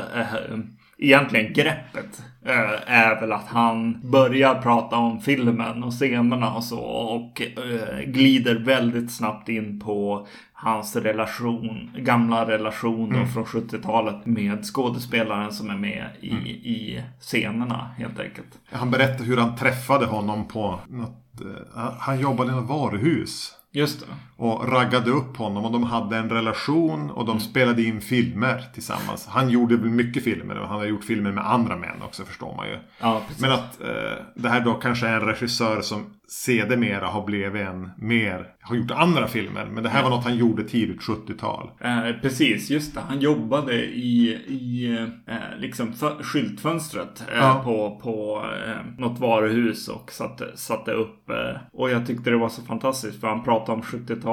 egentligen 1.04 1.52
greppet 1.52 2.22
äh, 2.46 2.92
är 2.92 3.20
väl 3.20 3.32
att 3.32 3.48
han 3.48 4.00
börjar 4.10 4.62
prata 4.62 4.96
om 4.96 5.20
filmen 5.20 5.84
och 5.84 5.92
scenerna 5.92 6.54
och 6.54 6.64
så 6.64 6.80
och 6.80 7.42
äh, 7.42 8.00
glider 8.06 8.54
väldigt 8.54 9.12
snabbt 9.12 9.48
in 9.48 9.80
på 9.80 10.26
hans 10.52 10.96
relation, 10.96 11.90
gamla 11.96 12.48
relation 12.48 13.12
då 13.12 13.26
från 13.26 13.44
70-talet 13.44 14.26
med 14.26 14.64
skådespelaren 14.64 15.52
som 15.52 15.70
är 15.70 15.76
med 15.76 16.08
i, 16.20 16.30
i 16.50 17.02
scenerna 17.20 17.90
helt 17.98 18.20
enkelt. 18.20 18.58
Han 18.70 18.90
berättar 18.90 19.24
hur 19.24 19.36
han 19.36 19.56
träffade 19.56 20.06
honom 20.06 20.48
på 20.48 20.80
något... 20.88 21.40
eh, 21.76 21.92
han 21.98 22.20
jobbade 22.20 22.52
i 22.52 22.54
något 22.54 22.68
varuhus. 22.68 23.54
Just 23.72 24.00
det. 24.00 24.06
Och 24.44 24.72
raggade 24.72 25.10
upp 25.10 25.36
honom 25.36 25.64
och 25.64 25.72
de 25.72 25.82
hade 25.82 26.16
en 26.16 26.30
relation 26.30 27.10
och 27.10 27.26
de 27.26 27.40
spelade 27.40 27.82
in 27.82 28.00
filmer 28.00 28.64
tillsammans. 28.74 29.26
Han 29.26 29.50
gjorde 29.50 29.76
väl 29.76 29.90
mycket 29.90 30.24
filmer 30.24 30.58
och 30.58 30.68
han 30.68 30.78
har 30.78 30.86
gjort 30.86 31.04
filmer 31.04 31.32
med 31.32 31.50
andra 31.50 31.76
män 31.76 32.02
också 32.04 32.24
förstår 32.24 32.54
man 32.56 32.68
ju. 32.68 32.78
Ja. 33.00 33.22
Men 33.40 33.52
att 33.52 33.80
eh, 33.80 33.88
det 34.34 34.48
här 34.48 34.60
då 34.60 34.74
kanske 34.74 35.06
är 35.06 35.14
en 35.20 35.26
regissör 35.26 35.80
som 35.80 36.06
sedermera 36.28 37.06
har 37.06 37.24
blivit 37.24 37.68
en 37.68 37.90
mer, 37.98 38.46
har 38.60 38.76
gjort 38.76 38.90
andra 38.90 39.26
filmer. 39.28 39.64
Men 39.72 39.82
det 39.82 39.88
här 39.88 40.02
var 40.02 40.10
något 40.10 40.24
han 40.24 40.36
gjorde 40.36 40.64
tidigt 40.64 41.00
70-tal. 41.00 41.70
Eh, 41.80 42.12
precis, 42.22 42.70
just 42.70 42.94
det. 42.94 43.00
Han 43.08 43.20
jobbade 43.20 43.74
i, 43.84 44.28
i 44.48 44.96
eh, 45.28 45.58
liksom 45.58 45.92
för, 45.92 46.22
skyltfönstret 46.22 47.24
eh, 47.32 47.38
Ja. 47.38 47.60
på, 47.64 48.00
på 48.02 48.44
eh, 48.66 49.00
något 49.00 49.18
varuhus 49.18 49.88
och 49.88 50.12
satte, 50.12 50.56
satte 50.56 50.90
upp. 50.90 51.30
Eh, 51.30 51.60
och 51.72 51.90
jag 51.90 52.06
tyckte 52.06 52.30
det 52.30 52.36
var 52.36 52.48
så 52.48 52.62
fantastiskt 52.62 53.20
för 53.20 53.28
han 53.28 53.44
pratade 53.44 53.72
om 53.72 53.82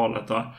70-talet. 0.02 0.30
va. 0.30 0.54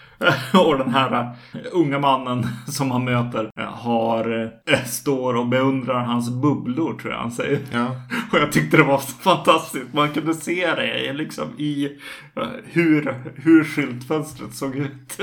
och 0.67 0.79
den 0.79 0.95
här 0.95 1.23
eh, 1.53 1.61
unga 1.73 1.99
mannen 1.99 2.47
som 2.67 2.91
han 2.91 3.05
möter 3.05 3.51
eh, 3.61 3.65
har, 3.65 4.53
eh, 4.67 4.85
står 4.85 5.37
och 5.37 5.47
beundrar 5.47 6.05
hans 6.05 6.31
bubblor 6.31 6.99
tror 6.99 7.13
jag 7.13 7.21
han 7.21 7.33
säger. 7.33 7.61
Ja. 7.73 7.87
Och 8.33 8.39
jag 8.39 8.53
tyckte 8.53 8.77
det 8.77 8.83
var 8.83 8.99
så 8.99 9.13
fantastiskt. 9.13 9.95
Man 9.95 10.11
kunde 10.11 10.35
se 10.35 10.75
det 10.75 11.13
liksom 11.13 11.49
i 11.59 11.89
hur, 12.65 13.15
hur 13.35 13.65
skyltfönstret 13.65 14.55
såg 14.55 14.77
ut. 14.77 15.19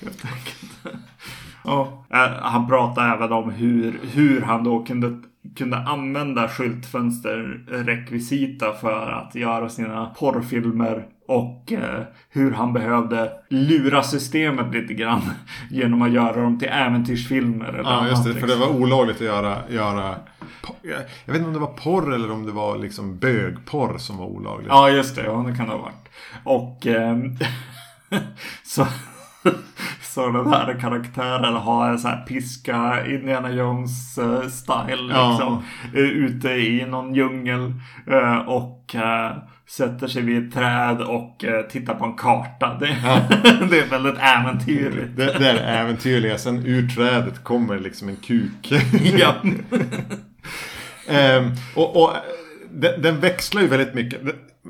Helt 0.00 0.24
enkelt. 0.24 1.04
Ja, 1.64 2.04
han 2.40 2.68
pratade 2.68 3.14
även 3.14 3.32
om 3.32 3.50
hur, 3.50 4.00
hur 4.02 4.40
han 4.40 4.64
då 4.64 4.84
kunde, 4.84 5.18
kunde 5.56 5.76
använda 5.76 6.48
skyltfönsterrekvisita 6.48 8.72
för 8.72 9.10
att 9.10 9.34
göra 9.34 9.68
sina 9.68 10.06
porrfilmer. 10.06 11.06
Och 11.28 11.72
eh, 11.72 12.02
hur 12.30 12.52
han 12.52 12.72
behövde 12.72 13.32
lura 13.48 14.02
systemet 14.02 14.74
lite 14.74 14.94
grann 14.94 15.20
genom 15.70 16.02
att 16.02 16.10
göra 16.12 16.42
dem 16.42 16.58
till 16.58 16.68
äventyrsfilmer. 16.68 17.66
Eller 17.68 17.90
Ja, 17.90 18.08
just 18.08 18.24
det. 18.24 18.30
annat, 18.30 18.40
För 18.40 18.46
det 18.46 18.54
liksom. 18.56 18.74
var 18.74 18.80
olagligt 18.82 19.16
att 19.16 19.22
göra, 19.26 19.56
göra 19.68 20.14
jag 20.82 21.32
vet 21.32 21.36
inte 21.36 21.46
om 21.46 21.52
det 21.52 21.58
var 21.58 21.66
porr 21.66 22.14
eller 22.14 22.30
om 22.32 22.46
det 22.46 22.52
var 22.52 22.78
liksom 22.78 23.18
bögporr 23.18 23.98
som 23.98 24.16
var 24.18 24.26
olagligt. 24.26 24.68
Ja, 24.68 24.90
just 24.90 25.16
det. 25.16 25.24
Ja, 25.24 25.44
det 25.48 25.56
kan 25.56 25.66
det 25.66 25.72
ha 25.72 25.78
varit. 25.78 26.08
Och 26.44 26.86
ehm, 26.86 27.36
så, 28.64 28.86
så 30.02 30.28
den 30.28 30.46
här 30.52 30.78
karaktären 30.80 31.54
har 31.54 31.88
en 31.88 31.98
så 31.98 32.08
här 32.08 32.24
piska 32.26 33.06
Indiana 33.06 33.50
Jones 33.50 34.18
eh, 34.18 34.48
style 34.48 35.12
Ja. 35.14 35.30
liksom. 35.30 35.62
eh, 35.94 36.00
Ute 36.08 36.48
i 36.48 36.86
någon 36.88 37.14
djungel 37.14 37.72
eh, 38.06 38.36
och 38.38 38.94
eh, 38.94 39.32
sätter 39.68 40.06
sig 40.06 40.22
vid 40.22 40.48
ett 40.48 40.54
träd 40.54 41.00
och 41.00 41.44
eh, 41.44 41.62
tittar 41.62 41.94
på 41.94 42.04
en 42.04 42.14
karta. 42.14 42.76
Det, 42.80 42.86
det 43.70 43.78
är 43.78 43.90
väldigt 43.90 44.18
äventyrligt. 44.18 45.16
Det, 45.16 45.38
det 45.38 45.48
är 45.50 45.82
äventyrliga. 45.82 46.38
Sen 46.38 46.66
ur 46.66 46.88
trädet 46.88 47.44
kommer 47.44 47.78
liksom 47.78 48.08
en 48.08 48.16
kuk. 48.16 48.72
ja. 49.18 49.34
Ehm, 51.08 51.50
och, 51.74 52.02
och 52.02 52.12
den, 52.70 53.02
den 53.02 53.20
växlar 53.20 53.62
ju 53.62 53.68
väldigt 53.68 53.94
mycket. 53.94 54.20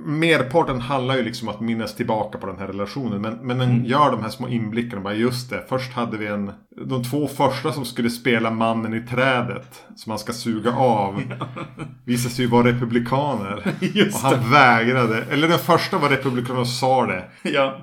Merparten 0.04 0.80
handlar 0.80 1.16
ju 1.16 1.22
liksom 1.22 1.48
om 1.48 1.54
att 1.54 1.60
minnas 1.60 1.94
tillbaka 1.94 2.38
på 2.38 2.46
den 2.46 2.58
här 2.58 2.66
relationen. 2.66 3.22
Men, 3.22 3.34
men 3.34 3.58
den 3.58 3.84
gör 3.84 4.10
de 4.10 4.22
här 4.22 4.28
små 4.28 4.48
inblickarna. 4.48 5.02
Bara 5.02 5.14
just 5.14 5.50
det, 5.50 5.64
först 5.68 5.92
hade 5.92 6.16
vi 6.16 6.26
en... 6.26 6.52
De 6.86 7.04
två 7.04 7.28
första 7.28 7.72
som 7.72 7.84
skulle 7.84 8.10
spela 8.10 8.50
mannen 8.50 8.94
i 8.94 9.06
trädet. 9.06 9.82
Som 9.96 10.10
man 10.10 10.18
ska 10.18 10.32
suga 10.32 10.72
av. 10.76 11.22
Visade 12.04 12.34
sig 12.34 12.44
ju 12.44 12.50
vara 12.50 12.68
republikaner. 12.68 13.74
Just 13.80 14.24
och 14.24 14.30
han 14.30 14.50
vägrade. 14.50 15.24
Eller 15.30 15.48
den 15.48 15.58
första 15.58 15.98
var 15.98 16.08
republikan 16.08 16.56
och 16.56 16.68
sa 16.68 17.06
det. 17.06 17.24
ja. 17.42 17.76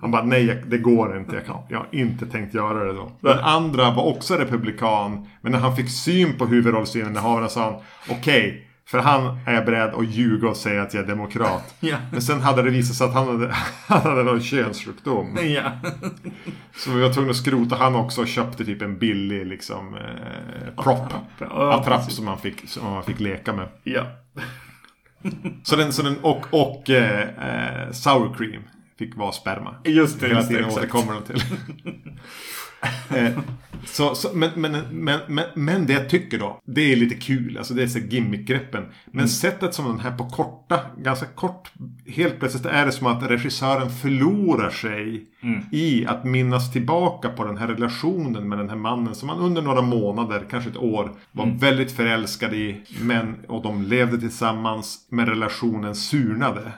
Han 0.00 0.10
bara 0.10 0.24
nej, 0.24 0.64
det 0.66 0.78
går 0.78 1.16
inte. 1.16 1.34
Jag, 1.34 1.46
kan, 1.46 1.56
jag 1.68 1.78
har 1.78 1.88
inte 1.92 2.26
tänkt 2.26 2.54
göra 2.54 2.84
det 2.84 2.92
då. 2.92 3.12
Den 3.20 3.38
andra 3.38 3.90
var 3.90 4.02
också 4.02 4.34
republikan. 4.34 5.28
Men 5.40 5.52
när 5.52 5.58
han 5.58 5.76
fick 5.76 5.90
syn 5.90 6.38
på 6.38 6.46
huvudrollsinnehavaren 6.46 7.50
sa 7.50 7.64
han 7.64 7.74
okej. 8.18 8.68
För 8.92 8.98
han 8.98 9.38
är 9.46 9.64
beredd 9.64 9.94
att 9.94 10.06
ljuga 10.06 10.48
och 10.48 10.56
säga 10.56 10.82
att 10.82 10.94
jag 10.94 11.02
är 11.04 11.08
demokrat. 11.08 11.74
Ja. 11.80 11.96
Men 12.10 12.22
sen 12.22 12.40
hade 12.40 12.62
det 12.62 12.70
visat 12.70 12.96
sig 12.96 13.06
att 13.06 13.14
han 13.14 13.26
hade, 13.26 13.54
han 13.86 14.00
hade 14.02 14.22
någon 14.22 14.40
könssjukdom. 14.40 15.38
ja. 15.42 15.72
Så 16.76 16.90
vi 16.90 17.02
var 17.02 17.12
tvungna 17.12 17.30
att 17.30 17.36
skrota 17.36 17.76
han 17.76 17.94
också 17.94 18.20
och 18.20 18.28
köpte 18.28 18.64
typ 18.64 18.82
en 18.82 18.98
billig 18.98 19.46
liksom 19.46 19.94
eh, 19.94 20.82
prop. 20.82 21.12
Ja, 21.38 21.80
Attrapp 21.80 22.12
som 22.12 22.24
man, 22.24 22.38
fick, 22.38 22.68
som 22.68 22.84
man 22.84 23.04
fick 23.04 23.20
leka 23.20 23.52
med. 23.52 23.68
ja. 23.82 24.06
Så 25.62 25.76
den, 25.76 25.92
så 25.92 26.02
den, 26.02 26.16
och 26.22 26.46
och 26.50 26.90
eh, 26.90 27.20
eh, 27.20 27.90
sour 27.92 28.34
cream 28.34 28.62
fick 28.98 29.16
vara 29.16 29.32
sperma. 29.32 29.74
Just 29.84 30.20
det, 30.20 30.26
Hela 30.26 30.38
just 30.40 30.50
det, 30.50 30.56
tiden 30.56 30.70
återkommer 30.70 31.14
de 31.14 31.22
till. 31.22 31.42
Eh, 33.16 33.38
så, 33.84 34.14
så, 34.14 34.30
men, 34.34 34.50
men, 34.56 34.72
men, 34.90 35.20
men, 35.28 35.44
men 35.54 35.86
det 35.86 35.92
jag 35.92 36.08
tycker 36.10 36.38
då, 36.38 36.60
det 36.64 36.92
är 36.92 36.96
lite 36.96 37.14
kul. 37.14 37.58
Alltså 37.58 37.74
det 37.74 37.82
är 37.82 37.86
så 37.86 37.98
gimmickgreppen. 37.98 38.82
Men 39.06 39.18
Mm. 39.18 39.28
sättet 39.28 39.74
som 39.74 39.84
den 39.88 40.00
här 40.00 40.16
på 40.16 40.30
korta, 40.30 40.80
ganska 40.98 41.26
kort, 41.26 41.72
helt 42.06 42.38
plötsligt 42.38 42.66
är 42.66 42.86
det 42.86 42.92
som 42.92 43.06
att 43.06 43.30
regissören 43.30 43.90
förlorar 43.90 44.70
sig 44.70 45.26
Mm. 45.42 45.60
i 45.70 46.06
att 46.06 46.24
minnas 46.24 46.72
tillbaka 46.72 47.28
på 47.28 47.44
den 47.44 47.56
här 47.56 47.66
relationen 47.68 48.48
med 48.48 48.58
den 48.58 48.68
här 48.68 48.76
mannen 48.76 49.14
som 49.14 49.26
man 49.26 49.38
under 49.38 49.62
några 49.62 49.82
månader, 49.82 50.42
kanske 50.50 50.70
ett 50.70 50.76
år, 50.76 51.12
var 51.32 51.44
Mm. 51.44 51.58
väldigt 51.58 51.92
förälskad 51.92 52.54
i. 52.54 52.80
Men, 53.00 53.34
och 53.48 53.62
de 53.62 53.82
levde 53.82 54.18
tillsammans, 54.20 55.06
men 55.10 55.26
relationen 55.26 55.94
surnade. 55.94 56.72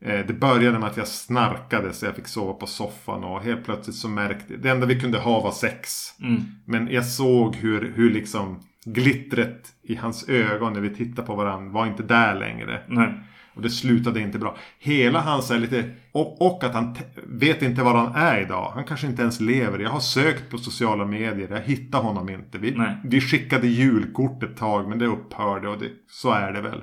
Eh, 0.00 0.26
Det 0.26 0.40
började 0.40 0.78
med 0.78 0.88
att 0.88 0.96
jag 0.96 1.08
snarkade 1.08 1.92
så 1.92 2.06
jag 2.06 2.14
fick 2.16 2.28
sova 2.28 2.52
på 2.52 2.66
soffan 2.66 3.24
och 3.24 3.40
helt 3.42 3.64
plötsligt 3.64 3.96
så 3.96 4.08
märkte 4.08 4.56
Det 4.56 4.70
enda 4.70 4.86
vi 4.86 5.00
kunde 5.00 5.18
ha 5.18 5.40
var 5.40 5.52
sex. 5.52 5.90
Mm. 6.22 6.42
Men 6.64 6.88
jag 6.90 7.06
såg 7.06 7.56
hur, 7.56 7.92
hur 7.96 8.10
liksom 8.10 8.60
glittret 8.86 9.68
i 9.82 9.94
hans 9.94 10.28
ögon 10.28 10.72
när 10.72 10.80
vi 10.80 10.90
tittade 10.94 11.26
på 11.26 11.34
varandra 11.34 11.72
var 11.72 11.86
inte 11.86 12.02
där 12.02 12.34
längre. 12.34 12.80
Nej. 12.88 13.12
Och 13.54 13.62
det 13.62 13.70
slutade 13.70 14.20
inte 14.20 14.38
bra. 14.38 14.56
Hela 14.78 15.20
hans 15.20 15.50
är 15.50 15.58
lite... 15.58 15.90
Och, 16.12 16.46
och 16.46 16.64
att 16.64 16.74
han 16.74 16.96
vet 17.26 17.62
inte 17.62 17.82
var 17.82 17.94
han 17.94 18.14
är 18.14 18.40
idag. 18.40 18.72
Han 18.74 18.84
kanske 18.84 19.06
inte 19.06 19.22
ens 19.22 19.40
lever. 19.40 19.78
Jag 19.78 19.90
har 19.90 20.00
sökt 20.00 20.50
på 20.50 20.58
sociala 20.58 21.04
medier. 21.04 21.48
Jag 21.50 21.60
hittar 21.60 22.02
honom 22.02 22.28
inte. 22.28 22.58
Vi, 22.58 22.70
Nej. 22.70 22.96
vi 23.04 23.20
skickade 23.20 23.66
julkort 23.66 24.42
ett 24.42 24.56
tag 24.56 24.88
men 24.88 24.98
det 24.98 25.06
upphörde 25.06 25.68
och 25.68 25.78
det, 25.78 25.90
så 26.10 26.30
är 26.30 26.52
det 26.52 26.60
väl. 26.60 26.82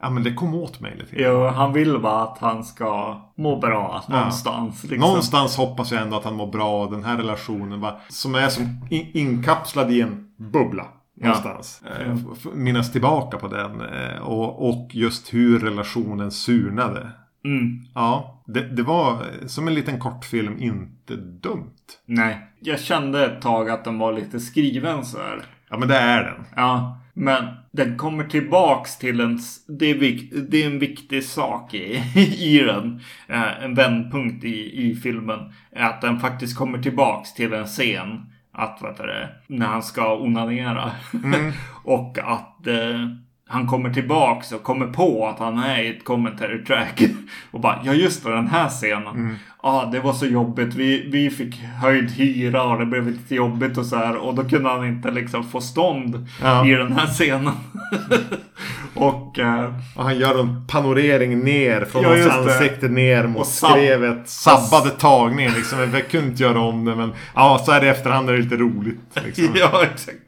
Ja 0.00 0.10
men 0.10 0.22
det 0.22 0.34
kom 0.34 0.54
åt 0.54 0.80
mig 0.80 0.96
lite. 0.96 1.22
Jo, 1.22 1.46
han 1.46 1.72
vill 1.72 1.98
bara 1.98 2.22
att 2.22 2.38
han 2.38 2.64
ska 2.64 3.20
må 3.36 3.56
bra 3.56 4.04
någonstans. 4.08 4.82
Liksom. 4.82 5.08
Någonstans 5.08 5.56
hoppas 5.56 5.92
jag 5.92 6.02
ändå 6.02 6.16
att 6.16 6.24
han 6.24 6.34
mår 6.34 6.52
bra. 6.52 6.86
Den 6.86 7.04
här 7.04 7.16
relationen 7.16 7.80
va, 7.80 8.00
som 8.08 8.34
är 8.34 8.48
som 8.48 8.86
in, 8.90 9.10
inkapslad 9.14 9.92
i 9.92 10.00
en 10.00 10.28
bubbla. 10.36 10.86
Någonstans. 11.22 11.82
Eh, 11.86 12.12
f- 12.12 12.38
f- 12.44 12.50
minnas 12.54 12.92
tillbaka 12.92 13.36
på 13.38 13.48
den. 13.48 13.80
Eh, 13.80 14.18
och, 14.22 14.68
och 14.68 14.90
just 14.94 15.34
hur 15.34 15.58
relationen 15.58 16.30
surnade. 16.30 17.10
Mm. 17.44 17.80
Ja, 17.94 18.42
det, 18.46 18.68
det 18.76 18.82
var 18.82 19.12
eh, 19.12 19.46
som 19.46 19.68
en 19.68 19.74
liten 19.74 19.98
kortfilm 19.98 20.58
inte 20.58 21.16
dumt. 21.16 21.70
Nej. 22.06 22.38
Jag 22.60 22.80
kände 22.80 23.24
ett 23.26 23.42
tag 23.42 23.70
att 23.70 23.84
den 23.84 23.98
var 23.98 24.12
lite 24.12 24.40
skriven 24.40 25.04
så 25.04 25.18
här. 25.18 25.42
Ja 25.70 25.78
men 25.78 25.88
det 25.88 25.96
är 25.96 26.24
den. 26.24 26.44
Ja, 26.56 26.98
men 27.14 27.44
den 27.72 27.98
kommer 27.98 28.24
tillbaks 28.24 28.98
till 28.98 29.20
en... 29.20 29.38
Det 29.78 29.90
är, 29.90 29.94
vik, 29.94 30.32
det 30.50 30.62
är 30.62 30.66
en 30.66 30.78
viktig 30.78 31.24
sak 31.24 31.74
i, 31.74 32.02
i 32.38 32.58
den. 32.58 33.00
Eh, 33.28 33.64
en 33.64 33.74
vändpunkt 33.74 34.44
i, 34.44 34.82
i 34.90 34.94
filmen. 34.94 35.38
Är 35.72 35.84
att 35.84 36.00
den 36.00 36.20
faktiskt 36.20 36.56
kommer 36.58 36.78
tillbaks 36.82 37.34
till 37.34 37.52
en 37.52 37.66
scen. 37.66 38.26
Att, 38.54 38.78
vad 38.80 38.96
det, 38.96 39.28
när 39.46 39.66
han 39.66 39.82
ska 39.82 40.16
onanera. 40.16 40.90
och 41.84 42.18
att 42.18 42.66
eh, 42.66 43.08
han 43.48 43.66
kommer 43.66 43.90
tillbaks 43.90 44.52
och 44.52 44.62
kommer 44.62 44.86
på 44.86 45.26
att 45.28 45.38
han 45.38 45.58
är 45.58 45.82
i 45.82 45.96
ett 45.96 46.04
commentary 46.04 46.64
track. 46.64 47.02
och 47.50 47.60
bara, 47.60 47.80
ja 47.84 47.92
just 47.92 48.24
det, 48.24 48.34
den 48.34 48.48
här 48.48 48.68
scenen. 48.68 49.38
Ja, 49.62 49.88
det 49.92 50.00
var 50.00 50.12
så 50.12 50.26
jobbigt. 50.26 50.74
Vi, 50.74 51.08
vi 51.10 51.30
fick 51.30 51.54
höjd 51.60 52.10
hyra 52.10 52.62
och 52.62 52.78
det 52.78 52.86
blev 52.86 53.06
lite 53.06 53.34
jobbigt 53.34 53.78
och 53.78 53.86
så 53.86 53.96
här. 53.96 54.16
Och 54.16 54.34
då 54.34 54.44
kunde 54.48 54.68
han 54.70 54.86
inte 54.86 55.10
liksom 55.10 55.44
få 55.44 55.60
stånd 55.60 56.26
Ja. 56.42 56.66
i 56.66 56.70
den 56.70 56.92
här 56.92 57.06
scenen. 57.06 57.52
och 58.94 59.38
eh, 59.38 59.74
Och 59.96 60.04
han 60.04 60.18
gör 60.18 60.40
en 60.40 60.66
panorering 60.66 61.40
ner 61.44 61.84
från 61.84 62.02
Ja, 62.02 62.08
hans 62.08 62.26
ansikte 62.26 62.88
ner 62.88 63.26
mot 63.26 63.46
skrevet. 63.46 64.28
Sabbade 64.28 64.90
tagning 64.90 65.50
liksom. 65.50 65.78
Jag 65.78 66.08
kunde 66.08 66.26
inte 66.26 66.42
göra 66.42 66.60
om 66.60 66.84
det 66.84 66.94
men 66.96 67.12
ja, 67.34 67.62
så 67.66 67.72
här 67.72 67.84
i 67.84 67.88
efterhand 67.88 68.28
är 68.28 68.32
det 68.32 68.38
lite 68.38 68.56
roligt. 68.56 69.00
Liksom. 69.24 69.48
ja, 69.54 69.82
exakt. 69.82 70.18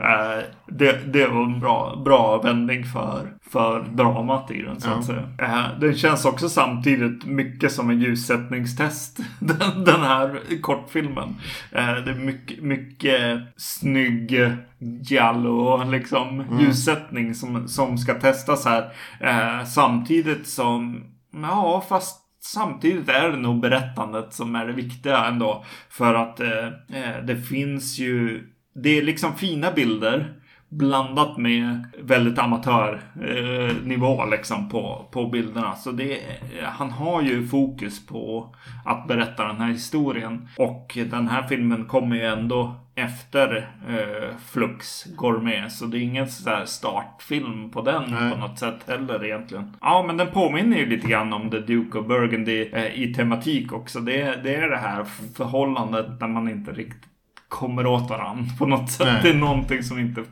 Eh, 0.00 0.44
det, 0.66 1.12
det 1.12 1.26
var 1.26 1.44
en 1.44 1.60
bra, 1.60 2.02
bra 2.04 2.42
vändning 2.42 2.84
för, 2.84 3.32
för 3.50 3.80
dramat 3.80 4.50
i 4.50 4.62
den 4.62 4.80
så 4.80 4.90
att 4.90 5.04
säga. 5.04 5.28
Eh, 5.38 5.78
den 5.80 5.94
känns 5.94 6.24
också 6.24 6.48
samtidigt 6.48 7.24
mycket 7.24 7.72
som 7.72 7.90
en 7.90 8.00
ljussättningstest. 8.00 9.20
Den, 9.40 9.84
den 9.84 10.00
här 10.00 10.40
kortfilmen. 10.60 11.36
Eh, 11.72 11.94
det 11.94 12.10
är 12.10 12.24
mycket, 12.24 12.62
mycket 12.62 13.40
snygg 13.56 14.52
giallo 14.78 15.84
liksom 15.90 16.44
ljussättning 16.60 17.34
som, 17.34 17.68
som 17.68 17.98
ska 17.98 18.14
testas 18.14 18.64
här. 18.64 19.64
Samtidigt 19.64 20.48
som, 20.48 21.04
ja 21.32 21.84
fast 21.88 22.20
samtidigt 22.40 23.08
är 23.08 23.28
det 23.28 23.36
nog 23.36 23.60
berättandet 23.60 24.34
som 24.34 24.54
är 24.54 24.66
det 24.66 24.72
viktiga 24.72 25.24
ändå. 25.24 25.64
För 25.90 26.14
att 26.14 26.40
eh 26.40 26.68
det 27.26 27.36
finns 27.36 27.98
ju, 27.98 28.48
det 28.82 28.98
är 28.98 29.02
liksom 29.02 29.34
fina 29.34 29.72
bilder 29.72 30.34
blandat 30.68 31.36
med 31.38 31.86
väldigt 32.02 32.38
amatörnivå 32.38 34.22
eh, 34.22 34.30
liksom 34.30 34.68
på, 34.68 35.08
på 35.12 35.26
bilderna. 35.26 35.74
Så 35.74 35.92
det, 35.92 36.20
han 36.62 36.90
har 36.90 37.22
ju 37.22 37.46
fokus 37.46 38.06
på 38.06 38.54
att 38.84 39.08
berätta 39.08 39.46
den 39.46 39.56
här 39.56 39.72
historien. 39.72 40.48
Och 40.56 40.98
den 41.10 41.28
här 41.28 41.42
filmen 41.42 41.84
kommer 41.84 42.16
ju 42.16 42.22
ändå 42.22 42.74
efter 42.94 43.70
eh, 43.88 44.36
Flux 44.46 45.04
Gourmet. 45.04 45.72
Så 45.72 45.86
det 45.86 45.98
är 45.98 46.00
ingen 46.00 46.28
så 46.28 46.50
här 46.50 46.64
startfilm 46.64 47.70
på 47.70 47.82
den 47.82 48.02
Nej. 48.10 48.32
på 48.32 48.38
något 48.38 48.58
sätt 48.58 48.84
heller 48.86 49.24
egentligen. 49.24 49.76
Ja, 49.80 50.04
men 50.06 50.16
den 50.16 50.30
påminner 50.30 50.76
ju 50.76 50.86
lite 50.86 51.08
grann 51.08 51.32
om 51.32 51.50
The 51.50 51.58
Duke 51.58 51.98
of 51.98 52.06
Burgundy 52.06 52.70
eh, 52.72 53.02
i 53.02 53.14
tematik 53.14 53.72
också. 53.72 54.00
Det, 54.00 54.42
det 54.42 54.54
är 54.54 54.70
det 54.70 54.76
här 54.76 55.04
förhållandet 55.36 56.20
där 56.20 56.28
man 56.28 56.48
inte 56.48 56.72
riktigt 56.72 57.17
kommer 57.48 57.86
åt 57.86 58.10
varandra 58.10 58.44
på 58.58 58.66
något 58.66 58.90
sätt. 58.90 59.06
Nej. 59.06 59.20
Det 59.22 59.30
är 59.30 59.34
någonting 59.34 59.82
som 59.82 59.98
inte 59.98 60.24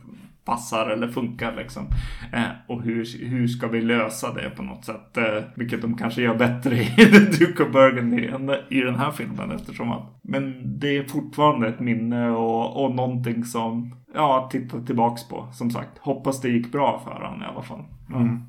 passar 0.46 0.90
eller 0.90 1.08
funkar 1.08 1.56
liksom. 1.56 1.86
Eh, 2.32 2.42
och 2.66 2.82
hur, 2.82 3.26
hur 3.28 3.48
ska 3.48 3.68
vi 3.68 3.80
lösa 3.80 4.32
det 4.32 4.50
på 4.50 4.62
något 4.62 4.84
sätt? 4.84 5.16
Eh, 5.16 5.42
vilket 5.54 5.82
de 5.82 5.96
kanske 5.96 6.22
gör 6.22 6.34
bättre 6.34 6.76
i 6.76 6.86
The 6.96 7.18
Duke 7.18 7.62
of 7.62 7.72
Burgundy 7.72 8.26
än 8.26 8.50
i 8.70 8.80
den 8.80 8.94
här 8.94 9.10
filmen 9.10 9.50
eftersom 9.50 9.92
att 9.92 10.18
men 10.22 10.78
det 10.78 10.96
är 10.96 11.04
fortfarande 11.04 11.68
ett 11.68 11.80
minne 11.80 12.30
och, 12.30 12.84
och 12.84 12.94
någonting 12.94 13.44
som 13.44 13.94
ja, 14.14 14.48
titta 14.52 14.80
tillbaks 14.80 15.28
på. 15.28 15.48
Som 15.52 15.70
sagt, 15.70 15.98
hoppas 15.98 16.40
det 16.40 16.48
gick 16.48 16.72
bra 16.72 17.02
för 17.04 17.10
honom 17.10 17.42
i 17.42 17.46
alla 17.46 17.62
fall. 17.62 17.84
Mm. 18.14 18.40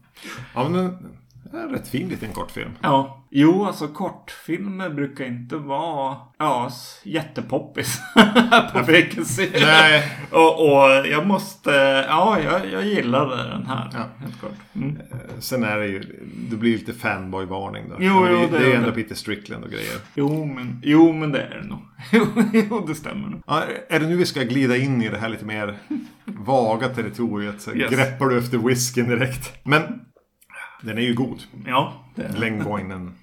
Ja, 0.56 0.70
men 0.70 0.98
en 1.54 1.70
rätt 1.70 1.88
fin 1.88 2.10
liten 2.10 2.32
kortfilm. 2.34 2.72
Ja. 2.82 3.24
Jo, 3.30 3.66
alltså 3.66 3.88
kortfilmer 3.88 4.90
brukar 4.90 5.26
inte 5.26 5.56
vara 5.56 6.18
ja, 6.38 6.72
jättepoppis 7.04 8.00
på 8.74 8.80
vacancy. 8.80 9.50
Nej. 9.54 10.12
och, 10.32 10.62
och 10.62 11.08
jag 11.08 11.28
måste, 11.28 11.72
ja, 12.10 12.40
jag, 12.40 12.62
jag 12.72 12.86
gillade 12.86 13.36
den 13.36 13.66
här. 13.66 13.90
Ja. 13.94 14.06
Helt 14.20 14.42
kort. 14.42 14.52
Mm. 14.76 14.98
Eh, 14.98 15.40
sen 15.40 15.64
är 15.64 15.78
det 15.78 15.88
ju, 15.88 16.04
det 16.50 16.56
blir 16.56 16.78
lite 16.78 16.94
fanboy-varning 16.94 17.90
då. 17.90 17.96
Jo, 18.00 18.28
jo, 18.30 18.48
det, 18.52 18.60
det 18.60 18.72
är 18.72 18.76
ändå 18.76 18.92
Peter 18.92 19.16
Strickland 19.16 19.64
och 19.64 19.72
grejer. 19.72 19.96
Jo, 20.16 20.46
men, 20.46 20.82
jo, 20.84 21.14
men 21.14 21.32
det 21.32 21.42
är 21.42 21.62
det 21.62 21.68
nog. 21.68 21.80
jo, 22.70 22.86
det 22.88 22.96
stämmer 22.96 23.30
nog. 23.30 23.42
Ja, 23.48 23.64
är 23.90 24.00
det 24.00 24.08
nu 24.08 24.16
vi 24.16 24.26
ska 24.26 24.44
glida 24.44 24.78
in 24.78 25.02
i 25.02 25.10
det 25.10 25.18
här 25.18 25.30
lite 25.30 25.46
mer 25.46 25.78
vaga 26.26 26.88
territoriet? 26.88 27.62
Så 27.62 27.74
yes. 27.74 27.92
Greppar 27.92 28.26
du 28.26 28.38
efter 28.38 28.58
whiskyn 28.58 29.10
direkt? 29.10 29.54
Men 29.64 30.02
den 30.82 30.98
är 30.98 31.02
ju 31.02 31.14
god. 31.14 31.44
Ja. 31.66 31.94
Längdboinen. 32.36 33.14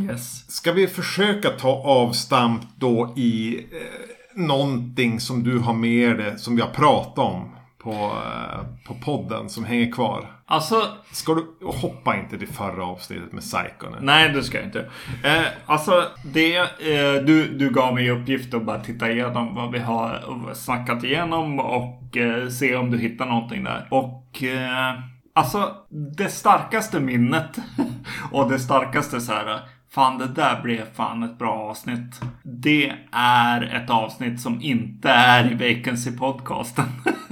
Yes. 0.00 0.50
Ska 0.50 0.72
vi 0.72 0.86
försöka 0.86 1.50
ta 1.50 1.68
avstamp 1.84 2.62
då 2.76 3.14
i 3.16 3.56
eh, 3.56 4.40
någonting 4.42 5.20
som 5.20 5.42
du 5.42 5.58
har 5.58 5.74
med 5.74 6.18
dig, 6.18 6.38
som 6.38 6.56
vi 6.56 6.62
har 6.62 6.68
pratat 6.68 7.18
om 7.18 7.50
på, 7.78 7.90
eh, 7.92 8.86
på 8.86 8.94
podden 8.94 9.48
som 9.48 9.64
hänger 9.64 9.92
kvar? 9.92 10.30
Alltså... 10.46 10.88
Ska 11.12 11.34
du 11.34 11.66
hoppa 11.66 12.16
inte 12.16 12.38
till 12.38 12.48
förra 12.48 12.84
avsnittet 12.84 13.32
med 13.32 13.42
Psycho 13.42 13.90
nu? 13.90 13.96
Nej, 14.00 14.28
det 14.28 14.42
ska 14.42 14.58
jag 14.58 14.66
inte. 14.66 14.90
Eh, 15.24 15.42
alltså, 15.66 16.08
det... 16.24 16.56
Eh, 16.56 17.24
du, 17.26 17.48
du 17.48 17.70
gav 17.70 17.94
mig 17.94 18.10
uppgift 18.10 18.54
att 18.54 18.64
bara 18.64 18.80
titta 18.80 19.10
igenom 19.10 19.54
vad 19.54 19.72
vi 19.72 19.78
har 19.78 20.20
snackat 20.54 21.04
igenom 21.04 21.60
och 21.60 22.16
eh, 22.16 22.48
se 22.48 22.76
om 22.76 22.90
du 22.90 22.98
hittar 22.98 23.26
någonting 23.26 23.64
där. 23.64 23.88
Och... 23.90 24.42
Eh, 24.42 24.94
Alltså, 25.36 25.74
det 26.16 26.28
starkaste 26.28 27.00
minnet 27.00 27.58
och 28.30 28.50
det 28.50 28.58
starkaste 28.58 29.20
så 29.20 29.32
här. 29.32 29.60
Fan, 29.90 30.18
det 30.18 30.26
där 30.26 30.62
blev 30.62 30.94
fan 30.94 31.22
ett 31.22 31.38
bra 31.38 31.52
avsnitt. 31.52 32.20
Det 32.42 32.92
är 33.12 33.62
ett 33.62 33.90
avsnitt 33.90 34.40
som 34.40 34.62
inte 34.62 35.08
är 35.10 35.52
i 35.52 35.54
Vacancy-podcasten. 35.54 36.84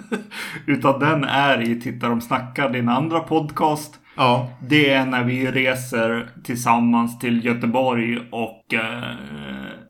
Utan 0.67 1.01
den 1.01 1.25
är 1.25 1.61
i 1.63 1.81
Titta 1.81 2.09
de 2.09 2.21
snackar, 2.21 2.71
din 2.71 2.89
andra 2.89 3.21
podcast. 3.21 4.01
Ja. 4.17 4.51
Det 4.61 4.91
är 4.91 5.07
när 5.07 5.25
vi 5.25 5.51
reser 5.51 6.31
tillsammans 6.45 7.19
till 7.19 7.45
Göteborg 7.45 8.19
och 8.31 8.75
eh, 8.75 9.17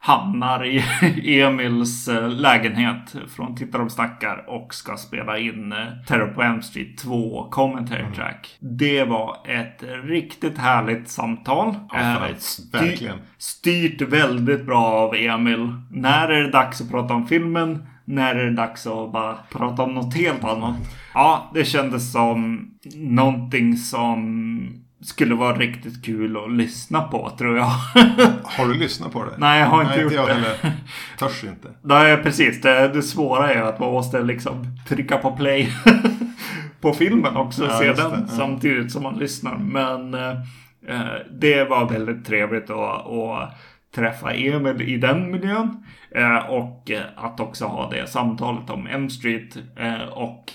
hamnar 0.05 0.65
i 0.65 0.85
Emils 1.41 2.09
eh, 2.09 2.29
lägenhet 2.31 3.15
från 3.37 3.57
Titta 3.57 3.79
de 3.79 3.91
snackar 3.91 4.45
och 4.49 4.75
ska 4.75 4.97
spela 4.97 5.39
in 5.39 5.73
eh, 5.73 5.79
Terror 6.07 6.27
på 6.27 6.43
Elm 6.43 6.63
Street 6.63 6.99
2 6.99 7.49
commentary 7.51 8.01
mm. 8.01 8.13
track. 8.13 8.57
Det 8.61 9.05
var 9.05 9.37
ett 9.49 9.83
riktigt 10.05 10.59
härligt 10.59 11.09
samtal. 11.09 11.75
Ja, 11.93 11.99
eh, 11.99 12.35
verkligen. 12.73 13.19
Styrt 13.39 14.03
väldigt 14.03 14.67
bra 14.67 14.85
av 14.85 15.15
Emil. 15.15 15.75
När 15.91 16.29
är 16.29 16.43
det 16.43 16.51
dags 16.51 16.81
att 16.81 16.91
prata 16.91 17.15
om 17.15 17.27
filmen? 17.27 17.87
När 18.05 18.35
är 18.35 18.45
det 18.45 18.57
dags 18.57 18.87
att 18.87 19.13
bara 19.13 19.39
prata 19.51 19.83
om 19.83 19.95
något 19.95 20.15
helt 20.15 20.45
annat? 20.45 20.77
Ja, 21.15 21.51
det 21.55 21.65
kändes 21.65 22.13
som 22.13 22.71
någonting 22.95 23.77
som 23.77 24.82
skulle 25.03 25.35
vara 25.35 25.57
riktigt 25.57 26.05
kul 26.05 26.37
att 26.37 26.53
lyssna 26.53 27.03
på 27.03 27.31
tror 27.39 27.57
jag. 27.57 27.65
har 28.45 28.67
du 28.67 28.75
lyssnat 28.75 29.13
på 29.13 29.25
det? 29.25 29.31
Nej, 29.39 29.61
jag 29.61 29.67
har 29.67 29.83
inte 29.83 29.95
Nej, 29.95 30.03
gjort 30.03 30.13
inte 30.13 30.23
jag 30.23 30.29
det. 30.29 30.35
Heller. 30.35 30.73
Törs 31.19 31.45
inte. 31.45 31.69
Nej, 31.83 32.17
precis. 32.17 32.61
Det, 32.61 32.89
det 32.89 33.03
svåra 33.03 33.55
är 33.55 33.63
att 33.63 33.79
man 33.79 33.93
måste 33.93 34.23
liksom 34.23 34.67
trycka 34.89 35.19
på 35.19 35.37
play 35.37 35.73
på 36.81 36.93
filmen 36.93 37.37
också. 37.37 37.65
Ja, 37.65 37.79
se 37.79 37.93
den 37.93 38.11
det. 38.11 38.29
samtidigt 38.29 38.93
som 38.93 39.03
man 39.03 39.19
lyssnar. 39.19 39.57
Men 39.57 40.15
eh, 40.15 40.37
det 41.41 41.65
var 41.65 41.89
väldigt 41.89 42.27
trevligt 42.27 42.71
att, 42.71 43.07
att 43.07 43.55
träffa 43.95 44.33
Emil 44.33 44.83
i 44.83 44.97
den 44.97 45.31
miljön. 45.31 45.85
Eh, 46.15 46.37
och 46.37 46.91
att 47.17 47.41
också 47.41 47.67
ha 47.67 47.91
det 47.91 48.11
samtalet 48.11 48.71
om 48.71 48.87
M 48.87 49.11
Street. 49.11 49.57
Eh, 49.77 50.09
och 50.09 50.53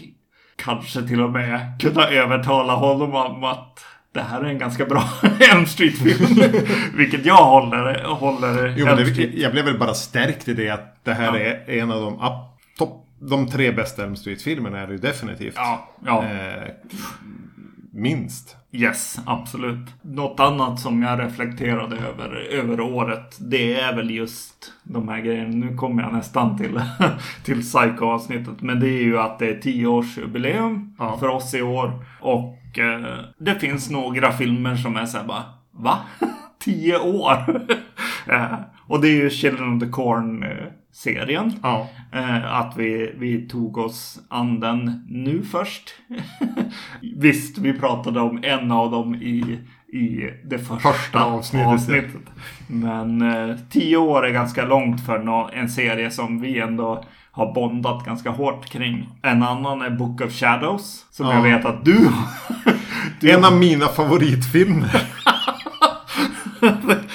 kanske 0.55 1.07
till 1.07 1.21
och 1.21 1.31
med 1.31 1.81
kunna 1.81 2.07
övertala 2.07 2.73
honom 2.75 3.15
om 3.15 3.43
att 3.43 3.79
det 4.13 4.21
här 4.21 4.41
är 4.41 4.45
en 4.45 4.57
ganska 4.57 4.85
bra 4.85 5.03
Elm 5.51 5.65
Street-film. 5.65 6.51
Vilket 6.93 7.25
jag 7.25 7.45
håller. 7.45 8.03
håller 8.03 8.73
jo, 8.77 8.85
men 8.85 8.95
det, 8.97 9.21
jag 9.33 9.51
blev 9.51 9.65
väl 9.65 9.79
bara 9.79 9.93
stärkt 9.93 10.47
i 10.47 10.53
det 10.53 10.69
att 10.69 11.03
det 11.03 11.13
här 11.13 11.37
ja. 11.37 11.39
är 11.39 11.79
en 11.79 11.91
av 11.91 12.01
de 12.01 12.19
topp 12.77 13.03
de 13.19 13.47
tre 13.47 13.71
bästa 13.71 14.03
Elm 14.03 14.15
Street-filmerna 14.15 14.79
är 14.79 14.87
det 14.87 14.93
ju 14.93 14.99
definitivt. 14.99 15.53
Ja, 15.55 15.89
ja. 16.05 16.23
Eh, 16.23 16.71
minst. 17.91 18.55
Yes, 18.71 19.19
absolut. 19.25 19.87
Något 20.01 20.39
annat 20.39 20.79
som 20.79 21.03
jag 21.03 21.19
reflekterade 21.19 21.95
över 21.97 22.35
över 22.51 22.79
året. 22.79 23.37
Det 23.39 23.79
är 23.79 23.95
väl 23.95 24.11
just 24.11 24.73
de 24.83 25.07
här 25.07 25.19
grejerna. 25.19 25.49
Nu 25.49 25.75
kommer 25.75 26.03
jag 26.03 26.13
nästan 26.13 26.57
till, 26.57 26.81
till 27.43 27.61
Psycho-avsnittet. 27.61 28.61
Men 28.61 28.79
det 28.79 28.89
är 28.89 29.03
ju 29.03 29.19
att 29.19 29.39
det 29.39 29.49
är 29.49 29.59
tioårsjubileum 29.59 30.95
ja. 30.99 31.17
för 31.19 31.27
oss 31.27 31.53
i 31.53 31.61
år. 31.61 32.05
Och 32.19 32.57
eh, 32.73 33.19
det 33.37 33.59
finns 33.59 33.89
några 33.89 34.31
filmer 34.31 34.75
som 34.75 34.95
är 34.95 35.05
såhär 35.05 35.25
bara, 35.25 35.43
va? 35.71 35.99
Tio 36.59 36.99
år? 36.99 37.67
eh, 38.29 38.59
och 38.87 39.01
det 39.01 39.07
är 39.07 39.23
ju 39.23 39.29
Children 39.29 39.75
of 39.75 39.83
the 39.83 39.89
Corn 39.89 40.43
serien. 40.97 41.53
Ja. 41.63 41.89
Eh, 42.11 42.55
att 42.55 42.77
vi, 42.77 43.13
vi 43.17 43.47
tog 43.47 43.77
oss 43.77 44.19
an 44.29 44.59
den 44.59 45.05
nu 45.09 45.43
först. 45.43 45.89
Visst, 47.15 47.57
vi 47.57 47.73
pratade 47.73 48.19
om 48.19 48.39
en 48.43 48.71
av 48.71 48.91
dem 48.91 49.15
i, 49.15 49.59
i 49.93 50.29
det 50.43 50.59
första, 50.59 50.91
första 50.91 51.23
avsnittet. 51.23 51.67
avsnittet. 51.67 52.21
Men 52.67 53.21
eh, 53.21 53.55
tio 53.69 53.97
år 53.97 54.25
är 54.25 54.31
ganska 54.31 54.65
långt 54.65 55.05
för 55.05 55.19
no 55.19 55.49
en 55.53 55.69
serie 55.69 56.11
som 56.11 56.41
vi 56.41 56.59
ändå 56.59 57.03
har 57.31 57.53
bondat 57.53 58.05
ganska 58.05 58.29
hårt 58.29 58.65
kring. 58.65 59.09
En 59.21 59.43
annan 59.43 59.81
är 59.81 59.89
Book 59.89 60.21
of 60.21 60.33
Shadows. 60.33 61.05
Som 61.11 61.25
ja. 61.25 61.33
jag 61.33 61.41
vet 61.41 61.65
att 61.65 61.85
du, 61.85 62.09
du 63.19 63.31
En 63.35 63.45
av 63.45 63.57
mina 63.57 63.87
favoritfilmer. 63.87 65.01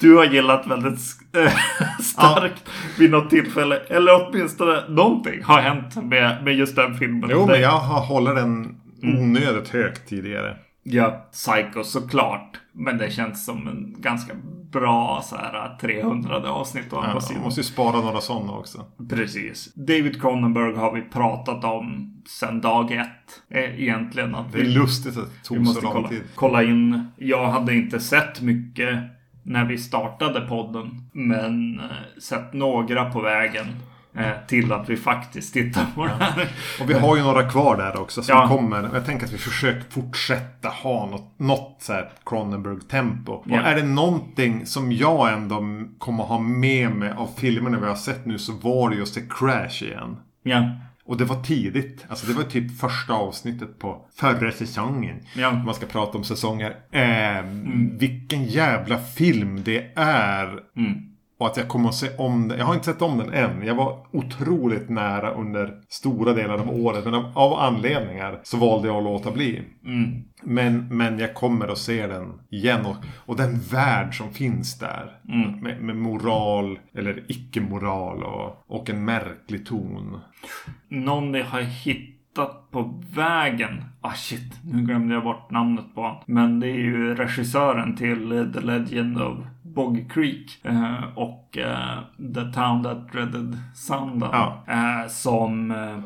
du 0.00 0.16
har 0.16 0.24
gillat 0.24 0.66
väldigt 0.66 0.98
äh, 1.36 1.52
starkt 2.02 2.62
ja. 2.64 2.70
vid 2.98 3.10
något 3.10 3.30
tillfälle. 3.30 3.76
Eller 3.76 4.28
åtminstone 4.28 4.88
någonting 4.88 5.42
har 5.44 5.60
hänt 5.60 6.04
med, 6.04 6.44
med 6.44 6.54
just 6.54 6.76
den 6.76 6.94
filmen. 6.94 7.30
Jo, 7.32 7.46
men 7.46 7.60
jag 7.60 7.78
har 7.78 8.00
hållit 8.00 8.34
den 8.34 8.76
mm. 9.02 9.22
onödigt 9.22 9.68
högt 9.68 10.08
tidigare. 10.08 10.56
Ja, 10.82 11.28
Psycho 11.32 11.84
såklart. 11.84 12.60
Men 12.72 12.98
det 12.98 13.10
känns 13.10 13.44
som 13.44 13.68
en 13.68 13.94
ganska 13.98 14.34
bra 14.72 15.22
så 15.24 15.36
här 15.36 15.78
300 15.80 16.50
avsnitt 16.50 16.92
å 16.92 16.96
andra 16.96 17.12
ja, 17.14 17.20
sidan. 17.20 17.42
måste 17.42 17.60
ju 17.60 17.64
spara 17.64 18.00
några 18.00 18.20
sådana 18.20 18.52
också. 18.52 18.84
Precis. 19.08 19.74
David 19.74 20.20
Cronenberg 20.20 20.76
har 20.76 20.92
vi 20.92 21.02
pratat 21.02 21.64
om 21.64 22.16
sedan 22.26 22.60
dag 22.60 22.92
ett. 22.92 23.42
Eh, 23.48 23.80
egentligen. 23.82 24.34
Att 24.34 24.52
det 24.52 24.58
är 24.58 24.62
vi, 24.62 24.68
lustigt 24.68 25.16
att 25.16 25.24
det 25.24 25.48
tog 25.48 25.66
så 25.66 25.80
lång 25.80 25.92
kolla, 25.92 26.08
tid. 26.08 26.22
Kolla 26.34 26.62
in. 26.62 27.06
Jag 27.16 27.46
hade 27.46 27.74
inte 27.74 28.00
sett 28.00 28.40
mycket 28.40 28.98
när 29.42 29.64
vi 29.64 29.78
startade 29.78 30.40
podden. 30.40 31.10
Men 31.12 31.80
eh, 31.80 31.86
sett 32.18 32.52
några 32.52 33.10
på 33.10 33.20
vägen. 33.20 33.66
Eh, 34.16 34.30
till 34.46 34.72
att 34.72 34.88
vi 34.88 34.96
faktiskt 34.96 35.54
tittar 35.54 35.86
på 35.94 36.04
det 36.06 36.12
här. 36.20 36.48
Och 36.80 36.90
vi 36.90 36.94
har 36.94 37.16
ju 37.16 37.22
några 37.22 37.50
kvar 37.50 37.76
där 37.76 38.00
också 38.00 38.22
som 38.22 38.36
Ja. 38.36 38.48
kommer. 38.48 38.90
Jag 38.94 39.06
tänker 39.06 39.26
att 39.26 39.32
vi 39.32 39.38
försöker 39.38 39.90
fortsätta 39.90 40.68
ha 40.68 41.06
något, 41.06 41.34
något 41.38 41.76
så 41.80 41.92
här 41.92 42.10
Cronenberg-tempo. 42.26 43.42
Ja. 43.46 43.60
Är 43.60 43.74
det 43.76 43.82
någonting 43.82 44.66
som 44.66 44.92
jag 44.92 45.32
ändå 45.32 45.62
kommer 45.98 46.24
ha 46.24 46.38
med 46.38 46.90
mig 46.90 47.12
av 47.16 47.28
filmerna 47.36 47.78
vi 47.80 47.86
har 47.86 47.94
sett 47.94 48.26
nu 48.26 48.38
så 48.38 48.52
var 48.52 48.90
det 48.90 48.96
just 48.96 49.14
The 49.14 49.20
Crash 49.30 49.82
igen. 49.84 50.16
Ja. 50.42 50.62
Och 51.04 51.16
det 51.16 51.24
var 51.24 51.42
tidigt. 51.42 52.04
Alltså 52.08 52.26
det 52.26 52.32
var 52.32 52.42
typ 52.42 52.78
första 52.80 53.12
avsnittet 53.14 53.78
på 53.78 54.06
förra 54.16 54.52
säsongen. 54.52 55.16
Ja. 55.36 55.52
Man 55.52 55.74
ska 55.74 55.86
prata 55.86 56.18
om 56.18 56.24
säsonger. 56.24 56.76
Eh, 56.92 57.44
Vilken 57.98 58.44
jävla 58.44 58.98
film 58.98 59.62
det 59.64 59.90
är. 59.96 60.46
Mm. 60.76 61.09
Och 61.40 61.46
att 61.46 61.56
jag 61.56 61.68
kommer 61.68 61.88
att 61.88 61.94
se 61.94 62.16
om 62.16 62.48
den. 62.48 62.58
Jag 62.58 62.66
har 62.66 62.74
inte 62.74 62.86
sett 62.86 63.02
om 63.02 63.18
den 63.18 63.32
än. 63.32 63.66
Jag 63.66 63.74
var 63.74 63.98
otroligt 64.12 64.88
nära 64.88 65.30
under 65.30 65.74
stora 65.88 66.32
delar 66.32 66.54
av 66.54 66.70
året. 66.70 67.04
Men 67.04 67.14
av, 67.14 67.52
anledningar 67.52 68.40
så 68.42 68.56
valde 68.56 68.88
jag 68.88 68.96
att 68.96 69.04
låta 69.04 69.30
bli. 69.30 69.62
Mm. 69.84 70.22
Men, 70.42 70.96
men 70.96 71.18
jag 71.18 71.34
kommer 71.34 71.68
att 71.68 71.78
se 71.78 72.06
den 72.06 72.32
igen. 72.50 72.86
Och, 72.86 72.96
och 73.26 73.36
den 73.36 73.60
värld 73.60 74.16
som 74.16 74.30
finns 74.30 74.78
där. 74.78 75.20
Mm. 75.28 75.60
Med, 75.60 75.82
med 75.82 75.96
moral 75.96 76.78
eller 76.94 77.24
icke-moral 77.28 78.22
och, 78.22 78.64
och 78.66 78.90
en 78.90 79.04
märklig 79.04 79.66
ton. 79.66 80.20
Någon 80.88 81.34
har 81.34 81.60
hittat 81.60 82.70
på 82.70 83.02
vägen. 83.14 83.84
Ah 84.00 84.12
shit, 84.12 84.60
nu 84.64 84.82
glömde 84.82 85.14
jag 85.14 85.24
bort 85.24 85.50
namnet 85.50 85.94
på 85.94 86.00
honom. 86.00 86.22
Men 86.26 86.60
det 86.60 86.68
är 86.68 86.80
ju 86.80 87.14
regissören 87.14 87.96
till 87.96 88.52
The 88.54 88.60
Legend 88.60 89.22
of 89.22 89.38
Bog 89.74 90.10
Creek. 90.12 90.64
Eh, 90.64 91.04
och 91.14 91.58
eh, 91.58 91.98
The 92.34 92.52
Town 92.54 92.82
That 92.82 93.12
Dreaded 93.12 93.58
Sundown. 93.74 94.30
Ja. 94.32 94.64
Eh, 94.68 95.08
som 95.08 95.70
eh, 95.70 95.98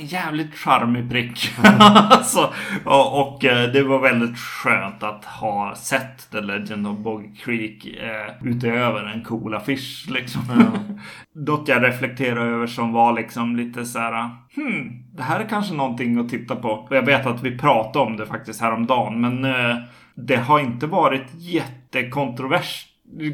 en 0.00 0.06
jävligt 0.06 0.54
charmig 0.54 1.10
prick. 1.10 1.50
alltså, 1.78 2.52
och 2.84 3.20
och 3.20 3.44
eh, 3.44 3.72
det 3.72 3.82
var 3.82 3.98
väldigt 3.98 4.38
skönt 4.38 5.02
att 5.02 5.24
ha 5.24 5.74
sett 5.74 6.30
The 6.30 6.40
Legend 6.40 6.86
of 6.86 6.98
Bog 6.98 7.38
Creek 7.44 7.86
eh, 7.86 8.48
utöver 8.48 9.04
en 9.04 9.24
cool 9.24 9.54
affisch 9.54 10.06
liksom. 10.10 10.42
Något 11.34 11.68
jag 11.68 11.84
reflekterar 11.84 12.46
över 12.46 12.66
som 12.66 12.92
var 12.92 13.12
liksom 13.12 13.56
lite 13.56 13.84
så 13.84 13.98
här. 13.98 14.30
Hmm, 14.54 15.04
det 15.16 15.22
här 15.22 15.40
är 15.40 15.48
kanske 15.48 15.74
någonting 15.74 16.18
att 16.18 16.28
titta 16.28 16.56
på. 16.56 16.68
Och 16.68 16.96
jag 16.96 17.06
vet 17.06 17.26
att 17.26 17.42
vi 17.42 17.58
pratade 17.58 18.04
om 18.04 18.16
det 18.16 18.26
faktiskt 18.26 18.60
häromdagen. 18.60 19.20
Men 19.20 19.46
det 20.14 20.36
har 20.36 20.60
inte 20.60 20.86
varit 20.86 21.26
jättekontrovers 21.34 22.91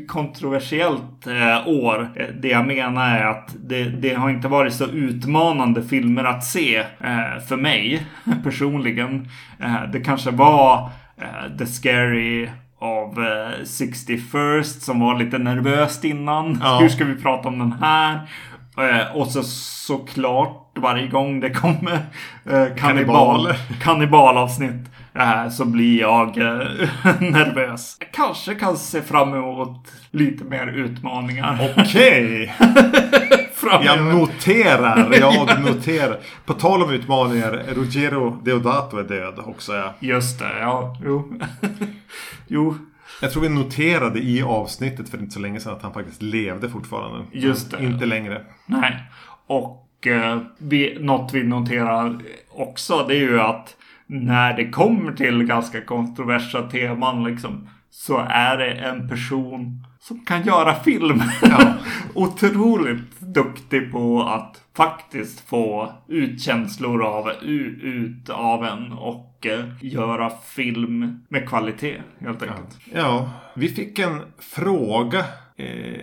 kontroversiellt 0.09 1.27
eh, 1.27 1.69
år. 1.69 2.11
Eh, 2.17 2.27
Det 2.43 2.49
jag 2.49 2.67
menar 2.67 3.17
är 3.19 3.25
att 3.25 3.57
det, 3.61 3.85
det 3.85 4.15
har 4.15 4.31
inte 4.31 4.49
varit 4.49 4.73
så 4.75 4.85
utmanande 4.85 5.83
filmer 5.83 6.25
att 6.25 6.45
se 6.45 6.77
eh, 6.79 7.41
för 7.49 7.57
mig 7.57 8.07
personligen. 8.45 9.29
Eh, 9.61 9.83
det 9.93 10.01
kanske 10.01 10.31
var 10.31 10.91
eh, 11.21 11.57
The 11.59 11.67
Scary 11.67 12.49
av 12.81 13.19
eh, 13.19 13.63
61st 13.65 14.63
som 14.63 15.01
var 15.01 15.19
lite 15.19 15.39
nervöst 15.39 16.05
innan. 16.05 16.59
Ja. 16.63 16.79
Hur 16.81 16.89
ska 16.89 17.05
vi 17.05 17.15
prata 17.23 17.49
om 17.49 17.59
den 17.59 17.73
här? 17.81 18.15
Eh, 18.79 19.17
och 19.17 19.27
så 19.27 19.43
såklart 19.43 20.65
varje 20.77 21.07
gång 21.07 21.41
det 21.41 21.51
kommer 21.51 21.99
eh, 22.51 22.65
kannibal, 22.77 23.49
kannibalavsnitt 23.83 24.91
eh, 25.15 25.49
så 25.49 25.65
blir 25.65 26.01
jag 26.01 26.39
eh, 26.39 26.57
nervös. 27.21 27.97
Jag 28.01 28.13
kanske 28.13 28.55
kan 28.55 28.77
se 28.77 29.03
fram 29.03 29.35
emot 29.35 29.93
lite 30.11 30.45
mer 30.45 30.67
utmaningar 30.67 31.73
Okej! 31.77 32.55
framöver. 33.55 33.85
Jag 33.85 34.15
noterar, 34.15 35.15
jag 35.21 35.61
noterar. 35.61 36.19
På 36.45 36.53
tal 36.53 36.83
om 36.83 36.91
utmaningar, 36.93 37.51
Ruggero 37.75 38.41
Deodato 38.45 38.97
är 38.97 39.05
död 39.05 39.39
också. 39.47 39.75
Ja. 39.75 39.95
Just 40.01 40.39
det, 40.39 40.59
ja. 40.61 40.97
Jo. 41.05 41.41
jo, 42.47 42.77
Jag 43.23 43.33
tror 43.33 43.43
vi 43.43 43.49
noterade 43.49 44.19
i 44.19 44.43
avsnittet 44.43 45.09
för 45.09 45.19
inte 45.19 45.31
så 45.31 45.41
länge 45.41 45.61
sedan 45.61 45.73
att 45.73 45.83
han 45.83 45.93
faktiskt 45.93 46.23
levde 46.23 46.69
fortfarande. 46.69 47.25
Just 47.33 47.71
det. 47.71 47.85
Inte 47.85 48.07
längre. 48.07 48.43
nej. 48.67 49.03
Och 49.47 50.07
eh, 50.07 50.39
vi, 50.59 50.99
något 51.01 51.35
vi 51.35 51.43
noterar 51.43 52.19
också 52.51 53.05
det 53.09 53.15
är 53.15 53.21
ju 53.21 53.41
att 53.41 53.77
när 54.09 54.57
det 54.57 54.71
kommer 54.71 55.13
till 55.13 55.45
ganska 55.45 55.81
kontroversiella 55.81 56.71
teman 56.71 57.25
liksom 57.25 57.69
så 57.91 58.19
är 58.29 58.57
det 58.57 58.71
en 58.71 59.09
person 59.09 59.85
som 60.01 60.25
kan 60.25 60.43
göra 60.43 60.75
film. 60.75 61.23
Ja. 61.43 61.75
Otroligt 62.15 63.21
duktig 63.21 63.93
på 63.93 64.23
att 64.23 64.63
faktiskt 64.77 65.49
få 65.49 65.93
ut 66.09 66.43
känslor 66.43 67.05
av, 67.05 67.31
ut 67.43 68.31
av 68.31 68.65
en 68.65 68.93
och 68.93 69.47
eh, 69.47 69.65
göra 69.81 70.31
film 70.31 71.25
med 71.29 71.49
kvalitet 71.49 72.03
helt 72.21 72.43
enkelt. 72.43 72.79
Ja, 72.95 73.31
vi 73.55 73.69
fick 73.69 73.99
en 73.99 74.21
fråga 74.39 75.25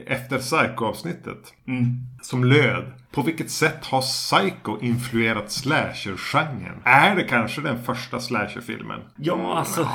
efter 0.07 0.37
Psycho-avsnittet. 0.37 1.53
Mm. 1.67 1.85
Som 2.21 2.43
löd. 2.43 2.83
På 3.11 3.21
vilket 3.21 3.51
sätt 3.51 3.85
har 3.85 4.01
Psycho 4.01 4.79
influerat 4.81 5.51
slasher-genren? 5.51 6.81
Är 6.83 7.15
det 7.15 7.23
kanske 7.23 7.61
den 7.61 7.83
första 7.83 8.19
slasher-filmen? 8.19 8.99
Ja, 9.15 9.57
alltså. 9.57 9.89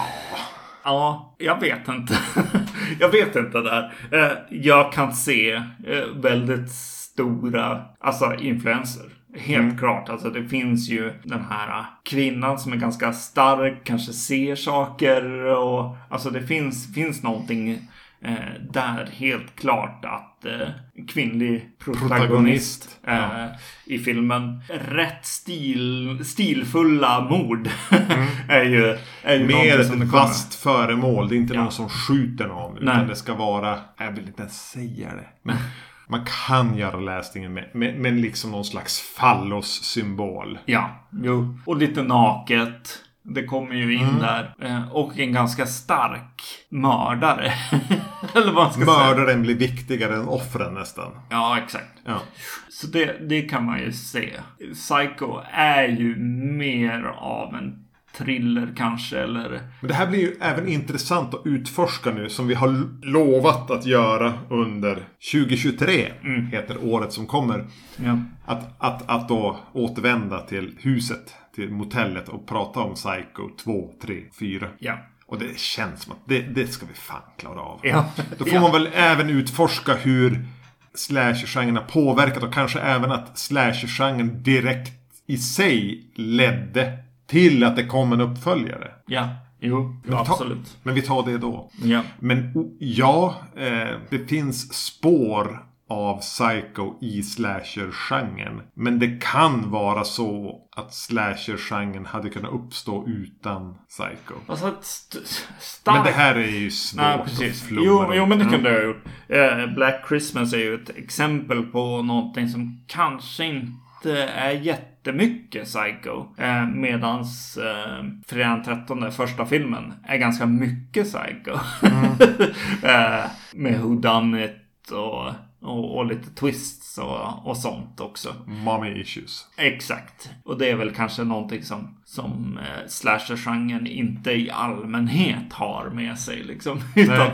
Ja, 0.84 1.34
jag 1.38 1.60
vet 1.60 1.88
inte. 1.88 2.18
jag 3.00 3.08
vet 3.08 3.36
inte 3.36 3.58
där. 3.60 3.92
Eh, 4.12 4.32
Jag 4.50 4.92
kan 4.92 5.12
se 5.12 5.52
eh, 5.86 6.04
väldigt 6.14 6.70
stora, 6.70 7.82
alltså 8.00 8.34
influenser. 8.34 9.04
Helt 9.36 9.78
klart. 9.78 10.08
Alltså 10.08 10.30
det 10.30 10.48
finns 10.48 10.88
ju 10.88 11.12
den 11.24 11.44
här 11.50 11.68
eh, 11.78 11.84
kvinnan 12.02 12.58
som 12.58 12.72
är 12.72 12.76
ganska 12.76 13.12
stark, 13.12 13.84
kanske 13.84 14.12
ser 14.12 14.56
saker 14.56 15.44
och 15.44 15.96
alltså 16.08 16.30
det 16.30 16.42
finns, 16.42 16.94
finns 16.94 17.22
någonting 17.22 17.88
eh, 18.24 18.34
där 18.70 19.08
helt 19.12 19.56
klart 19.56 20.04
att 20.04 20.44
eh, 20.44 20.68
kvinnlig 21.08 21.78
protagonist, 21.78 22.18
Protagonist, 22.18 23.00
eh, 23.06 23.46
i 23.94 23.98
filmen. 23.98 24.62
Rätt 24.88 25.26
stil, 25.26 26.18
stilfulla 26.24 27.20
mord 27.20 27.68
är 28.48 28.62
ju, 28.64 28.98
är 29.22 29.36
ju 29.36 29.46
Mer 29.46 29.80
ett 29.80 29.90
vasst 29.94 30.54
föremål. 30.54 31.28
Det 31.28 31.34
är 31.34 31.36
inte 31.36 31.54
Ja. 31.54 31.62
någon 31.62 31.72
som 31.72 31.88
skjuter 31.88 32.46
någon. 32.46 32.76
Utan 32.78 32.96
Nej. 32.98 33.06
det 33.08 33.16
ska 33.16 33.34
vara... 33.34 33.78
Jag 33.98 34.12
vill 34.12 34.26
inte 34.26 34.42
ens 34.42 34.70
säga 34.70 35.08
det. 35.14 35.26
Men 35.42 35.56
man 36.08 36.24
kan 36.46 36.76
göra 36.76 37.00
läsningen 37.00 37.52
med, 37.52 37.70
med, 37.74 37.98
med 37.98 38.12
liksom 38.20 38.50
någon 38.50 38.64
slags 38.64 39.00
fallos-symbol. 39.18 40.58
Ja, 40.64 40.90
jo. 41.22 41.58
Och 41.66 41.76
lite 41.76 42.02
naket. 42.02 42.98
Det 43.22 43.44
kommer 43.44 43.74
ju 43.74 43.94
in 43.94 44.00
Mm. 44.08 44.18
där. 44.18 44.54
Eh, 44.62 44.92
Och 44.92 45.18
en 45.18 45.32
ganska 45.32 45.66
stark 45.66 46.42
mördare. 46.68 47.52
Eller 48.34 48.52
vad 48.52 48.64
man 48.64 48.72
ska 48.72 48.84
säga. 48.84 48.98
Mördaren 48.98 49.42
blir 49.42 49.54
viktigare 49.54 50.16
än 50.16 50.28
offren 50.28 50.74
nästan. 50.74 51.12
Ja, 51.30 51.58
exakt. 51.58 52.00
Ja. 52.04 52.20
Så 52.68 52.86
det, 52.86 53.28
det 53.28 53.42
kan 53.42 53.64
man 53.64 53.80
ju 53.80 53.92
se. 53.92 54.30
Psycho 54.74 55.40
är 55.52 55.88
ju 55.88 56.16
mer 56.56 57.04
av 57.18 57.54
en 57.54 57.84
thriller 58.16 58.72
kanske, 58.76 59.18
eller... 59.18 59.60
Men 59.80 59.88
det 59.88 59.94
här 59.94 60.06
blir 60.06 60.20
ju 60.20 60.36
även 60.40 60.68
intressant 60.68 61.34
att 61.34 61.46
utforska 61.46 62.10
nu 62.10 62.28
som 62.28 62.48
vi 62.48 62.54
har 62.54 62.88
lovat 63.06 63.70
att 63.70 63.86
göra 63.86 64.32
under 64.48 64.94
2023. 65.32 66.12
Mm. 66.22 66.46
Heter 66.46 66.84
året 66.84 67.12
som 67.12 67.26
kommer. 67.26 67.64
Ja. 67.96 68.18
Att, 68.46 68.74
att, 68.78 69.10
att 69.10 69.28
då 69.28 69.58
återvända 69.72 70.40
till 70.40 70.76
huset, 70.78 71.34
till 71.54 71.70
motellet 71.70 72.28
och 72.28 72.48
prata 72.48 72.80
om 72.80 72.94
Psycho 72.94 73.48
2, 73.64 73.90
3, 74.02 74.22
4. 74.38 74.68
Ja. 74.78 74.98
Och 75.30 75.38
det 75.38 75.58
känns 75.58 76.02
som 76.02 76.12
att 76.12 76.18
det, 76.24 76.40
det 76.40 76.66
ska 76.66 76.86
vi 76.86 76.94
fan 76.94 77.22
klara 77.38 77.60
av. 77.60 77.80
Ja. 77.82 78.04
Då 78.38 78.44
får 78.44 78.60
man 78.60 78.72
väl 78.72 78.88
även 78.94 79.30
utforska 79.30 79.94
hur 79.94 80.46
slasher-genren 80.94 81.76
har 81.76 81.82
påverkat 81.84 82.42
och 82.42 82.54
kanske 82.54 82.80
även 82.80 83.12
att 83.12 83.38
slasher-genren 83.38 84.42
direkt 84.42 84.92
i 85.26 85.38
sig 85.38 86.04
ledde 86.14 86.98
till 87.26 87.64
att 87.64 87.76
det 87.76 87.86
kom 87.86 88.12
en 88.12 88.20
uppföljare. 88.20 88.90
Ja. 89.06 89.28
Jo, 89.60 90.00
Vi 90.04 90.10
tar- 90.12 90.20
absolut. 90.20 90.76
Men 90.82 90.94
vi 90.94 91.02
tar 91.02 91.26
det 91.26 91.38
då. 91.38 91.70
Ja. 91.82 92.02
Men 92.18 92.52
ja, 92.78 93.34
eh, 93.56 93.88
det 94.10 94.28
finns 94.28 94.74
spår 94.74 95.64
av 95.90 96.20
Psycho 96.20 96.98
i 97.00 97.22
slasher-genren. 97.22 98.62
Men 98.74 98.98
det 98.98 99.22
kan 99.22 99.70
vara 99.70 100.04
så 100.04 100.60
att 100.76 100.94
slasher-genren 100.94 102.06
hade 102.06 102.30
kunnat 102.30 102.52
uppstå 102.52 103.04
utan 103.08 103.74
Psycho. 103.88 104.34
Alltså 104.46 104.68
ett 104.68 104.80
st- 104.84 105.18
starkt... 105.58 105.96
Men 105.96 106.04
det 106.04 106.10
här 106.12 106.34
är 106.34 106.46
ju 106.58 106.70
svårt 106.70 107.02
Nej, 107.02 107.14
att 107.14 107.24
precis. 107.24 107.62
flumma 107.62 107.82
Jo, 107.86 108.10
jo, 108.14 108.26
men 108.26 108.38
det 108.38 108.44
Mm. 108.44 108.54
kunde 108.54 108.70
jag 108.70 108.76
ha 108.80 108.86
gjort. 108.86 109.04
Eh, 109.28 109.74
Black 109.74 110.04
Christmas 110.08 110.52
är 110.52 110.58
ju 110.58 110.74
ett 110.74 110.90
exempel 110.96 111.62
på 111.62 112.02
någonting 112.02 112.48
som 112.48 112.84
kanske 112.86 113.44
inte 113.44 114.22
är 114.22 114.50
jättemycket 114.50 115.64
psycho. 115.64 116.24
Eh, 116.38 116.66
medans 116.66 117.56
eh, 117.56 118.04
Fredagen 118.26 118.62
13, 118.64 119.12
första 119.12 119.46
filmen, 119.46 119.94
är 120.06 120.16
ganska 120.16 120.46
mycket 120.46 121.04
psycho. 121.12 121.58
Mm. 121.82 122.04
eh, 122.82 123.30
med 123.54 123.80
whodunit 123.80 124.90
och 124.92 125.32
Och, 125.60 125.96
och 125.96 126.06
lite 126.06 126.30
twists 126.30 126.98
och, 126.98 127.46
och 127.46 127.56
sånt 127.56 128.00
också. 128.00 128.34
Mommy 128.46 129.00
issues. 129.00 129.46
Exakt. 129.56 130.30
Och 130.44 130.58
det 130.58 130.70
är 130.70 130.76
väl 130.76 130.94
kanske 130.94 131.24
någonting 131.24 131.62
som, 131.62 131.96
som 132.04 132.58
eh, 132.58 132.88
slasher-genren 132.88 133.86
inte 133.86 134.32
i 134.32 134.50
allmänhet 134.50 135.52
har 135.52 135.90
med 135.90 136.18
sig 136.18 136.42
liksom. 136.42 136.80
Utan, 136.96 137.30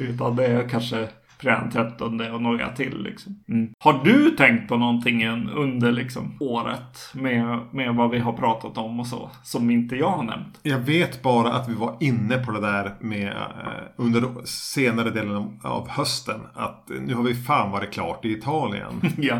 utan 0.00 0.36
det 0.36 0.46
är 0.46 0.68
kanske 0.68 1.08
Fredagen 1.38 1.70
13 1.70 2.20
och 2.20 2.42
några 2.42 2.72
till 2.72 3.02
liksom. 3.02 3.40
Mm. 3.48 3.72
Har 3.78 4.04
du 4.04 4.30
tänkt 4.30 4.68
på 4.68 4.76
någonting 4.76 5.28
under 5.54 5.92
liksom 5.92 6.36
året 6.40 7.10
med, 7.14 7.60
med 7.72 7.94
vad 7.94 8.10
vi 8.10 8.18
har 8.18 8.32
pratat 8.32 8.78
om 8.78 9.00
och 9.00 9.06
så? 9.06 9.30
Som 9.42 9.70
inte 9.70 9.96
jag 9.96 10.10
har 10.10 10.22
nämnt? 10.22 10.60
Jag 10.62 10.78
vet 10.78 11.22
bara 11.22 11.52
att 11.52 11.68
vi 11.68 11.74
var 11.74 11.96
inne 12.00 12.38
på 12.38 12.52
det 12.52 12.60
där 12.60 12.94
med 13.00 13.28
eh, 13.28 13.82
under 13.96 14.44
senare 14.44 15.10
delen 15.10 15.58
av 15.62 15.88
hösten. 15.88 16.40
Att 16.54 16.90
nu 17.00 17.14
har 17.14 17.22
vi 17.22 17.34
fan 17.34 17.70
varit 17.70 17.92
klart 17.92 18.24
i 18.24 18.32
Italien. 18.32 19.00
ja. 19.18 19.38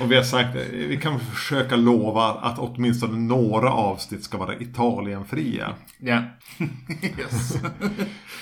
Och 0.00 0.12
vi 0.12 0.16
har 0.16 0.22
sagt 0.22 0.56
vi 0.72 0.96
kan 1.02 1.20
försöka 1.20 1.76
lova 1.76 2.24
att 2.24 2.58
åtminstone 2.58 3.18
några 3.18 3.72
avsnitt 3.72 4.24
ska 4.24 4.38
vara 4.38 4.58
Italienfria. 4.58 5.74
Ja. 5.98 6.22
yes. 7.18 7.56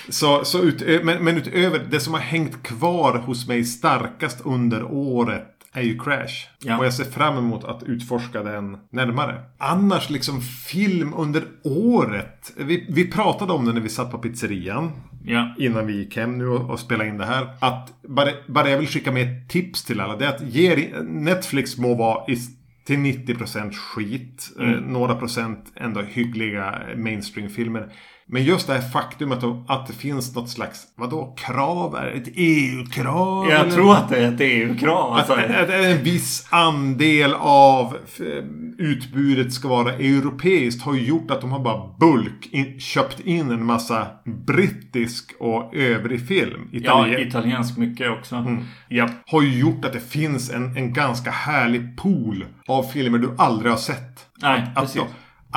så, 0.09 0.45
så 0.45 0.61
ut, 0.61 1.03
men, 1.03 1.23
men 1.23 1.37
utöver 1.37 1.87
det 1.91 1.99
som 1.99 2.13
har 2.13 2.21
hängt 2.21 2.63
kvar 2.63 3.17
hos 3.17 3.47
mig 3.47 3.63
starkast 3.63 4.41
under 4.43 4.83
året 4.83 5.49
är 5.73 5.81
ju 5.81 5.99
Crash. 5.99 6.47
Ja. 6.59 6.77
Och 6.77 6.85
jag 6.85 6.93
ser 6.93 7.03
fram 7.03 7.37
emot 7.37 7.63
att 7.63 7.83
utforska 7.83 8.43
den 8.43 8.77
närmare. 8.89 9.41
Annars 9.57 10.09
liksom 10.09 10.41
film 10.41 11.13
under 11.17 11.43
året. 11.63 12.53
Vi, 12.57 12.87
vi 12.89 13.11
pratade 13.11 13.53
om 13.53 13.65
det 13.65 13.73
när 13.73 13.81
vi 13.81 13.89
satt 13.89 14.11
på 14.11 14.17
pizzerian. 14.17 14.91
Ja. 15.25 15.55
Innan 15.57 15.87
vi 15.87 15.97
gick 15.97 16.17
hem 16.17 16.37
nu 16.37 16.47
och, 16.47 16.69
och 16.69 16.79
spelade 16.79 17.09
in 17.09 17.17
det 17.17 17.25
här. 17.25 17.47
Att 17.59 18.01
bara, 18.01 18.29
bara 18.47 18.69
jag 18.69 18.77
vill 18.77 18.87
skicka 18.87 19.11
med 19.11 19.23
ett 19.23 19.49
tips 19.49 19.83
till 19.83 19.99
alla. 19.99 20.15
Det 20.15 20.25
är 20.25 20.29
att 20.29 20.41
ge 20.41 20.89
Netflix 21.03 21.77
må 21.77 21.95
vara 21.95 22.31
i, 22.31 22.37
till 22.85 22.97
90% 22.97 23.73
skit. 23.73 24.51
Mm. 24.59 24.73
Eh, 24.73 24.79
några 24.81 25.15
procent 25.15 25.73
ändå 25.75 26.01
hyggliga 26.01 26.81
mainstream-filmer. 26.95 27.91
Men 28.33 28.43
just 28.43 28.67
det 28.67 28.73
här 28.73 28.81
faktumet 28.81 29.39
att 29.67 29.87
det 29.87 29.93
finns 29.93 30.35
något 30.35 30.49
slags, 30.49 30.83
vadå, 30.95 31.35
krav? 31.37 31.95
Är 31.95 32.07
ett 32.07 32.27
EU-krav? 32.35 33.49
Jag 33.49 33.59
eller? 33.61 33.71
tror 33.71 33.93
att 33.93 34.09
det 34.09 34.17
är 34.17 34.33
ett 34.33 34.41
EU-krav. 34.41 35.13
Att, 35.13 35.29
Alltså. 35.29 35.33
att 35.55 35.69
en 35.69 36.03
viss 36.03 36.47
andel 36.49 37.33
av 37.39 37.97
eh, 38.19 38.43
utbudet 38.77 39.53
ska 39.53 39.67
vara 39.67 39.93
europeiskt 39.93 40.81
har 40.83 40.95
gjort 40.95 41.31
att 41.31 41.41
de 41.41 41.51
har 41.51 41.59
bara 41.59 41.95
bulk 41.99 42.49
in, 42.51 42.79
köpt 42.79 43.19
in 43.19 43.51
en 43.51 43.65
massa 43.65 44.07
brittisk 44.47 45.33
och 45.39 45.75
övrig 45.75 46.27
film. 46.27 46.69
Ja, 46.71 46.79
Italien, 46.79 47.27
italiensk 47.27 47.77
mycket 47.77 48.11
också. 48.11 48.35
Mm. 48.35 48.63
Ja. 48.89 49.09
har 49.25 49.41
ju 49.41 49.59
gjort 49.59 49.85
att 49.85 49.93
det 49.93 50.09
finns 50.09 50.51
en, 50.51 50.77
en 50.77 50.93
ganska 50.93 51.31
härlig 51.31 51.97
pool 51.97 52.45
av 52.67 52.83
filmer 52.83 53.17
du 53.17 53.35
aldrig 53.37 53.71
har 53.71 53.79
sett. 53.79 54.25
Nej, 54.41 54.61
Att 54.75 54.83
precis. 54.83 55.01
då, 55.01 55.07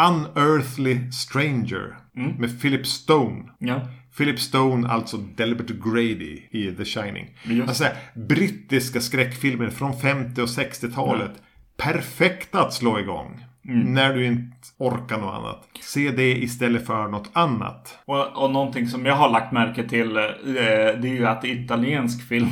Unearthly 0.02 1.10
Stranger 1.12 1.96
Mm. 2.16 2.36
med 2.36 2.60
Philip 2.60 2.86
Stone. 2.86 3.44
Ja. 3.58 3.88
Philip 4.16 4.40
Stone, 4.40 4.88
alltså 4.88 5.16
Delbert 5.16 5.70
Grady 5.84 6.40
i 6.50 6.74
The 6.76 6.84
Shining. 6.84 7.30
Just. 7.44 7.68
Alltså, 7.68 7.84
brittiska 8.14 9.00
skräckfilmer 9.00 9.70
från 9.70 10.00
50 10.00 10.40
och 10.42 10.48
60-talet. 10.48 11.32
Perfekta 11.76 12.60
att 12.60 12.74
slå 12.74 12.98
igång. 12.98 13.44
Mm. 13.68 13.94
När 13.94 14.14
du 14.14 14.26
inte 14.26 14.56
orkar 14.78 15.18
något 15.18 15.34
annat. 15.34 15.68
Se 15.80 16.10
det 16.10 16.36
istället 16.42 16.86
för 16.86 17.08
något 17.08 17.30
annat. 17.32 17.98
Och, 18.04 18.44
och 18.44 18.50
någonting 18.50 18.86
som 18.88 19.06
jag 19.06 19.14
har 19.16 19.30
lagt 19.30 19.52
märke 19.52 19.88
till 19.88 20.16
eh, 20.16 20.22
det 20.44 21.08
är 21.08 21.16
ju 21.16 21.26
att 21.26 21.44
italiensk 21.44 22.28
film 22.28 22.48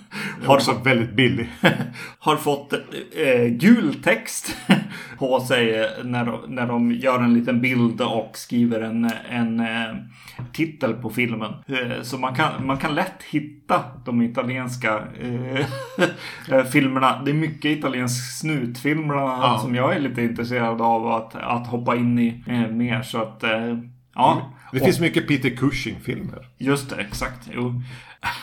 har, 0.44 0.54
också 0.56 0.80
väldigt 0.84 1.12
billig. 1.12 1.48
har 2.18 2.36
fått 2.36 2.72
eh, 2.72 3.44
gul 3.48 3.94
text 4.02 4.56
på 5.18 5.40
sig 5.40 5.80
eh, 5.80 5.86
när 6.04 6.24
de, 6.24 6.40
när 6.48 6.66
de 6.66 6.92
gör 6.92 7.18
en 7.18 7.34
liten 7.34 7.60
bild 7.60 8.00
och 8.00 8.30
skriver 8.34 8.80
en, 8.80 9.10
en 9.30 9.60
eh, 9.60 9.96
titel 10.52 10.92
på 10.94 11.10
filmen. 11.10 11.52
Eh, 11.66 12.02
så 12.02 12.18
man 12.18 12.34
kan, 12.34 12.66
man 12.66 12.78
kan 12.78 12.94
lätt 12.94 13.22
hitta 13.30 13.84
de 14.04 14.22
italienska 14.22 15.02
eh, 15.20 16.64
filmerna. 16.64 17.22
Det 17.24 17.30
är 17.30 17.34
mycket 17.34 17.78
italiensk 17.78 18.40
snutfilm 18.40 19.08
bland 19.08 19.28
annat 19.28 19.38
Ja. 19.42 19.58
som 19.58 19.74
jag 19.74 19.96
är 19.96 20.00
lite 20.00 20.22
intresserad 20.22 20.57
av 20.60 21.06
att, 21.06 21.34
att 21.34 21.66
hoppa 21.66 21.96
in 21.96 22.18
i 22.18 22.42
eh, 22.46 22.66
mer. 22.70 23.02
Så 23.02 23.22
att, 23.22 23.42
eh, 23.42 23.78
ja. 24.14 24.52
Det 24.72 24.78
Och- 24.78 24.84
finns 24.84 25.00
mycket 25.00 25.28
Peter 25.28 25.50
Cushing-filmer. 25.50 26.46
Just 26.58 26.90
det, 26.90 26.96
exakt. 26.96 27.48
Jo. 27.54 27.82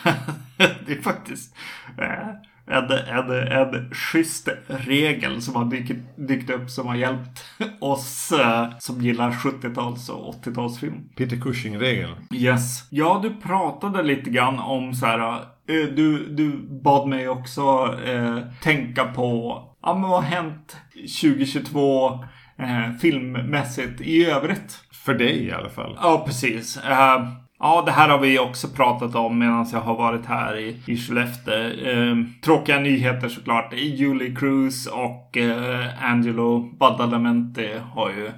det 0.86 0.92
är 0.92 1.02
faktiskt 1.02 1.54
eh, 1.98 2.28
en, 2.68 2.90
en, 2.90 3.30
en 3.52 3.90
schysst 3.94 4.48
regel 4.66 5.42
som 5.42 5.56
har 5.56 5.64
dykt, 5.64 5.92
dykt 6.16 6.50
upp 6.50 6.70
som 6.70 6.86
har 6.86 6.94
hjälpt 6.94 7.44
oss 7.80 8.32
eh, 8.32 8.68
som 8.78 9.00
gillar 9.00 9.30
70-tals 9.30 10.08
och 10.08 10.34
80-talsfilm. 10.34 11.08
Peter 11.16 11.36
Cushing-regeln. 11.36 12.14
Yes. 12.34 12.86
Ja, 12.90 13.20
du 13.22 13.34
pratade 13.34 14.02
lite 14.02 14.30
grann 14.30 14.58
om 14.58 14.94
så 14.94 15.06
här. 15.06 15.30
eh, 15.68 15.94
Du, 15.96 16.26
du 16.34 16.68
bad 16.82 17.08
mig 17.08 17.28
också 17.28 17.94
eh, 18.06 18.38
tänka 18.62 19.04
på, 19.04 19.62
ja 19.86 19.94
men 19.94 20.10
vad 20.10 20.22
har 20.24 20.30
hänt 20.30 20.76
2022 20.94 22.24
eh, 22.58 22.92
filmmässigt 23.00 24.00
i 24.00 24.24
övrigt? 24.24 24.80
För 25.04 25.14
dig 25.14 25.44
i 25.44 25.52
alla 25.52 25.68
fall. 25.68 25.98
Ja, 26.02 26.22
precis. 26.26 26.76
Eh, 26.76 27.28
ja, 27.58 27.82
det 27.86 27.92
här 27.92 28.08
har 28.08 28.18
vi 28.18 28.38
också 28.38 28.68
pratat 28.68 29.14
om 29.14 29.38
medan 29.38 29.66
jag 29.72 29.80
har 29.80 29.94
varit 29.94 30.26
här 30.26 30.58
i, 30.58 30.82
i 30.86 30.96
Skellefteå. 30.96 31.54
Eh, 31.54 32.16
tråkiga 32.44 32.78
nyheter 32.78 33.28
såklart. 33.28 33.72
Julie 33.74 34.34
Cruz 34.34 34.86
och 34.86 35.36
eh, 35.36 36.04
Angelo 36.04 36.60
Badalamenti 36.60 37.70
har 37.94 38.10
ju 38.10 38.30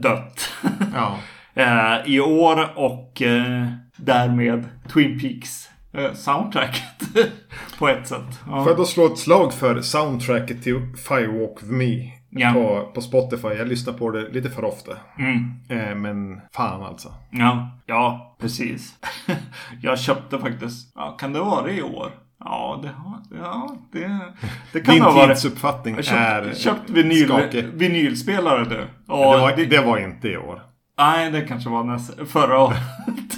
dött 0.00 0.52
Ja. 0.94 1.18
eh, 1.54 2.12
i 2.12 2.20
år 2.20 2.78
och 2.78 3.22
eh, 3.22 3.66
därmed 3.96 4.68
Twin 4.92 5.20
Peaks 5.20 5.71
soundtracket 6.14 7.00
på 7.78 7.88
ett 7.88 8.08
sätt. 8.08 8.40
Ja. 8.46 8.58
Får 8.62 8.68
jag 8.68 8.76
då 8.76 8.84
slå 8.84 9.06
ett 9.06 9.18
slag 9.18 9.52
för 9.54 9.80
soundtracket 9.80 10.62
till 10.62 10.80
Firewalk 11.08 11.62
with 11.62 11.72
Me? 11.72 12.12
Ja. 12.34 12.52
På, 12.52 12.90
på 12.94 13.00
Spotify. 13.00 13.48
Jag 13.48 13.68
lyssnar 13.68 13.92
på 13.92 14.10
det 14.10 14.28
lite 14.28 14.50
för 14.50 14.64
ofta. 14.64 14.92
Mm. 15.18 15.50
Eh, 15.68 15.94
men 15.94 16.40
fan 16.54 16.82
alltså. 16.82 17.14
Ja, 17.30 17.78
ja, 17.86 18.36
precis. 18.40 18.94
jag 19.82 19.98
köpte 19.98 20.38
faktiskt, 20.38 20.92
ja, 20.94 21.16
kan 21.20 21.32
det 21.32 21.40
vara 21.40 21.70
i 21.70 21.82
år? 21.82 22.10
Ja, 22.44 22.80
det, 22.82 22.88
har- 22.88 23.22
ja, 23.44 23.76
det, 23.92 24.20
det 24.72 24.80
kan 24.80 24.94
Din 24.94 25.02
ha 25.02 25.12
varit. 25.12 25.28
tidsuppfattning 25.28 25.94
Jag 25.94 26.06
är 26.08 26.54
köpt, 26.54 26.90
vinyl, 26.90 27.28
skakig. 27.28 27.64
vinylspelare 27.74 28.64
du. 28.64 28.76
Det 28.76 28.86
var, 29.06 29.56
det, 29.56 29.64
det 29.66 29.80
var 29.80 29.98
inte 29.98 30.28
i 30.28 30.36
år. 30.36 30.62
Nej, 30.98 31.30
det 31.30 31.40
kanske 31.42 31.70
var 31.70 32.24
förra 32.24 32.58
året. 32.58 32.78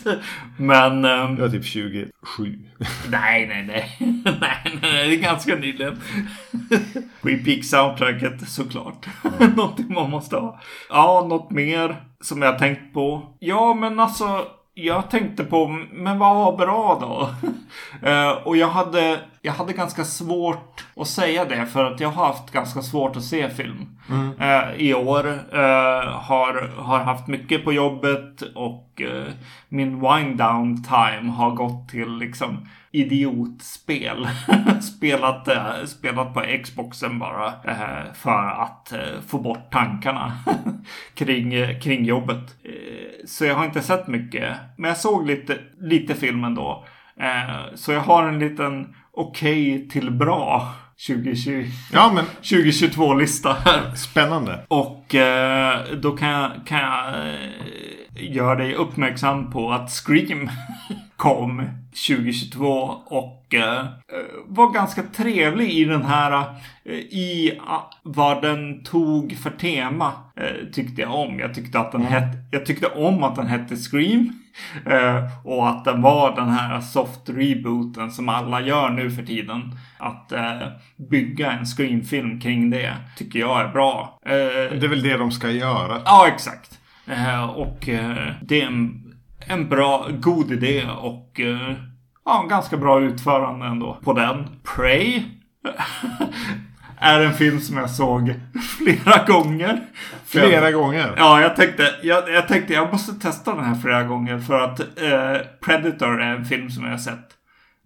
Men... 0.57 1.05
ehm, 1.05 1.35
Det 1.37 1.43
var 1.43 1.49
typ 1.49 1.65
27. 1.65 2.11
Nej, 3.11 3.47
nej, 3.47 3.65
nej. 3.67 3.97
nej, 4.41 4.79
nej, 4.83 5.09
det 5.09 5.15
är 5.15 5.21
ganska 5.23 5.55
nyligen. 5.55 6.01
Twin 7.23 7.45
Peaks 7.45 7.71
soundtracket 7.71 8.49
såklart. 8.49 9.07
Någonting 9.57 9.95
man 9.95 10.11
måste 10.11 10.37
ha. 10.37 10.61
Ja, 10.89 11.27
något 11.29 11.51
mer 11.51 12.05
som 12.21 12.43
jag 12.43 12.59
tänkt 12.59 12.95
på. 12.95 13.37
Ja, 13.41 13.75
men 13.75 14.01
alltså. 14.01 14.47
Jag 14.77 15.11
tänkte 15.11 15.45
på, 15.45 15.69
men 15.93 16.19
vad 16.19 16.37
var 16.37 16.57
bra 16.57 16.99
då? 17.01 17.31
Eh, 18.03 18.31
och 18.31 18.57
jag 18.57 18.69
hade, 18.69 19.21
jag 19.43 19.53
hade 19.53 19.73
ganska 19.73 20.05
svårt 20.05 20.87
att 20.97 21.09
säga 21.09 21.45
det 21.45 21.67
för 21.67 21.85
att 21.85 22.01
jag 22.01 22.09
har 22.09 22.27
haft 22.27 22.51
ganska 22.51 22.83
svårt 22.83 23.17
att 23.17 23.25
se 23.25 23.51
film. 23.51 23.99
Eh, 24.41 24.75
I 24.77 24.95
år. 24.95 25.27
Eh, 25.53 26.11
har, 26.13 26.73
har 26.77 26.99
haft 26.99 27.29
mycket 27.29 27.65
på 27.65 27.73
jobbet 27.73 28.43
och 28.55 29.03
min 29.69 30.01
wind 30.01 30.39
down 30.39 30.85
time 30.85 31.31
har 31.31 31.51
gått 31.51 31.89
till 31.89 32.17
liksom 32.17 32.69
idiotspel. 32.95 34.29
spelat, 34.83 35.49
eh, 35.49 35.85
spelat 35.87 36.35
på 36.35 36.45
Xboxen 36.65 37.19
bara 37.19 37.47
eh, 37.47 38.13
för 38.15 38.63
att 38.63 38.93
eh, 38.93 39.21
få 39.27 39.39
bort 39.39 39.71
tankarna 39.73 40.33
kring, 41.15 41.81
kring 41.81 42.05
jobbet. 42.05 42.57
Så 43.27 43.45
jag 43.45 43.55
har 43.55 43.65
inte 43.65 43.83
sett 43.83 44.07
mycket. 44.07 44.57
Men 44.77 44.89
jag 44.89 44.97
såg 44.99 45.27
lite, 45.27 45.59
lite 45.81 46.15
film 46.15 46.45
ändå. 46.45 46.85
Så 47.75 47.93
jag 47.93 48.01
har 48.01 48.29
en 48.29 48.39
liten 48.39 48.95
okej 49.13 49.89
till 49.89 50.11
bra 50.11 50.73
2020, 51.07 51.65
Ja, 51.93 52.13
men 52.15 52.25
2022-lista 52.43 53.53
här. 53.65 53.95
spännande. 53.95 54.65
Och 54.69 55.15
då 56.03 56.17
kan 56.17 56.29
jag, 56.29 56.51
kan 56.67 56.79
jag 56.79 57.15
eh, 58.17 58.33
göra 58.35 58.55
dig 58.55 58.75
uppmärksam 58.75 59.51
på 59.51 59.73
att 59.73 59.91
Scream 59.91 60.51
kom 61.17 61.63
2022 62.09 62.67
och 63.07 63.55
eh, 63.55 63.87
var 64.47 64.71
ganska 64.73 65.03
trevlig 65.03 65.71
i 65.71 65.85
den 65.85 66.03
här, 66.05 66.45
eh, 66.85 66.95
i 66.95 67.61
ah, 67.67 67.91
vad 68.03 68.43
den 68.43 68.85
tog 68.85 69.37
för 69.37 69.51
tema, 69.51 70.13
eh, 70.37 70.67
tyckte 70.73 71.03
jag 71.03 71.15
om. 71.15 71.39
Jag 71.39 71.55
tyckte 71.55 71.79
att 71.81 71.93
den 71.93 72.03
hette, 72.03 72.39
jag 72.51 72.67
tyckte 72.67 72.87
om 72.87 73.23
att 73.23 73.37
den 73.37 73.47
hette 73.47 73.77
Scream. 73.77 74.33
Eh, 74.87 75.47
och 75.47 75.69
att 75.69 75.85
den 75.85 76.03
var 76.03 76.37
den 76.37 76.49
här 76.49 76.81
soft 76.81 77.29
rebooten 77.29 78.11
som 78.11 78.29
alla 78.29 78.61
gör 78.61 78.91
nu 78.91 79.11
för 79.11 79.23
tiden. 79.23 79.79
Att 79.99 80.33
eh, 80.33 80.59
bygga 81.11 81.53
en 81.53 81.65
screenfilm 81.67 82.41
kring 82.41 82.71
det 82.71 82.95
tycker 83.17 83.39
jag 83.39 83.61
är 83.61 83.69
bra. 83.69 84.19
Eh, 84.27 84.33
Det 84.79 84.85
är 84.85 84.89
väl 84.89 85.03
det 85.03 85.17
de 85.17 85.31
ska 85.33 85.51
göra. 85.51 86.01
Ja, 86.05 86.29
exakt. 86.35 86.79
Eh, 87.07 87.45
och 87.45 87.89
eh, 87.89 88.33
det 88.43 88.63
är 88.63 88.67
en, 88.67 89.15
en 89.47 89.69
bra, 89.69 90.09
god 90.13 90.51
idé 90.53 90.85
och 90.99 91.41
eh, 91.41 91.75
ja, 92.25 92.43
en 92.43 92.49
ganska 92.49 92.77
bra 92.77 93.01
utförande 93.01 93.67
ändå 93.67 93.99
på 94.05 94.13
den. 94.13 94.47
Prey 94.77 95.23
är 96.99 97.21
en 97.21 97.33
film 97.35 97.61
som 97.61 97.77
jag 97.77 97.91
såg 97.91 98.35
flera 98.79 99.25
gånger. 99.27 99.81
Flera 100.27 100.71
gånger. 100.73 101.15
Ja, 101.17 101.41
jag 101.41 101.57
tänkte 101.57 101.83
jag, 102.03 102.31
jag 102.31 102.49
tänkte 102.49 102.73
jag 102.73 102.93
måste 102.93 103.13
testa 103.15 103.55
den 103.55 103.65
här 103.65 103.75
flera 103.75 104.03
gånger 104.03 104.39
för 104.39 104.61
att 104.61 104.81
eh, 104.81 105.47
Predator 105.65 106.23
är 106.23 106.37
en 106.37 106.45
film 106.45 106.71
som 106.71 106.85
jag 106.85 106.91
har 106.91 106.99
sett 106.99 107.29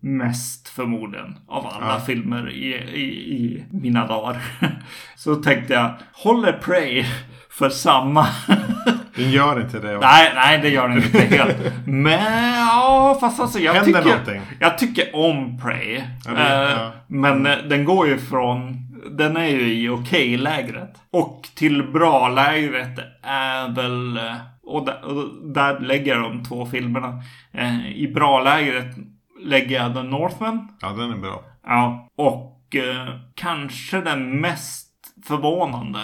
mest 0.00 0.68
förmodligen 0.68 1.36
av 1.48 1.66
alla 1.66 1.86
Ja. 1.94 2.00
filmer 2.06 2.50
i, 2.50 2.74
i, 2.74 3.04
i 3.36 3.64
mina 3.70 4.06
dagar. 4.06 4.42
Så 5.16 5.34
tänkte 5.34 5.74
jag, 5.74 5.90
håller 6.12 6.52
Prey 6.52 7.04
för 7.50 7.68
samma 7.68 8.26
Den 9.18 9.30
gör 9.30 9.60
inte 9.60 9.78
det. 9.78 9.98
Nej, 9.98 10.32
nej 10.34 10.58
det 10.62 10.68
gör 10.68 10.88
den 10.88 11.02
inte 11.02 11.18
helt. 11.18 11.56
Men 11.86 12.54
ja, 12.54 13.16
fast 13.20 13.40
alltså 13.40 13.58
jag 13.58 13.74
Händer 13.74 14.00
tycker, 14.02 14.10
någonting? 14.10 14.40
jag 14.60 14.78
tycker 14.78 15.16
om 15.16 15.60
Prey. 15.60 16.02
Ja, 16.26 16.32
det- 16.32 16.40
Eh, 16.40 16.70
ja. 16.72 16.92
Men 17.06 17.46
eh, 17.46 17.56
den 17.68 17.84
går 17.84 18.08
ju 18.08 18.18
från, 18.18 18.76
den 19.10 19.36
är 19.36 19.46
ju 19.48 19.72
i 19.74 19.88
okej-lägret. 19.88 20.94
Och 21.12 21.48
till 21.54 21.82
bra-lägret 21.92 22.98
är 23.22 23.68
väl, 23.74 24.16
eh, 24.16 24.34
och 24.62 24.86
där, 24.86 25.04
och 25.04 25.52
där 25.54 25.80
lägger 25.80 26.14
jag 26.14 26.22
de 26.22 26.44
två 26.44 26.66
filmerna. 26.66 27.22
Eh, 27.52 27.88
I 27.96 28.12
bra-lägret 28.14 28.96
lägger 29.44 29.76
jag 29.82 29.94
The 29.94 30.02
Northman. 30.02 30.68
Ja, 30.80 30.88
den 30.88 31.10
är 31.12 31.16
bra. 31.16 31.42
Ja, 31.66 32.08
och 32.16 32.76
eh, 32.76 33.08
kanske 33.34 34.00
den 34.00 34.40
mest 34.40 34.88
förvånande. 35.26 35.98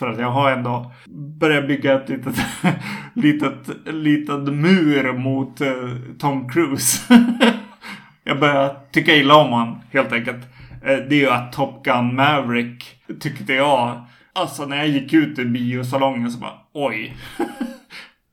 För 0.00 0.08
att 0.08 0.18
jag 0.18 0.30
har 0.30 0.50
ändå 0.50 0.92
börjat 1.40 1.66
bygga 1.66 1.94
ett 1.94 2.08
litet, 2.08 2.34
litet, 3.14 3.68
litet 3.86 4.54
mur 4.54 5.12
mot 5.12 5.60
eh, 5.60 5.88
Tom 6.18 6.48
Cruise. 6.48 7.14
jag 8.24 8.40
börjar 8.40 8.76
tycka 8.92 9.14
illa 9.14 9.36
om 9.36 9.50
honom 9.50 9.80
helt 9.90 10.12
enkelt. 10.12 10.44
Eh, 10.84 10.96
det 10.96 11.14
är 11.14 11.20
ju 11.20 11.30
att 11.30 11.52
Top 11.52 11.84
Gun 11.84 12.14
Maverick 12.14 12.84
tyckte 13.20 13.54
jag. 13.54 14.04
Alltså 14.32 14.66
när 14.66 14.76
jag 14.76 14.88
gick 14.88 15.12
ut 15.12 15.38
ur 15.38 15.48
biosalongen 15.48 16.30
så 16.30 16.38
bara 16.38 16.58
oj. 16.72 17.16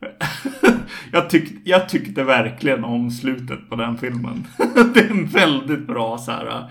jag, 1.12 1.30
tyck, 1.30 1.50
jag 1.64 1.90
tyckte 1.90 2.24
verkligen 2.24 2.84
om 2.84 3.12
slutet 3.12 3.70
på 3.70 3.76
den 3.76 3.98
filmen. 3.98 4.48
det 4.94 5.00
är 5.00 5.10
en 5.10 5.28
väldigt 5.28 5.88
bra 5.88 6.18
så 6.18 6.32
här 6.32 6.48
eh, 6.48 6.66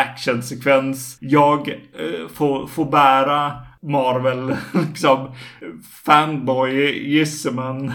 actionsekvens. 0.00 1.18
Jag 1.20 1.68
eh, 1.68 2.28
får, 2.34 2.66
får 2.66 2.90
bära 2.90 3.52
Marvel, 3.82 4.56
liksom 4.88 5.34
fanboy-gisseman 6.04 7.92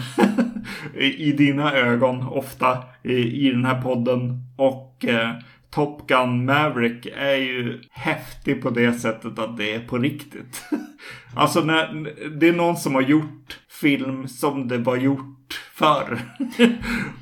i, 0.96 1.30
i 1.30 1.32
dina 1.32 1.74
ögon 1.74 2.28
ofta 2.28 2.84
i, 3.04 3.48
i 3.48 3.52
den 3.52 3.66
här 3.66 3.82
podden. 3.82 4.44
Och 4.58 5.06
eh, 5.06 5.32
Top 5.70 6.08
Gun 6.08 6.46
Maverick 6.46 7.06
är 7.16 7.36
ju 7.36 7.82
häftig 7.92 8.62
på 8.62 8.70
det 8.70 8.94
sättet 8.94 9.40
att 9.40 9.58
det 9.58 9.74
är 9.74 9.80
på 9.80 9.98
riktigt. 9.98 10.64
alltså 11.36 11.62
när, 11.62 12.14
det 12.40 12.48
är 12.48 12.54
någon 12.54 12.78
som 12.78 12.96
har 12.96 13.02
gjort 13.02 13.60
film 13.82 14.28
som 14.28 14.68
det 14.68 14.78
var 14.78 14.98
gjort 14.98 15.62
förr. 15.74 16.20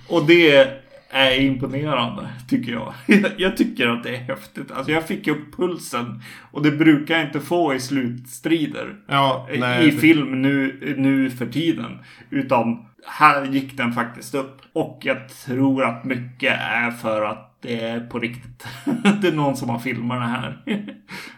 och 0.10 0.26
det 0.26 0.56
är 0.56 0.85
imponerande, 1.24 2.30
tycker 2.50 2.72
jag. 2.72 2.94
jag 3.38 3.58
tycker 3.58 3.88
att 3.88 4.04
det 4.04 4.16
är 4.16 4.20
häftigt. 4.20 4.72
Alltså 4.72 4.92
jag 4.92 5.08
fick 5.08 5.28
upp 5.28 5.58
pulsen. 5.58 6.22
Och 6.52 6.64
det 6.64 6.72
brukar 6.72 7.18
jag 7.18 7.26
inte 7.26 7.40
få 7.40 7.74
i 7.74 7.80
slutstrider. 7.80 8.96
Ja, 9.08 9.48
I 9.54 9.60
nej. 9.60 9.92
film 9.92 10.42
nu, 10.42 10.80
nu 10.98 11.30
för 11.30 11.46
tiden. 11.46 12.00
Utan 12.30 12.86
här 13.08 13.46
gick 13.46 13.78
den 13.78 13.94
faktiskt 13.94 14.36
upp. 14.36 14.62
Och 14.74 15.00
jag 15.02 15.30
tror 15.30 15.84
att 15.84 16.04
mycket 16.04 16.54
är 16.60 16.92
för 16.92 17.26
att 17.26 17.58
det 17.62 17.82
är 17.82 18.00
på 18.00 18.20
riktigt. 18.20 18.68
det 19.22 19.28
är 19.28 19.32
någon 19.32 19.58
som 19.58 19.70
har 19.70 19.80
filmat 19.80 20.22
det 20.22 20.28
här. 20.28 20.64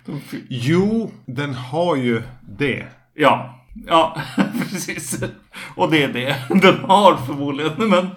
De 0.05 0.21
Jo, 0.49 1.11
den 1.25 1.53
har 1.53 1.95
ju 1.95 2.21
det. 2.41 2.85
ja, 3.13 3.56
ja, 3.87 4.21
precis. 4.59 5.23
Och 5.75 5.91
det 5.91 6.03
är 6.03 6.07
det 6.13 6.35
den 6.61 6.79
har 6.79 7.17
förmodligen. 7.17 7.89
Men 7.89 8.07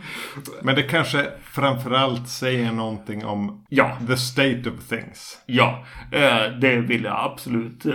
Men 0.63 0.75
det 0.75 0.83
kanske 0.83 1.27
framförallt 1.43 2.29
säger 2.29 2.73
någonting 2.73 3.25
om 3.25 3.65
ja, 3.69 3.97
the 4.07 4.17
state 4.17 4.63
of 4.71 4.89
things. 4.89 5.39
ja. 5.47 5.85
eh, 6.13 6.53
Det 6.61 6.77
vill 6.81 7.05
jag 7.05 7.17
absolut 7.33 7.87
eh, 7.87 7.93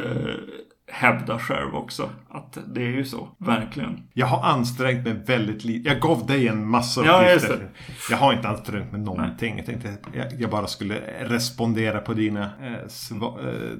hävda 0.92 1.40
själv 1.40 1.76
också. 1.76 2.10
Att 2.30 2.58
det 2.76 2.82
är 2.82 2.90
ju 2.92 3.06
så. 3.06 3.30
Verkligen. 3.38 4.04
Jag 4.14 4.28
har 4.28 4.44
ansträngt 4.50 5.04
mig 5.06 5.14
väldigt 5.28 5.64
lite. 5.64 5.90
Jag 5.90 6.00
gav 6.00 6.26
dig 6.28 6.48
en 6.48 6.68
massa 6.68 7.06
Ja, 7.06 7.22
uppgifter. 7.26 7.70
Jag 8.10 8.18
har 8.18 8.34
inte 8.34 8.48
ansträngt 8.50 8.92
mig 8.92 9.02
någonting. 9.02 9.58
Jag 9.58 9.66
tänkte 9.66 9.90
att 9.90 10.16
jag, 10.16 10.42
jag 10.42 10.50
bara 10.50 10.68
skulle 10.68 10.96
respondera 11.22 12.00
på 12.00 12.14
dina 12.14 12.44
eh, 12.44 12.88
sva- 12.88 13.40
eh, 13.48 13.72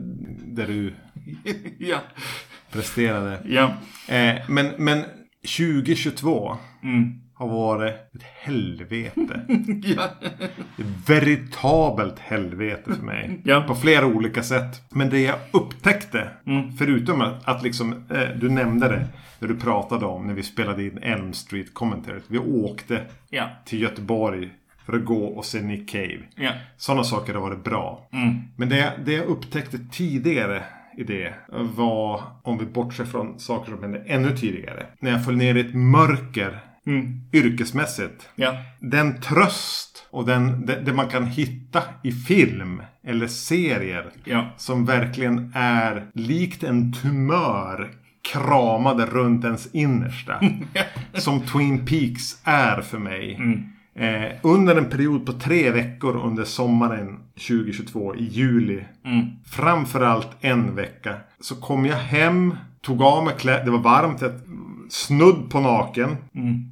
där 0.46 0.68
du 0.68 0.94
ja. 1.80 1.98
Presterade. 2.76 3.40
Ja. 3.46 3.74
Eh, 4.08 4.36
men, 4.50 4.68
men 4.78 5.04
2022 5.58 6.58
Mm. 6.84 7.14
har 7.34 7.48
varit 7.48 7.94
ett 7.94 8.24
helvete. 8.42 9.42
ja. 9.84 10.10
Ett 10.78 11.10
veritabelt 11.10 12.20
helvete 12.20 12.96
för 12.96 13.04
mig. 13.04 13.42
Ja. 13.44 13.62
På 13.68 13.76
flera 13.76 14.06
olika 14.06 14.44
sätt. 14.44 14.82
Men 14.92 15.10
det 15.10 15.20
jag 15.22 15.36
upptäckte, 15.52 16.30
Mm. 16.48 16.72
förutom 16.78 17.22
att, 17.22 17.48
att 17.48 17.64
liksom, 17.64 17.94
eh, 18.10 18.30
du 18.42 18.50
nämnde 18.50 18.88
det, 18.88 19.06
när 19.40 19.48
du 19.48 19.56
pratade 19.56 20.06
om 20.06 20.28
när 20.28 20.34
vi 20.34 20.44
spelade 20.44 20.84
in 20.84 20.98
Elm 20.98 21.34
Street 21.34 21.74
Commentary. 21.74 22.20
Vi 22.28 22.38
åkte 22.40 23.02
Ja. 23.30 23.50
till 23.66 23.82
Göteborg 23.82 24.50
för 24.86 24.94
att 24.94 25.06
gå 25.06 25.26
och 25.26 25.46
se 25.46 25.62
Nick 25.62 25.90
Cave. 25.90 26.20
Ja. 26.36 26.52
Sådana 26.78 27.04
saker 27.04 27.34
har 27.34 27.42
varit 27.42 27.64
bra. 27.64 28.08
Mm. 28.14 28.36
Men 28.56 28.70
det, 28.70 28.92
det 29.06 29.14
jag 29.14 29.26
upptäckte 29.26 29.78
tidigare 29.92 30.64
i 30.98 31.04
det 31.04 31.34
var, 31.76 32.22
om 32.44 32.58
vi 32.58 32.66
bortser 32.66 33.06
från 33.06 33.40
saker 33.40 33.72
som 33.72 33.82
hände 33.82 34.00
ännu 34.06 34.38
tidigare. 34.38 34.86
När 35.00 35.12
jag 35.12 35.26
föll 35.26 35.36
ner 35.38 35.56
i 35.56 35.60
ett 35.60 35.74
mörker 35.76 36.60
Mm. 36.88 37.22
yrkesmässigt. 37.34 38.30
Ja. 38.36 38.54
Den 38.80 39.22
tröst 39.22 40.08
och 40.12 40.26
den, 40.26 40.66
det, 40.66 40.82
det 40.82 40.94
man 40.94 41.08
kan 41.08 41.26
hitta 41.26 41.84
i 42.04 42.12
film 42.12 42.82
eller 43.04 43.28
serier 43.28 44.10
Ja. 44.24 44.50
som 44.58 44.86
verkligen 44.86 45.52
är 45.56 46.08
likt 46.14 46.64
en 46.64 46.94
tumör 46.94 47.92
kramade 48.34 49.06
runt 49.06 49.46
ens 49.46 49.76
innersta. 49.76 50.40
som 51.14 51.42
Twin 51.42 51.86
Peaks 51.86 52.42
är 52.44 52.82
för 52.82 53.00
mig. 53.00 53.40
Eh, 54.00 54.32
under 54.42 54.76
en 54.76 54.90
period 54.90 55.26
på 55.26 55.34
tre 55.34 55.72
veckor 55.72 56.16
under 56.16 56.44
sommaren 56.44 57.20
2022 57.34 58.16
i 58.16 58.24
juli. 58.24 58.84
Mm. 59.06 59.26
Framförallt 59.46 60.30
en 60.42 60.76
vecka. 60.76 61.16
Så 61.40 61.56
kom 61.56 61.86
jag 61.86 61.98
hem, 61.98 62.56
tog 62.82 63.02
av 63.02 63.26
mig 63.26 63.34
kläder. 63.38 63.66
Det 63.66 63.72
var 63.72 63.80
varmt. 63.80 64.22
Jag 64.22 64.32
snudd 64.90 65.50
på 65.50 65.60
naken. 65.60 66.18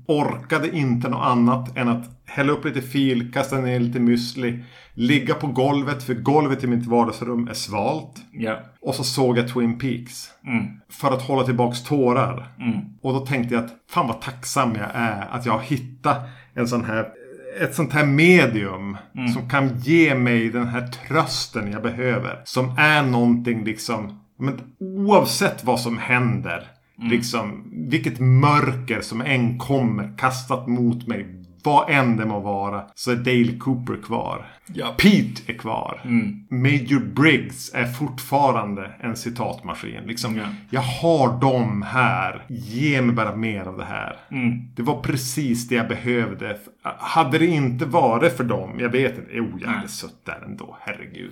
Orkade 0.08 0.78
inte 0.78 1.10
något 1.10 1.26
annat 1.26 1.78
än 1.78 1.88
att 1.88 2.10
hälla 2.26 2.52
upp 2.52 2.66
lite 2.66 2.82
fil, 2.82 3.34
kasta 3.34 3.58
ner 3.58 3.80
lite 3.80 4.00
müsli. 4.00 4.64
Ligga 4.94 5.34
på 5.34 5.48
golvet, 5.48 6.04
för 6.04 6.14
golvet 6.14 6.64
i 6.64 6.68
mitt 6.68 6.86
vardagsrum 6.86 7.48
är 7.48 7.54
svalt. 7.54 8.22
Ja. 8.32 8.60
Och 8.82 8.96
så 8.96 9.04
såg 9.04 9.38
jag 9.38 9.54
Twin 9.54 9.80
Peaks. 9.80 10.30
Mm. 10.48 10.66
För 10.90 11.12
att 11.12 11.22
hålla 11.22 11.44
tillbaks 11.44 11.84
tårar. 11.84 12.48
Mm. 12.60 12.80
Och 13.02 13.14
då 13.14 13.20
tänkte 13.20 13.56
jag 13.56 13.64
att 13.64 13.76
fan 13.90 14.08
vad 14.08 14.22
tacksam 14.22 14.76
jag 14.76 14.90
är 14.94 15.28
att 15.32 15.46
jag 15.46 15.54
har 15.54 15.62
hittat 15.62 16.18
en 16.56 16.68
sån 16.68 16.86
här 16.86 17.08
ett 17.62 17.76
sånt 17.76 17.94
här 17.94 18.06
medium 18.06 18.98
som 19.34 19.50
kan 19.50 19.78
ge 19.80 20.16
mig 20.16 20.50
den 20.50 20.68
här 20.68 20.88
trösten 20.88 21.72
jag 21.72 21.82
behöver. 21.82 22.42
Som 22.46 22.76
är 22.78 23.04
någonting 23.04 23.64
liksom, 23.64 24.20
men 24.40 24.62
oavsett 24.80 25.64
vad 25.64 25.80
som 25.80 25.98
händer. 25.98 26.68
Liksom, 27.10 27.72
vilket 27.90 28.20
mörker 28.20 29.02
som 29.02 29.22
än 29.22 29.60
kommer 29.60 30.18
kastat 30.18 30.68
mot 30.68 31.08
mig. 31.08 31.43
Vad 31.64 31.90
än 31.90 32.18
det 32.18 32.26
må 32.26 32.40
vara. 32.40 32.84
Så 32.96 33.12
är 33.12 33.16
Dale 33.16 33.58
Cooper 33.60 34.02
kvar. 34.04 34.46
Ja. 34.74 34.96
Pete 34.98 35.42
är 35.52 35.58
kvar. 35.58 36.02
Mm. 36.06 36.46
Major 36.50 37.00
Briggs 37.00 37.74
är 37.74 37.86
fortfarande 37.86 38.92
en 39.00 39.16
citatmaskin. 39.16 40.04
Liksom, 40.06 40.38
Ja. 40.38 40.44
Jag 40.70 40.82
har 40.82 41.40
dem 41.42 41.82
här. 41.82 42.46
Ge 42.50 43.02
mig 43.02 43.16
bara 43.16 43.36
mer 43.36 43.62
av 43.66 43.78
det 43.78 43.86
här. 43.86 44.18
Mm. 44.32 44.62
Det 44.76 44.82
var 44.82 45.02
precis 45.02 45.68
det 45.68 45.76
jag 45.76 45.88
behövde. 45.88 46.58
Hade 46.84 47.38
det 47.38 47.46
inte 47.46 47.86
varit 47.86 48.38
för 48.38 48.44
dem, 48.44 48.76
jag 48.80 48.90
vet 48.90 49.18
inte, 49.18 49.30
jo 49.34 49.60
jag 49.62 49.68
hade 49.70 49.88
suttit 49.88 50.26
där 50.26 50.44
ändå, 50.46 50.78
herregud. 50.82 51.32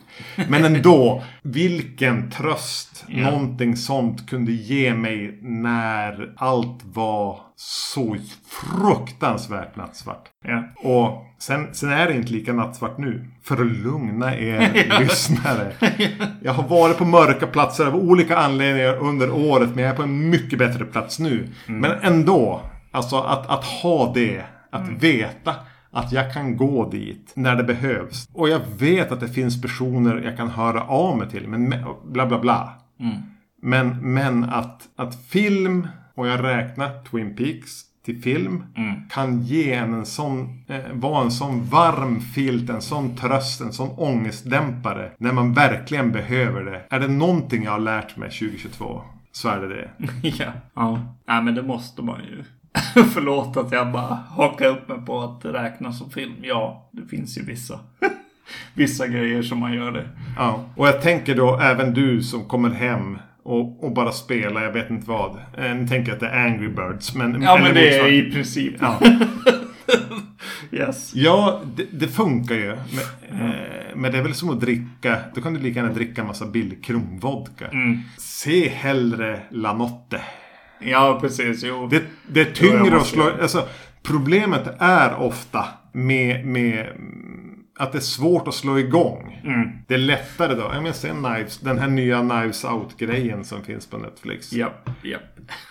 Men 0.50 0.66
ändå, 0.66 1.24
vilken 1.42 2.30
tröst 2.32 3.06
Ja. 3.08 3.32
någonting 3.32 3.78
sånt 3.78 4.30
kunde 4.30 4.52
ge 4.52 4.94
mig 4.94 5.40
när 5.42 6.34
allt 6.38 6.80
var 6.84 7.40
så 7.56 8.18
fruktansvärt 8.50 9.76
nattsvart. 9.76 10.30
Ja. 10.46 10.64
Och 10.90 11.26
sen, 11.40 11.68
sen 11.74 11.90
är 11.92 12.08
det 12.08 12.14
inte 12.16 12.32
lika 12.32 12.54
nattsvart 12.54 12.98
nu. 12.98 13.26
För 13.44 13.62
att 13.62 13.72
lugna 13.72 14.38
er 14.38 15.00
lyssnare. 15.00 15.72
Jag 16.42 16.54
har 16.54 16.68
varit 16.68 16.98
på 16.98 17.06
mörka 17.06 17.48
platser 17.48 17.86
av 17.86 17.96
olika 17.96 18.38
anledningar 18.38 18.98
under 18.98 19.32
året. 19.32 19.70
Men 19.76 19.84
jag 19.84 19.92
är 19.94 19.96
på 19.98 20.04
en 20.04 20.30
mycket 20.30 20.60
bättre 20.60 20.86
plats 20.86 21.20
nu. 21.20 21.48
Men 21.68 21.92
ändå. 22.02 22.62
Alltså 22.92 23.18
att, 23.18 23.50
att 23.50 23.64
ha 23.66 24.14
det. 24.14 24.42
Att 24.72 24.90
veta 24.90 25.56
att 25.92 26.12
jag 26.12 26.34
kan 26.34 26.58
gå 26.58 26.90
dit 26.90 27.32
när 27.36 27.56
det 27.56 27.64
behövs. 27.64 28.30
Och 28.34 28.50
jag 28.50 28.62
vet 28.78 29.12
att 29.12 29.20
det 29.20 29.28
finns 29.28 29.62
personer 29.62 30.22
jag 30.22 30.38
kan 30.38 30.50
höra 30.50 30.84
av 30.84 31.18
mig 31.18 31.30
till. 31.30 31.48
Men 31.48 31.74
bla 32.06 32.26
bla 32.26 32.40
bla. 32.40 32.74
Men, 33.62 34.14
men 34.14 34.44
att, 34.44 34.90
att 34.96 35.16
film, 35.16 35.88
och 36.16 36.28
jag 36.28 36.44
räknar 36.44 37.04
Twin 37.04 37.36
Peaks 37.36 37.82
till 38.06 38.22
film, 38.22 38.64
kan 39.10 39.42
ge 39.42 39.74
en 39.74 39.94
en 39.94 40.06
sån, 40.06 40.64
eh, 40.68 40.80
vara 40.94 41.24
en 41.24 41.32
sån 41.32 41.66
varm 41.66 42.20
filt, 42.20 42.70
en 42.70 42.82
sån 42.82 43.16
tröst, 43.16 43.62
en 43.62 43.74
sån 43.74 43.90
ångestdämpare 43.90 45.12
när 45.18 45.34
man 45.34 45.54
verkligen 45.54 46.12
behöver 46.12 46.64
det. 46.64 46.82
Är 46.90 47.00
det 47.00 47.08
någonting 47.08 47.64
jag 47.64 47.72
har 47.72 47.80
lärt 47.80 48.18
mig 48.18 48.30
2022 48.30 49.02
så 49.32 49.50
är 49.50 49.62
det 49.62 49.68
det. 49.68 49.90
Ja. 50.38 50.52
ja. 50.74 51.00
Nej 51.28 51.44
men 51.44 51.56
det 51.56 51.64
måste 51.64 52.02
man 52.02 52.20
ju. 52.24 52.44
Förlåt 53.14 53.58
att 53.58 53.72
jag 53.72 53.92
bara 53.92 54.20
hakar 54.30 54.68
upp 54.68 54.88
mig 54.88 54.98
på 55.06 55.22
att 55.22 55.42
det 55.42 55.54
räknas 55.54 55.98
som 55.98 56.12
film. 56.12 56.34
Ja, 56.42 56.90
det 56.92 57.08
finns 57.08 57.38
ju 57.38 57.46
vissa. 57.46 57.80
vissa 58.74 59.08
grejer 59.08 59.42
som 59.42 59.60
man 59.60 59.74
gör 59.74 59.92
det. 59.92 60.10
Ja. 60.38 60.66
Och 60.76 60.88
jag 60.88 61.02
tänker 61.02 61.36
då 61.36 61.60
även 61.60 61.94
du 61.94 62.24
som 62.24 62.46
kommer 62.46 62.70
hem 62.70 63.18
och, 63.44 63.84
och 63.84 63.92
bara 63.94 64.12
spelar, 64.12 64.64
jag 64.64 64.72
vet 64.72 64.90
inte 64.90 65.10
vad. 65.10 65.38
Eh, 65.58 65.76
Ni 65.76 65.88
tänker 65.88 66.14
att 66.14 66.20
det 66.20 66.28
är 66.28 66.46
Angry 66.46 66.68
Birds. 66.68 67.16
Men, 67.16 67.42
Ja 67.42 67.60
men 67.64 67.74
det 67.74 67.98
är 68.00 68.08
i 68.12 68.32
princip. 68.32 68.76
Ja. 68.80 69.00
Yes. 70.74 71.16
Ja, 71.16 71.62
det, 71.76 71.86
det 71.92 72.08
funkar 72.08 72.56
ju. 72.56 72.68
Men, 72.68 73.42
eh, 73.42 73.56
men 73.96 74.12
det 74.12 74.18
är 74.18 74.24
väl 74.24 74.34
som 74.34 74.50
att 74.50 74.60
dricka. 74.62 75.18
Då 75.36 75.42
kan 75.42 75.54
du 75.54 75.60
lika 75.60 75.80
gärna 75.80 75.94
dricka 75.94 76.22
en 76.22 76.28
massa 76.28 76.46
billig 76.46 76.84
krumvodka. 76.84 77.66
Se 78.18 78.70
hellre 78.70 79.40
Lanotte. 79.50 80.22
Ja 80.82 81.18
precis, 81.22 81.64
jo. 81.64 81.88
Det, 81.88 82.04
det 82.28 82.42
är 82.42 82.52
tyngre 82.54 82.98
att 82.98 83.08
slå... 83.08 83.30
Alltså, 83.42 83.68
problemet 84.04 84.68
är 84.80 85.16
ofta 85.16 85.66
med, 85.92 86.46
med 86.46 86.88
att 87.82 87.92
det 87.92 87.98
är 87.98 88.00
svårt 88.00 88.48
att 88.48 88.54
slå 88.54 88.80
igång. 88.80 89.42
Mm. 89.44 89.70
Det 89.88 89.94
är 89.94 89.98
lättare 89.98 90.56
då. 90.56 90.62
Jag 90.62 90.84
menar, 90.84 90.92
se 90.92 91.10
Knives, 91.10 91.60
den 91.60 91.80
här 91.80 91.88
nya 91.88 92.20
Knives 92.20 92.66
Out-grejen 92.66 93.44
som 93.44 93.64
finns 93.64 93.88
på 93.88 93.98
Netflix. 93.98 94.54
Japp, 94.54 94.90
japp. 95.04 95.22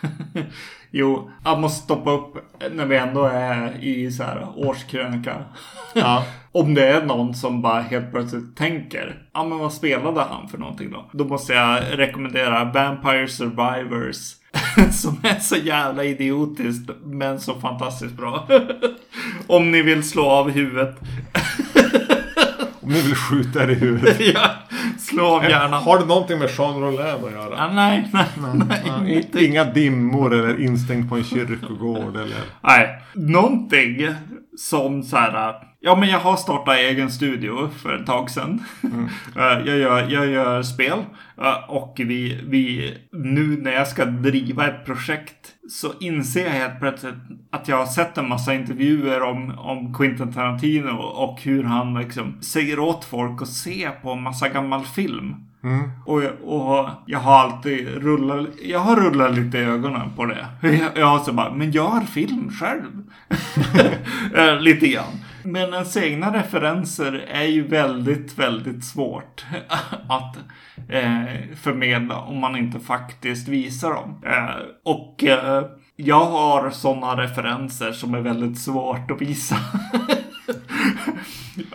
jo, 0.90 1.30
jag 1.44 1.60
måste 1.60 1.84
stoppa 1.84 2.10
upp 2.10 2.36
när 2.72 2.86
vi 2.86 2.96
ändå 2.96 3.24
är 3.24 3.84
i 3.84 4.10
så 4.12 4.22
här 4.22 4.48
årskrönika. 4.56 5.44
Ja. 5.94 6.26
Om 6.52 6.74
det 6.74 6.88
är 6.88 7.04
någon 7.04 7.34
som 7.34 7.62
bara 7.62 7.80
helt 7.80 8.10
plötsligt 8.10 8.56
tänker, 8.56 9.22
ja 9.32 9.44
men 9.44 9.58
vad 9.58 9.72
spelade 9.72 10.20
han 10.20 10.48
för 10.48 10.58
någonting 10.58 10.90
då? 10.90 11.10
Då 11.12 11.24
måste 11.24 11.52
jag 11.52 11.98
rekommendera 11.98 12.64
Vampire 12.64 13.28
Survivors. 13.28 14.39
som 14.92 15.20
är 15.22 15.40
så 15.40 15.56
jävla 15.56 16.04
idiotiskt 16.04 16.90
men 17.04 17.40
så 17.40 17.54
fantastiskt 17.60 18.14
bra. 18.14 18.48
Om 19.46 19.70
ni 19.70 19.82
vill 19.82 20.02
slå 20.02 20.26
av 20.26 20.50
huvudet. 20.50 21.00
Om 22.80 22.88
ni 22.88 23.00
vill 23.00 23.14
skjuta 23.14 23.62
er 23.62 23.68
i 23.68 23.74
huvudet. 23.74 24.20
ja, 24.34 24.50
slå 24.98 25.26
av 25.26 25.44
hjärnan. 25.44 25.82
Har 25.82 25.98
det 25.98 26.04
någonting 26.04 26.38
med 26.38 26.50
Jean 26.58 26.80
Rollin 26.80 27.00
att 27.00 27.32
göra? 27.32 27.56
Ja, 27.56 27.72
nej, 27.72 28.08
nej, 28.12 28.26
nej. 28.68 28.82
Ja, 28.86 29.08
inte 29.08 29.44
Inga 29.44 29.64
dimmor 29.64 30.34
eller 30.34 30.60
instängd 30.60 31.08
på 31.08 31.16
en 31.16 31.24
kyrkogård 31.24 32.16
eller... 32.16 32.40
Nej, 32.60 33.02
någonting 33.14 34.08
som 34.56 35.02
så 35.02 35.16
här. 35.16 35.69
Ja, 35.82 35.96
men 35.96 36.08
jag 36.08 36.18
har 36.20 36.36
startat 36.36 36.76
egen 36.78 37.10
studio 37.10 37.68
för 37.82 37.96
ett 38.00 38.06
tag 38.06 38.30
sedan. 38.30 38.62
Eh, 39.36 39.42
jag, 39.66 39.78
gör, 39.78 40.06
jag 40.10 40.26
gör 40.26 40.62
spel. 40.62 40.98
eh, 41.42 41.70
Och 41.70 41.94
vi, 41.98 42.40
vi, 42.48 42.94
nu 43.12 43.42
när 43.62 43.72
jag 43.72 43.88
ska 43.88 44.04
driva 44.04 44.66
ett 44.68 44.84
projekt 44.86 45.52
så 45.70 45.92
inser 46.00 46.44
jag 46.44 46.50
helt 46.50 46.80
plötsligt 46.80 47.14
att 47.52 47.68
jag 47.68 47.76
har 47.76 47.86
sett 47.86 48.18
en 48.18 48.28
massa 48.28 48.54
intervjuer 48.54 49.22
om, 49.22 49.58
om 49.58 49.94
Quentin 49.94 50.32
Tarantino 50.32 50.90
och 50.96 51.40
hur 51.42 51.64
han 51.64 51.94
liksom 51.94 52.42
säger 52.42 52.78
åt 52.78 53.04
folk 53.04 53.42
att 53.42 53.48
se 53.48 53.90
på 54.02 54.10
en 54.12 54.22
massa 54.22 54.48
gammal 54.48 54.84
film. 54.84 55.34
Och, 56.06 56.22
jag- 56.22 56.40
och 56.42 56.88
jag 57.06 57.18
har 57.18 57.38
alltid 57.38 57.88
rullat, 57.88 58.46
jag 58.62 58.78
har 58.78 58.96
rullat 58.96 59.34
lite 59.34 59.58
i 59.58 59.64
ögonen 59.64 60.10
på 60.16 60.24
det. 60.26 60.46
Jag, 60.62 60.80
jag 60.96 61.06
har 61.06 61.18
så 61.18 61.32
bara, 61.32 61.54
men 61.54 61.70
gör 61.70 62.00
film 62.00 62.50
själv. 62.50 63.02
Eh, 64.36 64.60
lite 64.60 64.88
grann. 64.88 65.12
Men 65.42 65.72
ens 65.74 65.96
egna 65.96 66.34
referenser 66.38 67.12
är 67.28 67.44
ju 67.44 67.66
väldigt, 67.68 68.38
väldigt 68.38 68.84
svårt 68.84 69.44
att 70.08 70.36
eh, 70.88 71.24
förmedla 71.56 72.16
om 72.20 72.38
man 72.40 72.56
inte 72.56 72.80
faktiskt 72.80 73.48
visar 73.48 73.90
dem. 73.90 74.22
Eh, 74.26 74.56
och 74.84 75.24
eh, 75.24 75.64
jag 75.96 76.24
har 76.24 76.70
sådana 76.70 77.22
referenser 77.22 77.92
som 77.92 78.14
är 78.14 78.20
väldigt 78.20 78.58
svårt 78.58 79.10
att 79.10 79.22
visa. 79.22 79.56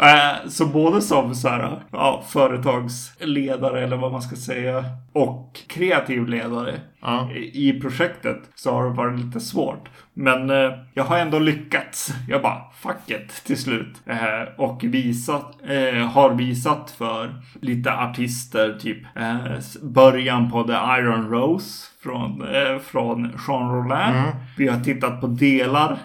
Eh, 0.02 0.48
Så 0.50 0.66
både 0.66 1.02
som 1.02 1.36
så 1.36 1.50
här, 1.50 1.84
ja, 1.92 2.24
företagsledare 2.28 3.84
eller 3.84 3.98
vad 3.98 4.12
man 4.12 4.22
ska 4.22 4.36
säga 4.36 4.84
och 5.14 5.60
kreativ 5.68 6.28
ledare 6.28 6.80
Ja. 7.02 7.32
i 7.32 7.70
i 7.70 7.82
projektet 7.82 8.38
så 8.56 8.72
har 8.72 8.84
det 8.84 8.90
varit 8.90 9.20
lite 9.20 9.40
svårt. 9.40 9.90
Men 10.18 10.50
eh, 10.50 10.72
jag 10.94 11.04
har 11.04 11.18
ändå 11.18 11.40
lyckats. 11.40 12.14
Jag 12.28 12.42
bara 12.42 12.62
fuck 12.74 13.12
it 13.12 13.30
till 13.46 13.58
slut. 13.58 14.02
Eh, 14.06 14.54
och 14.58 14.84
visat, 14.84 15.58
eh, 15.68 16.08
har 16.08 16.34
visat 16.34 16.92
för 16.92 17.42
lite 17.62 17.94
artister 17.94 18.78
typ 18.80 19.06
eh, 19.16 19.36
början 19.82 20.52
på 20.52 20.64
The 20.64 20.74
Iron 20.74 21.30
Rose 21.30 21.88
från, 22.04 22.42
eh, 22.42 22.80
från 22.80 23.32
Jean 23.48 23.72
Rollin. 23.72 24.32
Vi 24.58 24.68
har 24.68 24.80
tittat 24.80 25.22
på 25.22 25.28
delar, 25.28 25.98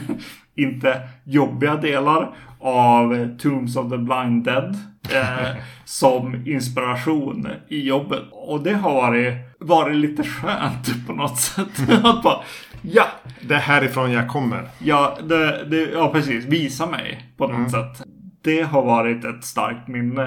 inte 0.54 1.08
jobbiga 1.24 1.76
delar 1.76 2.34
av 2.60 3.36
Tombs 3.38 3.76
of 3.76 3.90
the 3.90 3.98
Blind 3.98 4.44
Dead. 4.44 4.76
Eh, 5.12 5.56
som 5.84 6.46
inspiration 6.46 7.48
i 7.68 7.86
jobbet. 7.86 8.22
Och 8.30 8.62
det 8.62 8.74
har 8.74 8.94
varit, 8.94 9.34
varit 9.58 9.96
lite 9.96 10.22
skönt 10.22 11.06
på 11.06 11.12
något 11.12 11.38
sätt. 11.38 11.68
Att 12.04 12.22
bara, 12.22 12.40
ja, 12.82 13.06
Det 13.40 13.54
är 13.54 13.58
härifrån 13.58 14.12
jag 14.12 14.28
kommer. 14.28 14.68
ja, 14.78 15.18
det, 15.22 15.64
det, 15.64 15.90
ja, 15.90 16.12
precis. 16.12 16.44
Visa 16.44 16.86
mig 16.86 17.32
på 17.36 17.46
något 17.46 17.70
sätt. 17.70 18.02
Det 18.42 18.62
har 18.62 18.82
varit 18.82 19.24
ett 19.24 19.44
starkt 19.44 19.88
minne 19.88 20.22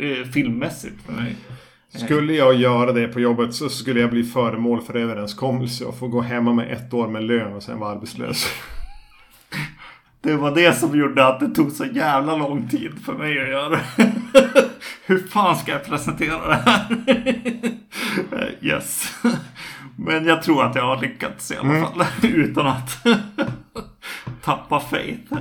eh, 0.00 0.30
filmmässigt 0.32 1.02
för 1.06 1.12
mig. 1.12 1.36
Skulle 1.88 2.32
jag 2.32 2.54
göra 2.54 2.92
det 2.92 3.08
på 3.08 3.20
jobbet 3.20 3.54
så 3.54 3.68
skulle 3.68 4.00
jag 4.00 4.10
bli 4.10 4.22
föremål 4.22 4.80
för 4.80 4.96
överenskommelse 4.96 5.84
och 5.84 5.98
få 5.98 6.08
gå 6.08 6.20
hemma 6.20 6.52
med 6.52 6.72
ett 6.72 6.94
år 6.94 7.08
med 7.08 7.24
lön 7.24 7.52
och 7.52 7.62
sen 7.62 7.78
vara 7.78 7.90
arbetslös. 7.90 8.46
Det 10.24 10.36
var 10.36 10.54
det 10.54 10.72
som 10.72 10.98
gjorde 10.98 11.26
att 11.26 11.40
det 11.40 11.48
tog 11.48 11.72
så 11.72 11.84
jävla 11.84 12.36
lång 12.36 12.68
tid 12.68 12.92
för 13.04 13.12
mig 13.12 13.42
att 13.42 13.48
göra. 13.48 13.80
Hur 15.06 15.18
fan 15.18 15.56
ska 15.56 15.72
jag 15.72 15.84
presentera 15.84 16.48
det 16.48 16.54
här? 16.54 16.96
yes. 18.60 19.12
Men 19.96 20.26
jag 20.26 20.42
tror 20.42 20.64
att 20.64 20.74
jag 20.74 20.86
har 20.86 21.00
lyckats 21.00 21.50
i 21.50 21.56
alla 21.56 21.86
fall. 21.86 22.04
Utan 22.22 22.66
att 22.66 23.06
tappa 24.44 24.80
faith. 24.80 25.32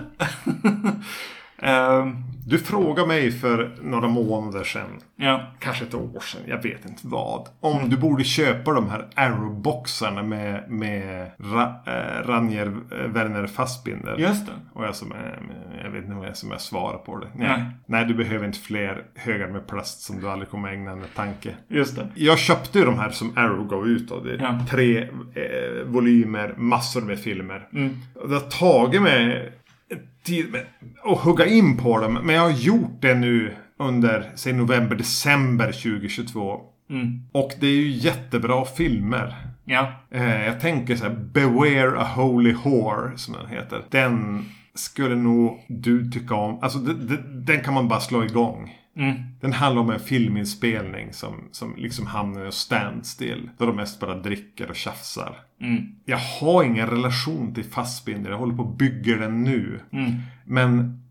Ehm, 1.63 2.15
Du 2.47 2.59
frågade 2.59 3.07
mig 3.07 3.31
för 3.31 3.75
några 3.81 4.07
månader 4.07 4.63
sedan, 4.63 5.01
ja. 5.15 5.41
kanske 5.59 5.85
ett 5.85 5.93
år 5.93 6.19
sedan, 6.19 6.41
jag 6.47 6.63
vet 6.63 6.85
inte 6.85 7.01
vad. 7.07 7.47
Om 7.59 7.89
du 7.89 7.97
borde 7.97 8.23
köpa 8.23 8.71
de 8.73 8.89
här 8.89 9.07
Arrow-boxarna 9.15 10.23
med, 10.23 10.63
med 10.71 11.31
Ra, 11.39 11.75
äh, 11.87 12.27
Ranier 12.27 12.67
eh, 12.67 12.97
Werner 13.11 13.47
Fassbinder. 13.47 14.15
Just 14.17 14.45
det. 14.47 14.51
Och 14.73 14.83
jag 14.85 14.95
som 14.95 15.13
jag 15.83 15.89
vet 15.91 16.03
inte 16.03 16.15
vad 16.15 16.27
jag 16.27 16.37
som 16.37 16.51
jag 16.51 16.61
svarar 16.61 16.97
på 16.97 17.17
det. 17.19 17.27
Nej. 17.35 17.47
Nej. 17.47 17.65
Nej, 17.85 18.05
du 18.05 18.13
behöver 18.13 18.45
inte 18.45 18.59
fler 18.59 19.03
högar 19.15 19.47
med 19.47 19.67
plast 19.67 20.01
som 20.01 20.19
du 20.21 20.29
aldrig 20.29 20.49
kommer 20.49 20.69
ägna 20.69 20.91
en 20.91 21.03
tanke. 21.15 21.55
Just 21.67 21.95
det. 21.95 22.07
Jag 22.15 22.39
köpte 22.39 22.79
ju 22.79 22.85
de 22.85 22.99
här 22.99 23.09
som 23.09 23.37
Arrow 23.37 23.67
gav 23.67 23.87
ut. 23.87 24.09
Då. 24.09 24.19
Det 24.19 24.33
är 24.33 24.37
Ja. 24.41 24.59
Tre 24.69 25.01
eh, 25.01 25.83
volymer, 25.85 26.53
massor 26.57 27.01
med 27.01 27.19
filmer. 27.19 27.67
Mm. 27.73 27.97
Det 28.27 28.33
har 28.33 28.39
tagit 28.39 29.01
mig 29.01 29.51
med 30.51 30.65
att 31.03 31.19
hugga 31.19 31.45
in 31.45 31.77
på 31.77 31.99
dem. 31.99 32.13
Men 32.13 32.35
jag 32.35 32.41
har 32.41 32.51
gjort 32.51 33.01
det 33.01 33.15
nu 33.15 33.55
under, 33.79 34.31
säg 34.35 34.53
november, 34.53 34.95
december 34.95 35.71
2022. 35.71 36.61
Mm. 36.89 37.21
Och 37.31 37.51
det 37.59 37.67
är 37.67 37.75
ju 37.75 37.89
jättebra 37.89 38.65
filmer. 38.65 39.35
Ja. 39.65 39.91
Eh, 40.11 40.45
jag 40.45 40.59
tänker 40.59 40.95
så 40.95 41.03
här, 41.03 41.13
Beware 41.13 41.99
a 41.99 42.07
Holy 42.15 42.53
Whore, 42.53 43.17
som 43.17 43.33
den 43.33 43.47
heter. 43.47 43.83
Den 43.89 44.45
skulle 44.75 45.15
nog 45.15 45.65
du 45.67 46.11
tycka 46.11 46.35
om. 46.35 46.59
Alltså 46.61 46.79
den 47.45 47.61
kan 47.61 47.73
man 47.73 47.87
bara 47.87 47.99
slå 47.99 48.23
igång. 48.23 48.77
Mm. 48.95 49.13
Den 49.41 49.53
handlar 49.53 49.81
om 49.81 49.89
en 49.89 49.99
filminspelning 49.99 51.13
som, 51.13 51.49
som 51.51 51.75
liksom 51.77 52.07
hamnar 52.07 52.45
i 52.45 52.51
standstill. 52.51 53.49
Där 53.57 53.67
de 53.67 53.75
mest 53.75 53.99
bara 53.99 54.15
dricker 54.15 54.69
och 54.69 54.75
tjafsar. 54.75 55.35
Mm. 55.61 55.95
Jag 56.05 56.17
har 56.17 56.63
ingen 56.63 56.87
relation 56.87 57.53
till 57.53 57.63
Fassbinder. 57.63 58.31
Jag 58.31 58.37
håller 58.37 58.55
på 58.55 58.63
att 58.63 58.77
bygga 58.77 59.17
den 59.17 59.43
nu. 59.43 59.79
Mm. 59.91 60.11
Men 60.45 61.03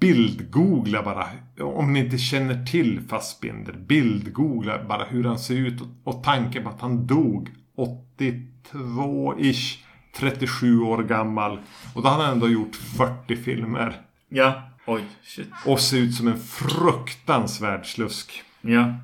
bildgoogla 0.00 1.02
bara. 1.02 1.26
Om 1.60 1.92
ni 1.92 1.98
inte 1.98 2.18
känner 2.18 2.66
till 2.66 3.00
Fassbinder. 3.08 3.72
Bildgoogla 3.72 4.84
bara 4.88 5.04
hur 5.04 5.24
han 5.24 5.38
ser 5.38 5.54
ut. 5.54 5.80
Och, 5.80 5.88
och 6.04 6.24
tanken 6.24 6.62
på 6.62 6.68
att 6.68 6.80
han 6.80 7.06
dog 7.06 7.50
82-ish. 7.76 9.78
37 10.16 10.80
år 10.80 11.02
gammal. 11.02 11.58
Och 11.94 12.02
då 12.02 12.08
hade 12.08 12.24
han 12.24 12.32
ändå 12.32 12.48
gjort 12.48 12.76
40 12.76 13.36
filmer. 13.36 14.00
Ja. 14.28 14.62
Oj, 14.90 15.04
shit. 15.22 15.48
Och 15.64 15.80
ser 15.80 15.98
ut 15.98 16.14
som 16.14 16.28
en 16.28 16.38
fruktansvärd 16.38 17.86
slusk. 17.86 18.42
Ja. 18.60 18.94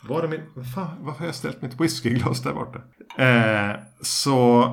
Var 0.00 0.22
är 0.22 0.28
min... 0.28 0.64
Fan, 0.74 0.96
varför 1.00 1.18
har 1.18 1.26
jag 1.26 1.34
ställt 1.34 1.62
mitt 1.62 1.80
whiskyglas 1.80 2.42
där 2.42 2.52
borta? 2.52 2.78
Eh, 3.18 3.80
så... 4.00 4.64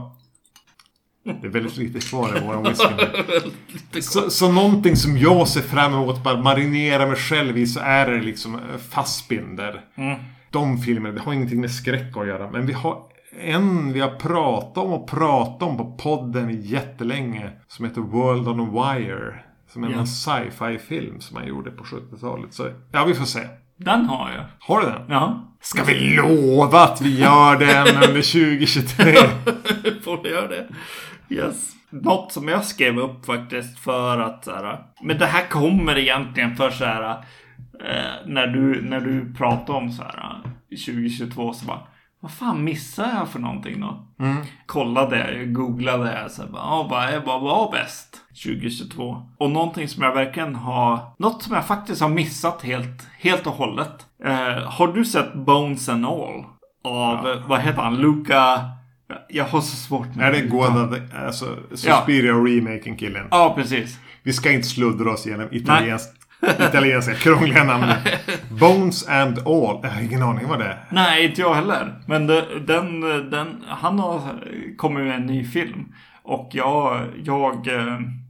Det 1.24 1.48
är 1.48 1.52
väldigt 1.52 1.78
lite 1.78 2.00
kvar 2.00 2.38
i 2.38 2.40
våran 2.40 2.64
whisky. 2.64 4.02
Så, 4.02 4.30
så 4.30 4.52
någonting 4.52 4.96
som 4.96 5.18
jag 5.18 5.48
ser 5.48 5.62
fram 5.62 5.94
emot 5.94 6.24
bara 6.24 6.42
marinera 6.42 7.06
mig 7.06 7.16
själv 7.16 7.58
i 7.58 7.68
så 7.68 7.80
är 7.80 8.12
det 8.12 8.22
liksom 8.22 8.56
eh, 8.56 8.78
Fassbinder. 8.90 9.86
Mm. 9.96 10.20
De 10.52 10.78
filmerna, 10.78 11.16
det 11.16 11.22
har 11.22 11.34
ingenting 11.34 11.62
med 11.62 11.72
skräck 11.72 12.18
att 12.18 12.28
göra. 12.28 12.52
Men 12.52 12.66
vi 12.66 12.74
har 12.74 13.04
en 13.40 13.94
vi 13.94 14.00
har 14.00 14.10
pratat 14.10 14.78
om 14.78 14.94
och 14.94 15.10
pratat 15.10 15.70
om 15.70 15.78
på 15.78 15.92
podden 15.92 16.62
jättelänge. 16.62 17.52
Som 17.68 17.86
heter 17.86 18.02
World 18.02 18.48
on 18.48 18.60
a 18.60 18.96
Wire. 18.96 19.47
Som 19.68 19.84
är 19.84 19.90
Ja. 19.90 19.98
en 20.00 20.08
sci-fi 20.08 20.80
film 20.80 21.22
som 21.22 21.36
man 21.36 21.48
gjorde 21.48 21.72
på 21.72 21.84
70-talet. 21.84 22.54
Så 22.54 22.70
ja, 22.92 23.06
vi 23.06 23.14
får 23.14 23.26
se. 23.26 23.48
Den 23.78 24.06
har 24.06 24.32
jag. 24.32 24.44
Har 24.60 24.82
du 24.82 24.86
den? 24.88 25.02
Ja. 25.10 25.44
Ska 25.62 25.84
vi 25.84 26.16
lova 26.16 26.80
att 26.84 27.02
vi 27.02 27.20
gör 27.20 27.56
den 27.60 27.88
under 27.88 28.08
2023? 28.08 29.14
Får 30.04 30.24
du 30.24 30.30
göra 30.30 30.48
det? 30.48 30.68
Yes. 31.30 31.74
Något 31.90 32.32
som 32.32 32.48
jag 32.48 32.66
skrev 32.66 33.00
upp 33.00 33.26
faktiskt 33.26 33.80
för 33.80 34.20
att 34.20 34.46
så 34.46 34.52
här, 34.52 34.80
Men 35.04 35.18
det 35.18 35.26
här 35.26 35.48
kommer 35.50 35.98
egentligen 35.98 36.56
för 36.56 36.70
så 36.70 36.86
här. 36.86 37.12
Eh, 37.86 38.12
när, 38.26 38.48
du, 38.48 38.82
när 38.82 39.00
du 39.02 39.34
pratar 39.34 39.74
om 39.74 39.92
så 39.92 40.04
här 40.04 40.42
2022 40.70 41.54
så 41.54 41.66
bara. 41.66 41.80
Vad 42.20 42.32
fan 42.32 42.64
missar 42.64 43.10
jag 43.16 43.28
för 43.30 43.40
någonting 43.40 43.82
då? 43.82 44.08
Kollade, 44.66 45.46
googlade, 45.46 46.30
så 46.30 46.42
här, 46.42 46.50
bara, 46.50 46.84
vad, 46.84 47.04
är, 47.04 47.20
vad 47.20 47.42
var 47.42 47.72
bäst 47.72 48.18
2022? 48.44 49.22
Och 49.38 49.50
någonting 49.50 49.88
som 49.88 50.04
jag 50.04 50.14
verkligen 50.14 50.56
har, 50.56 51.00
något 51.20 51.44
som 51.44 51.56
jag 51.56 51.68
faktiskt 51.68 52.02
har 52.02 52.10
missat 52.10 52.62
helt, 52.62 53.08
helt 53.20 53.48
och 53.48 53.54
hållet. 53.54 54.06
Eh, 54.26 54.64
har 54.64 54.88
du 54.88 55.06
sett 55.06 55.34
Bones 55.34 55.90
and 55.90 56.06
All? 56.06 56.44
Av, 56.84 57.28
eh, 57.28 57.48
vad 57.48 57.60
heter 57.60 57.82
han, 57.82 57.96
Luca? 57.98 58.62
Jag 59.30 59.46
har 59.46 59.62
så 59.62 59.76
svårt 59.76 60.16
med 60.16 60.28
är 60.28 60.32
det. 60.32 60.42
Goda, 60.42 60.98
alltså 61.26 61.58
Suspiria 61.70 62.34
remaking 62.34 62.98
killen? 62.98 63.28
Ja, 63.32 63.54
precis. 63.56 64.00
Vi 64.24 64.34
ska 64.34 64.52
inte 64.52 64.68
sluddra 64.68 65.12
oss 65.12 65.28
igenom 65.28 65.48
italiensk, 65.52 66.10
italienska 66.60 67.14
krångliga 67.14 67.64
namn. 67.64 67.86
Bones 68.60 69.08
and 69.08 69.40
All. 69.40 69.80
Jag 69.84 69.90
har 69.90 70.02
ingen 70.02 70.24
aning 70.24 70.48
vad 70.48 70.60
det 70.60 70.66
är. 70.66 70.86
Nej, 70.90 71.26
inte 71.26 71.42
jag 71.42 71.54
heller. 71.54 72.02
Men 72.06 72.28
den, 72.28 73.02
den, 73.30 73.64
han 73.68 74.00
har 74.00 74.22
kommit 74.78 75.06
med 75.06 75.16
en 75.16 75.26
ny 75.26 75.46
film. 75.46 75.94
Och 76.24 76.50
jag, 76.52 77.02
jag, 77.24 77.68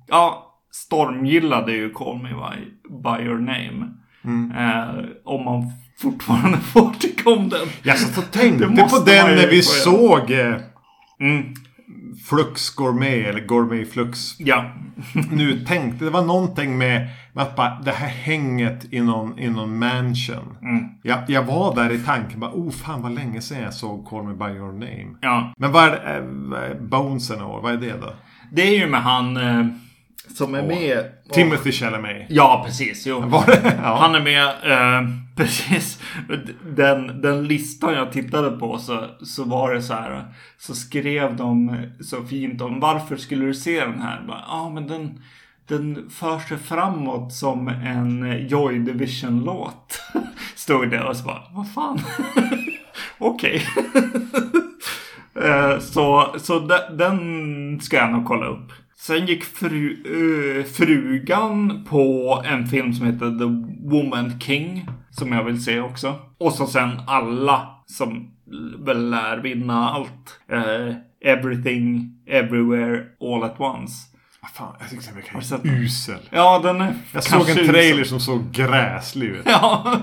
ja, 0.08 0.54
stormgillade 0.72 1.72
ju 1.72 1.90
Call 1.94 2.18
Me 2.24 2.30
By, 2.30 2.72
by 2.90 3.24
Your 3.26 3.40
Name. 3.40 3.94
Eh, 4.58 5.06
om 5.26 5.44
man 5.46 5.72
fortfarande 6.02 6.58
får 6.74 6.92
tycka 7.00 7.30
om 7.30 7.50
den. 7.50 7.68
Jag 7.84 7.98
satt 7.98 8.18
och 8.26 8.32
tänkte 8.32 8.66
på 8.68 9.00
den 9.06 9.36
när 9.36 9.48
vi 9.48 9.62
såg 9.62 10.32
eh, 10.32 10.56
Mm, 11.20 11.54
Flux 12.30 12.70
Gourmet, 12.70 13.26
eller 13.28 13.40
Gourmet 13.46 13.90
Flux. 13.92 14.40
ja. 14.40 14.72
Nu 15.32 15.60
tänkte, 15.66 16.06
det 16.06 16.12
var 16.12 16.22
någonting 16.26 16.78
med, 16.78 17.08
med 17.34 17.44
att 17.44 17.56
bara, 17.56 17.80
det 17.86 17.92
här 17.92 18.08
hänget 18.08 18.94
i 18.94 19.02
någon, 19.02 19.40
i 19.40 19.50
någon 19.50 19.80
mansion. 19.80 20.58
Mm. 20.62 20.84
Jag, 21.04 21.20
jag 21.28 21.44
var 21.44 21.76
där 21.76 21.92
i 21.92 22.00
tanken, 22.00 22.40
bara, 22.40 22.52
oh 22.52 22.72
fan 22.72 23.02
vad 23.02 23.12
länge 23.12 23.42
sedan 23.42 23.62
jag 23.64 23.74
såg 23.74 24.06
Call 24.08 24.24
Me 24.24 24.34
By 24.34 24.56
Your 24.58 24.72
Name. 24.74 25.08
ja. 25.22 25.54
Men 25.58 25.72
vad 25.72 25.84
är 25.84 25.92
det, 25.92 26.18
eh, 26.18 26.24
vad 26.26 26.64
är 26.64 26.76
Bones 26.76 27.32
and 27.32 27.42
All, 27.42 27.62
vad 27.62 27.74
är 27.74 27.78
det 27.78 28.02
då? 28.02 28.14
Det 28.52 28.62
är 28.62 28.80
ju 28.80 28.88
med 28.88 29.02
han 29.02 29.38
eh, 29.38 29.66
som 30.36 30.56
är 30.56 30.64
med. 30.64 31.06
Timothy 31.32 31.72
Chalamet. 31.72 32.26
Ja, 32.30 32.64
precis. 32.66 33.08
Jo. 33.08 33.24
Ja. 33.84 33.98
Han 34.02 34.16
är 34.16 34.22
med, 34.22 34.48
eh, 34.48 35.10
precis. 35.36 36.02
Den, 36.76 37.22
den 37.22 37.48
listan 37.48 37.94
jag 37.94 38.12
tittade 38.12 38.58
på 38.58 38.78
så, 38.78 39.06
så 39.22 39.44
var 39.44 39.74
det 39.74 39.82
så 39.82 39.94
här. 39.94 40.26
Så 40.58 40.76
skrev 40.76 41.36
de 41.36 41.78
så 42.02 42.24
fint 42.24 42.62
om 42.62 42.80
varför 42.80 43.18
skulle 43.18 43.46
du 43.46 43.54
se 43.54 43.80
den 43.80 44.02
här? 44.02 44.26
Ja, 44.28 44.44
ah, 44.48 44.70
men 44.70 44.88
den, 44.88 45.24
den 45.68 46.10
för 46.10 46.40
sig 46.40 46.58
framåt 46.58 47.34
som 47.34 47.68
en 47.68 48.48
Joy 48.48 48.80
Division-låt. 48.80 50.02
Stod 50.56 50.90
det 50.90 51.04
och 51.04 51.18
så 51.18 51.26
bara, 51.26 51.44
vad 51.52 51.74
fan? 51.74 52.00
Okej. 53.18 53.64
Eh, 55.44 55.80
så 55.80 56.36
så 56.38 56.60
de, 56.60 56.98
den 56.98 57.82
ska 57.82 57.98
jag 57.98 58.12
nog 58.12 58.26
kolla 58.26 58.46
upp. 58.46 58.72
Sen 59.00 59.26
gick 59.26 59.44
fru, 59.44 59.98
eh, 60.60 60.66
frugan 60.66 61.86
på 61.90 62.42
en 62.46 62.68
film 62.68 62.94
som 62.94 63.06
heter 63.06 63.30
The 63.40 63.46
Woman 63.90 64.40
King. 64.40 64.88
Som 65.12 65.32
jag 65.32 65.44
vill 65.44 65.64
se 65.64 65.80
också. 65.80 66.16
Och 66.38 66.54
så 66.54 66.68
sen 66.68 66.90
alla 67.08 67.70
som 67.86 68.32
väl 68.86 69.10
lär 69.10 69.38
vinna 69.38 69.90
allt. 69.90 70.40
Eh, 70.52 70.96
everything, 71.34 72.12
everywhere, 72.28 73.04
all 73.22 73.44
at 73.44 73.60
once. 73.60 73.94
Ah, 74.42 74.48
Fan, 74.48 74.76
jag 74.80 74.90
tyckte 74.90 75.06
den 75.08 75.16
verkade 75.16 75.40
du 75.40 75.46
sett 75.46 75.66
usel. 75.66 76.20
Ja, 76.30 76.60
den 76.64 76.82
är 76.82 76.94
Jag 77.14 77.24
såg 77.24 77.42
en 77.50 77.58
usel. 77.58 77.68
trailer 77.68 78.04
som 78.04 78.20
såg 78.20 78.52
gräslig 78.52 79.28
ut. 79.28 79.42
Ja, 79.46 80.00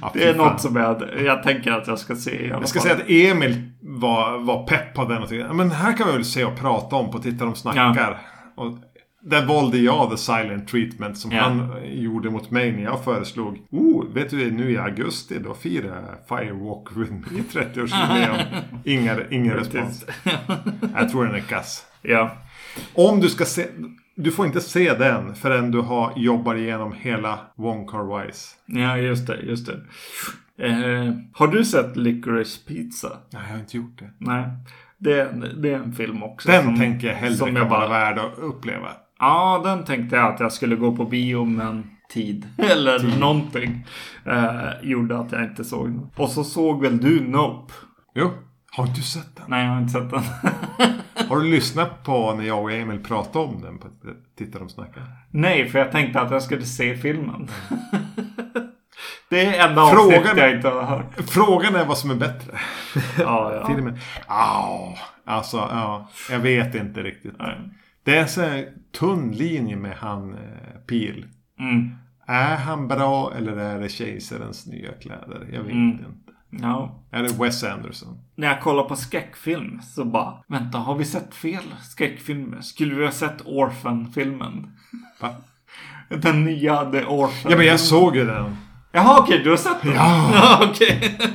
Ja, 0.00 0.10
det 0.14 0.24
är 0.28 0.34
något 0.36 0.60
som 0.60 0.76
jag, 0.76 1.02
jag 1.24 1.42
tänker 1.42 1.72
att 1.72 1.86
jag 1.86 1.98
ska 1.98 2.16
se 2.16 2.46
i 2.46 2.50
alla 2.52 2.60
Jag 2.62 2.68
ska 2.68 2.80
fall. 2.80 2.88
säga 2.88 3.02
att 3.02 3.10
Emil 3.10 3.70
var, 4.00 4.38
var 4.38 4.66
pepp 4.66 4.94
på 4.94 5.04
den 5.04 5.22
och 5.22 5.28
tyckte, 5.28 5.46
"Ja, 5.46 5.52
men 5.52 5.70
här 5.70 5.96
kan 5.96 6.06
vi 6.06 6.12
väl 6.12 6.24
se 6.24 6.44
och 6.44 6.56
prata 6.58 6.96
om 6.96 7.10
på 7.10 7.18
Titta 7.18 7.44
de 7.44 7.54
snackar. 7.54 8.18
Och 8.56 8.78
där 9.22 9.46
valde 9.46 9.78
jag 9.78 10.10
the 10.10 10.16
silent 10.16 10.68
treatment 10.68 11.18
som 11.18 11.32
Ja. 11.32 11.42
han 11.42 11.72
gjorde 11.84 12.30
mot 12.30 12.50
mig 12.50 12.72
när 12.72 12.82
jag 12.82 13.04
föreslog. 13.04 13.58
Oh, 13.70 14.04
vet 14.14 14.30
du 14.30 14.50
nu 14.50 14.70
i 14.72 14.78
augusti 14.78 15.38
då 15.38 15.54
firar 15.54 16.02
Firewalk 16.28 16.96
with 16.96 17.12
me 17.32 17.40
30-årsjubileum. 17.52 18.38
Ingen, 18.84 19.20
ingen 19.30 19.54
respons. 19.54 20.04
Jag 20.94 21.10
tror 21.10 21.24
den 21.26 21.34
är 21.34 21.40
kass. 21.40 21.86
Ja. 22.02 22.30
Om 22.94 23.20
du 23.20 23.28
ska 23.28 23.44
se... 23.44 23.66
Du 24.20 24.30
får 24.32 24.46
inte 24.46 24.60
se 24.60 24.94
den 24.94 25.34
förrän 25.34 25.70
du 25.70 25.80
har 25.80 26.12
jobbar 26.16 26.54
igenom 26.54 26.92
hela 26.98 27.38
Wong 27.56 27.86
Kar 27.86 28.24
Wise. 28.26 28.46
ja, 28.66 28.96
just 28.98 29.26
det, 29.26 29.36
just 29.42 29.66
det. 29.66 29.80
Eh, 30.58 31.12
har 31.32 31.48
du 31.48 31.64
sett 31.64 31.96
Licorice 31.96 32.60
Pizza? 32.66 33.08
Nej, 33.32 33.42
jag 33.46 33.52
har 33.54 33.60
inte 33.60 33.76
gjort 33.76 33.98
det. 33.98 34.10
Nej. 34.18 34.44
Det 34.98 35.20
är, 35.20 35.26
en- 35.28 35.62
det 35.62 35.70
är 35.70 35.78
en 35.78 35.92
film 35.92 36.22
också. 36.22 36.48
Den 36.50 36.64
som- 36.64 36.76
tänker 36.78 37.06
jag 37.08 37.14
hellre 37.14 37.36
som 37.36 37.56
jag 37.56 37.68
bara, 37.68 37.88
värd 37.88 38.18
att 38.18 38.38
uppleva. 38.38 38.88
Ja, 39.18 39.60
den 39.64 39.84
tänkte 39.84 40.16
jag 40.16 40.34
att 40.34 40.40
jag 40.40 40.52
skulle 40.52 40.76
gå 40.76 40.96
på 40.96 41.04
bio 41.04 41.44
men 41.44 41.90
tid. 42.10 42.48
Eller 42.58 43.18
någonting. 43.20 43.86
Eh, 44.24 44.68
gjorde 44.82 45.18
att 45.18 45.32
jag 45.32 45.44
inte 45.44 45.64
såg 45.64 45.90
den. 45.90 46.10
Och 46.16 46.28
så 46.30 46.44
såg 46.44 46.82
väl 46.82 46.98
du 46.98 47.20
Nope? 47.28 47.72
Jo, 48.14 48.30
har 48.70 48.86
du 48.86 49.02
sett 49.02 49.36
den? 49.36 49.44
Nej, 49.48 49.64
jag 49.64 49.72
har 49.72 49.80
inte 49.80 49.92
sett 49.92 50.10
den. 50.10 50.22
Har 51.28 51.36
du 51.40 51.50
lyssnat 51.50 52.04
på 52.04 52.34
när 52.34 52.44
jag 52.44 52.62
och 52.62 52.72
Emil 52.72 52.98
pratade 53.02 53.44
om 53.44 53.60
den? 53.62 53.78
På 53.78 53.86
Titta 54.38 54.58
de 54.58 54.68
snackar. 54.68 55.02
Nej, 55.30 55.68
för 55.68 55.78
jag 55.78 55.92
tänkte 55.92 56.20
att 56.20 56.30
jag 56.30 56.42
skulle 56.42 56.62
se 56.62 56.96
filmen. 56.96 57.48
det 59.30 59.46
är 59.46 59.68
enda 59.68 59.86
Frågan- 59.86 60.18
avsnittet 60.18 60.38
jag 60.38 60.50
inte 60.56 60.68
har 60.68 60.82
hört. 60.82 61.06
Frågan 61.30 61.76
är 61.76 61.84
vad 61.84 61.98
som 61.98 62.10
är 62.10 62.14
bättre. 62.14 62.52
Ja, 63.18 63.54
ja. 63.54 63.66
Filmen. 63.74 63.98
Ja, 64.28 64.94
alltså 65.24 65.56
ja. 65.56 66.08
Jag 66.30 66.38
vet 66.38 66.74
inte 66.74 67.02
riktigt. 67.02 67.34
Nej. 67.38 67.56
Det 68.02 68.16
är 68.16 68.26
sån 68.26 68.44
här 68.44 68.68
tunn 68.98 69.32
linje 69.32 69.76
med 69.76 69.96
han 69.96 70.32
eh, 70.34 70.38
Pil. 70.86 71.26
Mm. 71.60 71.90
Är 72.26 72.56
han 72.56 72.88
bra 72.88 73.32
eller 73.36 73.56
är 73.56 73.80
det 73.80 73.88
kejsarens 73.88 74.66
nya 74.66 74.92
kläder? 74.92 75.48
Jag 75.52 75.62
vet 75.62 75.72
Mm. 75.72 75.88
inte. 75.90 76.04
Ja. 76.50 77.02
Är 77.10 77.22
det 77.22 77.32
Wes 77.44 77.64
Anderson? 77.64 78.18
När 78.34 78.48
jag 78.48 78.60
kollar 78.60 78.84
på 78.84 78.96
skräckfilm 78.96 79.80
så 79.82 80.04
bara, 80.04 80.34
vänta, 80.46 80.78
har 80.78 80.94
vi 80.94 81.04
sett 81.04 81.34
fel 81.34 81.62
skräckfilmer? 81.82 82.60
Skulle 82.60 82.94
vi 82.94 83.04
ha 83.04 83.12
sett 83.12 83.42
Orphan-filmen? 83.46 84.76
Va? 85.20 85.34
Den 86.08 86.44
nya 86.44 86.90
The 86.90 87.04
Orphan. 87.04 87.50
Ja 87.50 87.56
men 87.56 87.66
jag 87.66 87.80
såg 87.80 88.16
ju 88.16 88.24
den. 88.26 88.56
Jaha 88.92 89.20
okej, 89.20 89.40
du 89.44 89.50
har 89.50 89.56
sett 89.56 89.82
den? 89.82 89.92
Ja. 89.94 90.68
okej. 90.70 91.18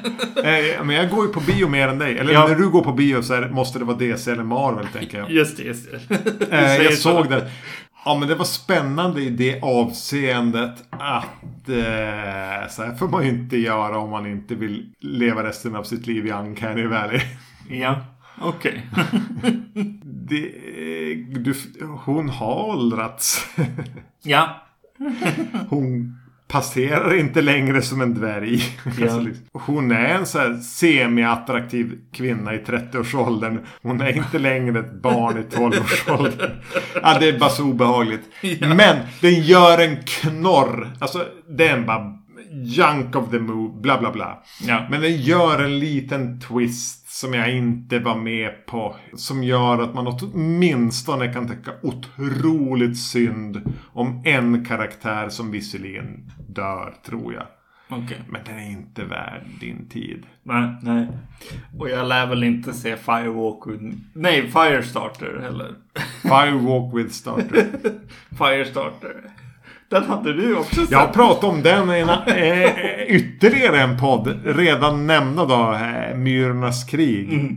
Eh, 0.43 0.83
men 0.83 0.95
jag 0.95 1.09
går 1.09 1.25
ju 1.27 1.33
på 1.33 1.39
bio 1.39 1.67
mer 1.67 1.87
än 1.87 1.99
dig. 1.99 2.17
Eller 2.17 2.33
Ja. 2.33 2.47
när 2.47 2.55
du 2.55 2.69
går 2.69 2.83
på 2.83 2.91
bio 2.93 3.21
så 3.21 3.33
är, 3.33 3.41
det- 3.41 3.49
måste 3.49 3.79
det 3.79 3.85
vara 3.85 3.97
DC 3.97 4.31
eller 4.31 4.43
Marvel, 4.43 4.87
tänker 4.93 5.17
jag. 5.17 5.31
Just 5.39 5.57
det, 5.57 5.63
just 5.63 5.91
det. 5.91 5.99
Du 6.39 6.45
Eh, 6.45 6.67
säger 6.67 6.83
jag 6.83 6.93
så. 6.93 7.01
såg 7.01 7.29
den. 7.29 7.41
Ja, 8.05 8.17
men 8.19 8.27
det 8.29 8.35
var 8.35 8.45
spännande 8.45 9.21
i 9.21 9.29
det 9.29 9.61
avseendet 9.61 10.83
att 10.89 11.69
eh, 11.69 12.69
så 12.69 12.83
här 12.83 12.95
får 12.99 13.07
man 13.07 13.23
ju 13.23 13.29
inte 13.29 13.57
göra 13.57 13.97
om 13.97 14.09
man 14.09 14.25
inte 14.25 14.55
vill 14.55 14.85
leva 14.99 15.43
resten 15.43 15.75
av 15.75 15.83
sitt 15.83 16.07
liv 16.07 16.27
i 16.27 16.31
Uncanny 16.31 16.85
Valley. 16.87 17.21
Ja, 17.69 17.95
okej. 18.41 18.81
Det, 20.03 20.51
du, 21.39 21.55
hon 22.05 22.29
har 22.29 22.55
åldrats. 22.69 23.45
ja. 24.23 24.63
Hon 25.69 26.19
passerar 26.47 27.19
inte 27.19 27.41
längre 27.41 27.81
som 27.81 28.01
en 28.01 28.13
dvärg. 28.13 28.63
Alltså, 28.85 29.19
liksom, 29.19 29.45
hon 29.51 29.91
är 29.91 30.05
en 30.05 30.25
så 30.25 30.39
här 30.39 30.53
semi-attraktiv 30.53 31.99
kvinna 32.13 32.53
i 32.53 32.57
30-årsåldern. 32.57 33.59
Hon 33.81 34.01
är 34.01 34.17
inte 34.17 34.39
längre 34.39 34.79
ett 34.79 35.01
barn 35.01 35.37
i 35.37 35.55
12-årsåldern. 35.55 36.51
Ja, 37.01 37.17
det 37.19 37.29
är 37.29 37.39
bara 37.39 37.49
så 37.49 37.63
obehagligt. 37.63 38.21
Men 38.59 38.97
den 39.21 39.41
gör 39.41 39.79
en 39.79 39.97
knorr. 40.05 40.91
Alltså, 40.99 41.25
den 41.49 41.85
bara 41.85 42.23
junk 42.53 43.15
of 43.15 43.29
the 43.29 43.39
move, 43.39 43.81
bla 43.81 43.99
bla 43.99 44.11
bla. 44.11 44.43
Ja. 44.67 44.87
Men 44.89 45.01
den 45.01 45.21
gör 45.21 45.63
en 45.63 45.79
liten 45.79 46.39
twist 46.39 47.02
som 47.13 47.33
jag 47.33 47.51
inte 47.51 47.99
var 47.99 48.15
med 48.15 48.65
på. 48.65 48.95
Som 49.13 49.43
gör 49.43 49.81
att 49.81 49.93
man 49.93 50.07
åtminstone 50.07 51.33
kan 51.33 51.47
tycka 51.47 51.71
otroligt 51.81 52.97
synd 52.97 53.61
om 53.93 54.21
en 54.25 54.65
karaktär 54.65 55.29
som 55.29 55.51
visserligen 55.51 56.31
dör, 56.47 56.95
tror 57.05 57.33
jag. 57.33 57.47
Okej. 57.89 58.21
Men 58.29 58.41
den 58.45 58.59
är 58.59 58.71
inte 58.71 59.03
värd 59.03 59.41
din 59.59 59.89
tid. 59.89 60.25
Nej, 60.43 60.75
nej. 60.81 61.07
Och 61.79 61.89
jag 61.89 62.07
lär 62.07 62.27
väl 62.27 62.43
inte 62.43 62.73
se 62.73 62.97
Firewalk 62.97 63.67
with... 63.67 63.97
Nej, 64.13 64.51
Firestarter 64.51 65.39
heller. 65.41 65.75
Firewalk 66.21 66.97
with 66.97 67.13
Starter. 67.13 67.67
Firestarter. 68.37 69.21
Den 69.93 70.03
hade 70.03 70.33
du 70.33 70.55
också 70.55 70.75
sett. 70.75 70.91
Jag 70.91 71.13
pratat 71.13 71.43
om 71.43 71.61
den 71.61 71.89
i 71.89 71.99
en, 71.99 72.09
eh, 72.09 73.15
ytterligare 73.15 73.81
en 73.81 73.99
podd. 73.99 74.39
Redan 74.45 75.07
nämnda 75.07 75.45
då, 75.45 75.73
eh, 75.73 76.17
Myrornas 76.17 76.83
krig. 76.83 77.49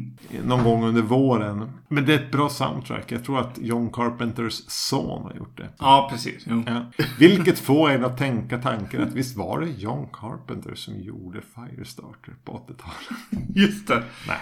Någon 0.44 0.64
gång 0.64 0.84
under 0.84 1.02
våren. 1.02 1.70
Men 1.88 2.06
det 2.06 2.14
är 2.14 2.18
ett 2.18 2.32
bra 2.32 2.48
soundtrack. 2.48 3.12
Jag 3.12 3.24
tror 3.24 3.40
att 3.40 3.58
John 3.58 3.90
Carpenters 3.92 4.62
son 4.68 5.22
har 5.22 5.34
gjort 5.34 5.56
det. 5.56 5.68
Ja, 5.78 6.08
precis. 6.12 6.46
Ja. 6.46 6.82
Vilket 7.18 7.58
får 7.58 7.90
en 7.90 8.04
att 8.04 8.18
tänka 8.18 8.58
tanken 8.58 9.02
att 9.02 9.12
visst 9.12 9.36
var 9.36 9.60
det 9.60 9.66
John 9.66 10.08
Carpenter 10.12 10.74
som 10.74 11.00
gjorde 11.00 11.40
Firestarter 11.54 12.34
på 12.44 12.52
80-talet? 12.52 13.48
Just 13.54 13.88
det. 13.88 14.02
Nej. 14.28 14.38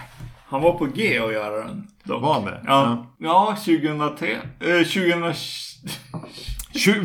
Han 0.47 0.61
var 0.61 0.73
på 0.77 0.85
G 0.85 1.19
att 1.19 1.33
göra 1.33 1.57
den. 1.67 1.87
Dock. 2.03 2.21
Var 2.21 2.33
han 2.33 2.45
det? 2.45 2.61
Ja. 2.65 3.05
ja, 3.17 3.57
2003. 3.65 4.37
Eh, 4.59 4.77
2000... 4.77 5.33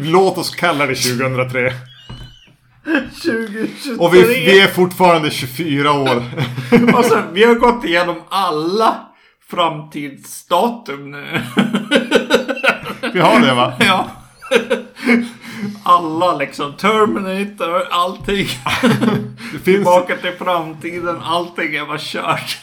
Låt 0.02 0.38
oss 0.38 0.50
kalla 0.50 0.86
det 0.86 0.94
2003. 0.94 1.72
2023. 2.84 3.94
Och 3.98 4.14
vi, 4.14 4.22
vi 4.22 4.60
är 4.60 4.68
fortfarande 4.68 5.30
24 5.30 5.92
år. 5.92 6.22
Alltså, 6.96 7.22
vi 7.32 7.44
har 7.44 7.54
gått 7.54 7.84
igenom 7.84 8.16
alla 8.28 8.96
framtidsdatum 9.50 11.10
nu. 11.10 11.40
Vi 13.12 13.20
har 13.20 13.40
det 13.40 13.54
va? 13.54 13.72
ja. 13.80 14.06
Alla 15.84 16.36
liksom. 16.36 16.72
Terminator, 16.72 17.82
allting. 17.90 18.46
Det 19.52 19.58
finns, 19.58 19.64
Tillbaka 19.64 20.16
till 20.16 20.32
framtiden, 20.38 21.16
allting 21.22 21.74
är 21.74 21.86
bara 21.86 21.98
kört. 22.00 22.58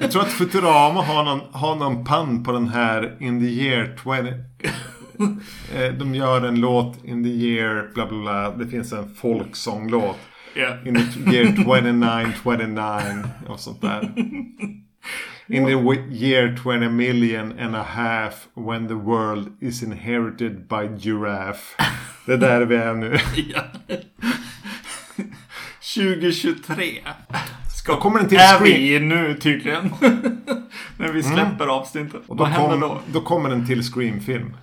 jag 0.00 0.10
tror 0.10 0.22
att 0.22 0.32
Futurama 0.32 1.02
har 1.02 1.24
någon, 1.24 1.40
har 1.52 1.76
någon 1.76 2.04
pann 2.04 2.44
på 2.44 2.52
den 2.52 2.68
här 2.68 3.16
In 3.20 3.40
the 3.40 3.46
year 3.46 3.98
20... 4.04 4.34
Eh, 5.74 5.92
De 5.94 6.14
gör 6.14 6.42
en 6.46 6.60
låt 6.60 7.04
In 7.04 7.24
the 7.24 7.30
year 7.30 7.90
bla 7.94 8.06
bla 8.06 8.18
bla. 8.18 8.50
Det 8.50 8.66
finns 8.66 8.92
en 8.92 9.14
folksånglåt. 9.14 10.18
Ja. 10.54 10.76
In 10.86 10.94
the 10.94 11.34
year 11.36 11.56
2929 11.56 13.24
och 13.48 13.60
sånt 13.60 13.80
där. 13.80 14.12
In 15.50 15.64
the 15.66 15.72
year 16.26 16.56
20 16.62 16.88
million 16.88 17.58
and 17.60 17.76
a 17.76 17.82
half 17.82 18.34
when 18.54 18.88
the 18.88 18.94
world 18.94 19.48
is 19.60 19.82
inherited 19.82 20.68
by 20.68 20.88
giraffe. 21.08 21.82
Det 22.26 22.32
är 22.32 22.36
där 22.36 22.64
vi 22.66 22.76
är 22.76 22.94
nu. 22.94 23.16
Ja. 23.36 23.62
2023. 25.94 26.84
Ska, 27.78 27.92
Då 27.92 28.00
kommer 28.00 28.18
den 28.18 28.28
till 28.28 28.38
är 28.38 28.60
vi 28.60 29.00
nu 29.00 29.34
tydligen. 29.34 29.90
När 30.96 31.12
vi 31.12 31.22
släpper 31.22 31.66
avsnittet. 31.66 32.22
Och 32.26 32.36
då, 32.36 32.44
Vad 32.44 32.52
händer 32.52 32.70
kom, 32.70 32.80
då? 32.80 33.00
då 33.12 33.20
kommer 33.20 33.48
den 33.50 33.66
till 33.66 33.82
Scream-film. 33.82 34.56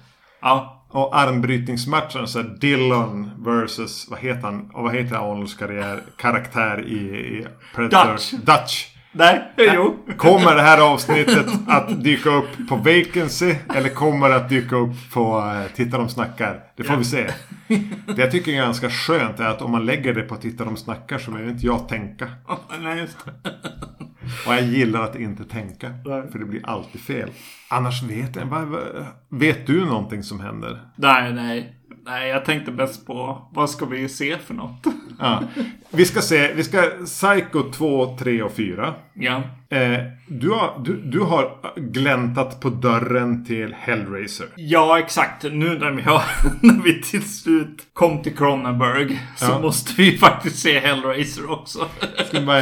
Ja. 0.45 0.72
Och 0.89 1.17
armbrytningsmatchen 1.17 2.27
så 2.27 2.39
är 2.39 2.43
Dillon 2.43 3.31
versus, 3.38 4.07
vad 4.09 4.19
heter 4.19 4.41
han? 4.41 4.69
Och 4.73 4.84
vad 4.84 4.95
heter 4.95 5.15
Arnolds 5.15 5.53
karriär, 5.53 6.03
karaktär 6.17 6.84
i, 6.88 6.95
i 6.95 7.47
Predator? 7.76 8.11
Dutch. 8.11 8.31
Dutch. 8.31 8.88
Nej, 9.11 9.53
jo. 9.57 9.97
Kommer 10.17 10.55
det 10.55 10.61
här 10.61 10.81
avsnittet 10.93 11.45
att 11.67 12.03
dyka 12.03 12.30
upp 12.30 12.67
på 12.69 12.76
Vacancy? 12.76 13.55
Eller 13.76 13.89
kommer 13.89 14.30
det 14.30 14.35
att 14.35 14.49
dyka 14.49 14.76
upp 14.76 15.11
på 15.13 15.38
uh, 15.38 15.76
Titta 15.76 15.97
de 15.97 16.09
snackar? 16.09 16.63
Det 16.76 16.84
får 16.84 16.97
vi 16.97 17.03
se. 17.03 17.31
Det 18.15 18.22
jag 18.22 18.31
tycker 18.31 18.51
är 18.51 18.55
ganska 18.55 18.89
skönt 18.89 19.39
är 19.39 19.45
att 19.45 19.61
om 19.61 19.72
man 19.72 19.85
lägger 19.85 20.13
det 20.13 20.22
på 20.22 20.35
Titta 20.35 20.65
de 20.65 20.77
snackar 20.77 21.17
så 21.17 21.31
behöver 21.31 21.51
inte 21.51 21.65
jag 21.65 21.89
tänka. 21.89 22.27
Nej, 22.81 22.99
just 22.99 23.17
det. 23.26 23.51
Och 24.47 24.53
jag 24.53 24.64
gillar 24.64 25.02
att 25.02 25.15
inte 25.15 25.43
tänka. 25.43 25.93
För 26.31 26.39
det 26.39 26.45
blir 26.45 26.69
alltid 26.69 27.02
fel. 27.02 27.30
Annars 27.69 28.03
vet 28.03 28.35
jag 28.35 28.77
Vet 29.30 29.68
du 29.68 29.85
någonting 29.85 30.23
som 30.23 30.39
händer? 30.39 30.81
Nej, 30.95 31.34
nej. 31.34 31.72
Nej, 32.07 32.30
jag 32.30 32.45
tänkte 32.45 32.72
bäst 32.72 33.07
på 33.07 33.47
vad 33.53 33.69
ska 33.69 33.85
vi 33.85 34.10
se 34.10 34.38
för 34.38 34.53
något? 34.53 34.84
Ja. 35.19 35.43
Vi 35.89 36.06
ska 36.06 36.22
se, 36.22 36.53
vi 36.53 36.64
ska 36.64 36.81
Psycho 37.06 37.72
2, 37.72 38.18
3 38.18 38.41
och 38.43 38.52
4. 38.52 38.93
Ja. 39.14 39.41
Eh, 39.69 39.99
du, 40.27 40.49
har, 40.49 40.81
du, 40.85 41.02
du 41.02 41.19
har 41.19 41.57
gläntat 41.76 42.61
på 42.61 42.69
dörren 42.69 43.45
till 43.45 43.73
Hellraiser. 43.80 44.47
Ja, 44.56 44.99
exakt. 44.99 45.43
Nu 45.43 45.80
när 45.80 45.91
vi, 45.91 46.02
har, 46.02 46.22
när 46.61 46.84
vi 46.84 47.02
till 47.02 47.30
slut 47.30 47.88
kom 47.93 48.23
till 48.23 48.38
Cronenberg 48.38 49.22
så 49.35 49.45
Ja. 49.45 49.60
måste 49.60 49.93
vi 50.02 50.18
faktiskt 50.18 50.60
se 50.60 50.80
Hellraiser 50.80 51.52
också. 51.52 51.88
Bara, 52.45 52.61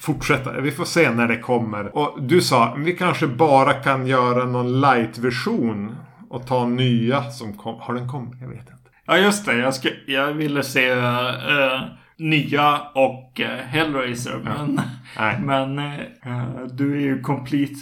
fortsätta. 0.00 0.60
Vi 0.60 0.70
får 0.70 0.84
se 0.84 1.10
när 1.10 1.28
det 1.28 1.38
kommer. 1.38 1.96
Och 1.96 2.22
du 2.22 2.40
sa, 2.40 2.74
vi 2.78 2.96
kanske 2.96 3.26
bara 3.26 3.72
kan 3.72 4.06
göra 4.06 4.44
någon 4.44 4.80
light-version. 4.80 5.96
Och 6.30 6.46
ta 6.46 6.66
nya 6.66 7.22
som 7.30 7.52
kom. 7.52 7.80
Har 7.80 7.94
den 7.94 8.08
kommit? 8.08 8.40
Jag 8.40 8.48
vet 8.48 8.58
inte. 8.58 8.72
Ja, 9.06 9.18
just 9.18 9.46
det. 9.46 9.56
Jag, 9.56 9.74
ska, 9.74 9.88
jag 10.06 10.32
ville 10.32 10.62
se 10.62 10.94
Uh, 10.94 11.82
nya 12.16 12.80
och 12.94 13.40
uh, 13.40 13.46
Hellraiser. 13.46 14.40
Men, 14.44 14.80
Nej. 15.18 15.40
men 15.40 15.78
eh, 15.78 16.66
du 16.72 16.96
är 16.96 17.00
ju 17.00 17.20
complete, 17.20 17.74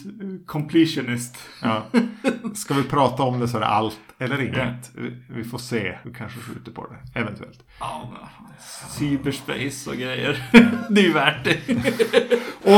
completionist. 0.46 1.36
Ja. 1.62 1.82
Ska 2.54 2.74
vi 2.74 2.82
prata 2.82 3.22
om 3.22 3.40
det 3.40 3.48
så 3.48 3.56
är 3.56 3.60
det 3.60 3.66
allt 3.66 3.98
eller 4.18 4.42
inget. 4.42 4.90
Vi- 4.94 5.16
Vi 5.28 5.44
får 5.44 5.58
se. 5.58 5.98
Vi 6.04 6.14
kanske 6.14 6.40
skjuter 6.40 6.72
på 6.72 6.86
det. 6.86 7.20
Eventuellt. 7.20 7.64
Ja, 7.80 8.12
cyberspace 8.88 9.90
och 9.90 9.96
grejer. 9.96 10.42
det 10.90 11.00
är 11.00 11.04
ju 11.04 11.12
värt 11.12 11.44
det. 11.44 11.58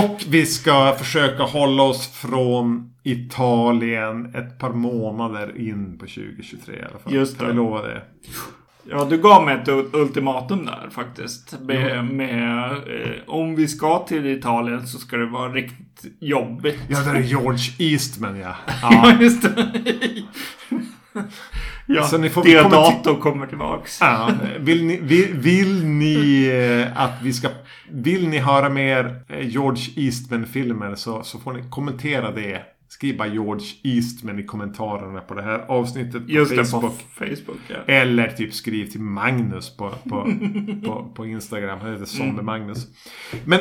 Och 0.01 0.20
vi 0.28 0.47
ska 0.47 0.94
försöka 0.98 1.43
hålla 1.43 1.82
oss 1.82 2.09
från 2.09 2.90
Italien 3.02 4.35
ett 4.35 4.59
par 4.59 4.72
månader 4.72 5.59
in 5.60 5.98
på 5.98 6.06
2023 6.06 6.74
i 6.76 6.82
alla 6.82 6.98
fall. 6.98 7.14
Just 7.14 7.39
Kan 7.39 7.47
det. 7.47 7.52
vi 7.52 7.56
lova 7.56 7.82
det? 7.82 8.02
Ja, 8.90 9.06
du 9.11 9.19
gav 9.19 9.44
mig 9.44 9.55
ett 9.55 9.69
ultimatum 9.94 10.66
där 10.66 10.89
faktiskt. 10.90 11.59
Med, 11.61 12.05
med 12.05 12.70
eh, 12.70 13.11
om 13.27 13.56
vi 13.56 13.69
ska 13.69 13.98
till 13.98 14.27
Italien 14.27 14.86
så 14.86 14.98
ska 14.98 15.16
det 15.16 15.27
vara 15.27 15.52
riktigt 15.52 16.12
jobbigt. 16.20 16.81
Ja, 16.89 17.01
det 17.01 17.11
är 17.11 17.23
George 17.23 17.65
Eastman 17.78 18.39
ja. 18.39 18.56
Ja, 18.66 18.74
ja. 18.93 19.16
just 19.20 19.43
det. 19.43 19.73
ja, 21.86 22.02
Så 22.02 22.19
ni 22.19 22.31
får 22.31 22.44
Deodato 22.44 23.16
kommer 23.16 23.47
tillbaks. 23.47 23.98
ja. 24.01 24.31
Vill, 24.59 24.85
ni, 24.85 25.01
vill, 25.02 25.35
vill 25.35 25.85
ni 25.85 26.47
eh, 26.47 27.02
att 27.02 27.23
vi 27.23 27.32
ska... 27.32 27.48
Vill 27.90 28.28
ni 28.28 28.39
höra 28.39 28.69
mer 28.69 29.24
eh, 29.28 29.48
George 29.48 29.85
Eastman-filmer 29.97 30.94
så, 30.94 31.23
så 31.23 31.39
får 31.39 31.52
ni 31.52 31.65
kommentera 31.70 32.31
det. 32.31 32.62
Skriv 32.95 33.16
bara 33.16 33.29
George 33.29 33.66
Eastman 33.83 34.39
i 34.39 34.43
kommentarerna 34.45 35.21
på 35.21 35.35
det 35.35 35.43
här 35.43 35.59
avsnittet 35.69 36.27
på 36.27 36.33
Just 36.33 36.57
det, 36.57 36.65
Facebook. 36.65 36.83
på 36.83 37.25
Facebook. 37.25 37.61
Ja. 37.69 37.77
Eller 37.87 38.29
typ 38.29 38.55
skriv 38.55 38.87
till 38.87 39.01
Magnus 39.01 39.77
på, 39.77 39.91
på, 39.91 40.33
på, 40.85 41.12
på 41.15 41.27
Instagram. 41.27 41.81
Han 41.81 41.93
heter 41.93 42.05
Zombie 42.05 42.43
Magnus. 42.43 42.87
Men 43.45 43.61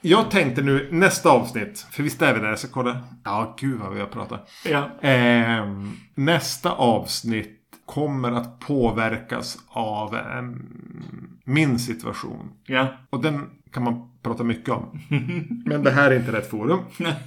jag 0.00 0.30
tänkte 0.30 0.62
nu 0.62 0.88
nästa 0.92 1.30
avsnitt. 1.30 1.86
För 1.90 2.02
visst 2.02 2.22
är 2.22 2.34
vi 2.34 2.40
där? 2.40 2.48
Jag 2.48 2.58
ska 2.58 2.68
kolla. 2.68 3.00
Ja, 3.24 3.56
gud 3.60 3.80
vad 3.80 3.94
vi 3.94 4.00
har 4.00 4.06
pratat. 4.06 4.50
Ja. 4.64 4.90
Ehm, 5.00 5.92
nästa 6.14 6.72
avsnitt 6.72 7.60
kommer 7.86 8.32
att 8.32 8.60
påverkas 8.60 9.58
av 9.68 10.14
eh, 10.14 10.42
min 11.44 11.78
situation. 11.78 12.50
Ja. 12.66 12.86
Och 13.10 13.22
den 13.22 13.50
kan 13.72 13.82
man 13.82 14.10
prata 14.22 14.44
mycket 14.44 14.68
om. 14.68 15.00
Men 15.66 15.82
det 15.82 15.90
här 15.90 16.10
är 16.10 16.16
inte 16.16 16.32
rätt 16.32 16.50
forum. 16.50 16.80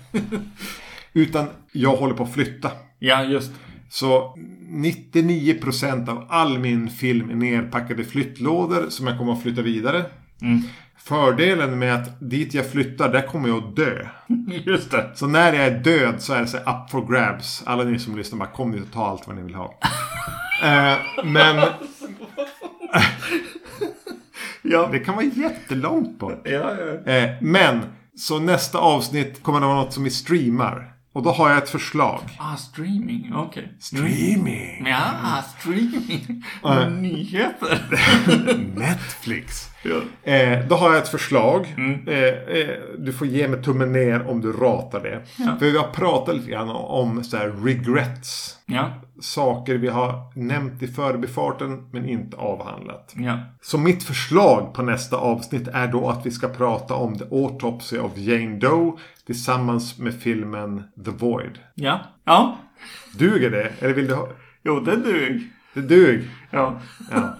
Utan 1.13 1.45
jag 1.71 1.95
håller 1.95 2.13
på 2.13 2.23
att 2.23 2.33
flytta. 2.33 2.71
Ja, 2.99 3.23
just 3.23 3.51
Så 3.89 4.37
99% 4.69 6.09
av 6.09 6.25
all 6.29 6.59
min 6.59 6.89
film 6.89 7.29
är 7.29 7.35
nerpackad 7.35 7.99
i 7.99 8.03
flyttlådor 8.03 8.89
som 8.89 9.07
jag 9.07 9.17
kommer 9.17 9.33
att 9.33 9.41
flytta 9.41 9.61
vidare. 9.61 10.05
Mm. 10.41 10.61
Fördelen 10.97 11.79
med 11.79 11.95
att 11.95 12.29
dit 12.29 12.53
jag 12.53 12.71
flyttar, 12.71 13.11
där 13.11 13.21
kommer 13.27 13.49
jag 13.49 13.57
att 13.57 13.75
dö. 13.75 14.07
Just 14.65 14.91
det. 14.91 15.11
Så 15.15 15.27
när 15.27 15.53
jag 15.53 15.65
är 15.65 15.79
död 15.79 16.15
så 16.21 16.33
är 16.33 16.41
det 16.41 16.47
så 16.47 16.57
här 16.57 16.83
up 16.83 16.89
for 16.91 17.13
grabs. 17.13 17.63
Alla 17.65 17.83
ni 17.83 17.99
som 17.99 18.17
lyssnar 18.17 18.39
bara 18.39 18.49
kom 18.49 18.71
dit 18.71 18.81
och 18.81 18.91
ta 18.91 19.05
allt 19.07 19.27
vad 19.27 19.35
ni 19.35 19.41
vill 19.41 19.55
ha. 19.55 19.79
eh, 20.63 20.97
men 21.23 21.55
Ja. 24.61 24.89
det 24.91 24.99
kan 24.99 25.15
vara 25.15 25.25
jättelångt 25.25 26.19
bort. 26.19 26.41
Ja, 26.43 26.75
ja. 27.05 27.11
Eh, 27.11 27.29
men, 27.41 27.79
så 28.15 28.39
nästa 28.39 28.77
avsnitt 28.77 29.43
kommer 29.43 29.59
det 29.59 29.65
vara 29.65 29.77
något 29.77 29.93
som 29.93 30.03
vi 30.03 30.09
streamar. 30.09 30.90
Och 31.13 31.23
då 31.23 31.31
har 31.31 31.49
jag 31.49 31.57
ett 31.57 31.69
förslag. 31.69 32.21
Ah, 32.37 32.55
streaming. 32.55 33.31
Okej. 33.35 33.73
Streaming! 33.79 34.85
Ja, 34.87 35.43
streaming. 35.59 36.43
Ja. 36.63 36.89
Nyheter. 36.89 37.79
Netflix. 38.79 39.69
ja. 39.83 40.31
Eh, 40.31 40.65
då 40.67 40.75
har 40.75 40.93
jag 40.93 40.97
ett 41.03 41.09
förslag. 41.09 41.73
Mm. 41.77 42.07
Eh, 42.07 42.15
eh, 42.59 42.75
du 42.97 43.13
får 43.13 43.27
ge 43.27 43.47
mig 43.47 43.63
tummen 43.63 43.91
ner 43.91 44.27
om 44.29 44.41
du 44.41 44.51
ratar 44.51 44.99
det. 45.03 45.21
Ja. 45.37 45.55
För 45.59 45.65
vi 45.65 45.77
har 45.77 45.87
pratat 45.87 46.35
lite 46.35 46.49
grann 46.51 46.69
om 46.69 47.23
så 47.23 47.37
här 47.37 47.47
regrets. 47.63 48.57
Ja. 48.65 48.91
Saker 49.21 49.75
vi 49.75 49.87
har 49.87 50.39
nämnt 50.39 50.83
i 50.83 50.87
förbifarten 50.87 51.89
men 51.91 52.09
inte 52.09 52.37
avhandlat. 52.37 53.15
Så 53.61 53.77
mitt 53.77 54.03
förslag 54.03 54.73
på 54.73 54.81
nästa 54.81 55.17
avsnitt 55.17 55.67
är 55.67 55.87
då 55.87 56.09
att 56.09 56.25
vi 56.25 56.31
ska 56.31 56.47
prata 56.47 56.93
om 56.93 57.17
The 57.17 57.25
Autopsy 57.31 57.97
of 57.97 58.11
Jane 58.17 58.57
Doe 58.59 58.97
tillsammans 59.33 59.97
med 59.99 60.13
filmen 60.21 60.83
The 61.05 61.11
Void. 61.11 61.59
Ja. 61.75 61.99
Ja. 62.25 62.57
Duger 63.17 63.49
det? 63.51 63.71
Eller 63.79 63.93
vill 63.93 64.07
du 64.07 64.13
ha... 64.15 64.27
Jo, 64.63 64.79
det 64.79 64.95
dug. 64.95 65.41
Det 65.73 65.81
dug. 65.81 66.29
Ja. 66.51 66.79
Ja. 67.11 67.35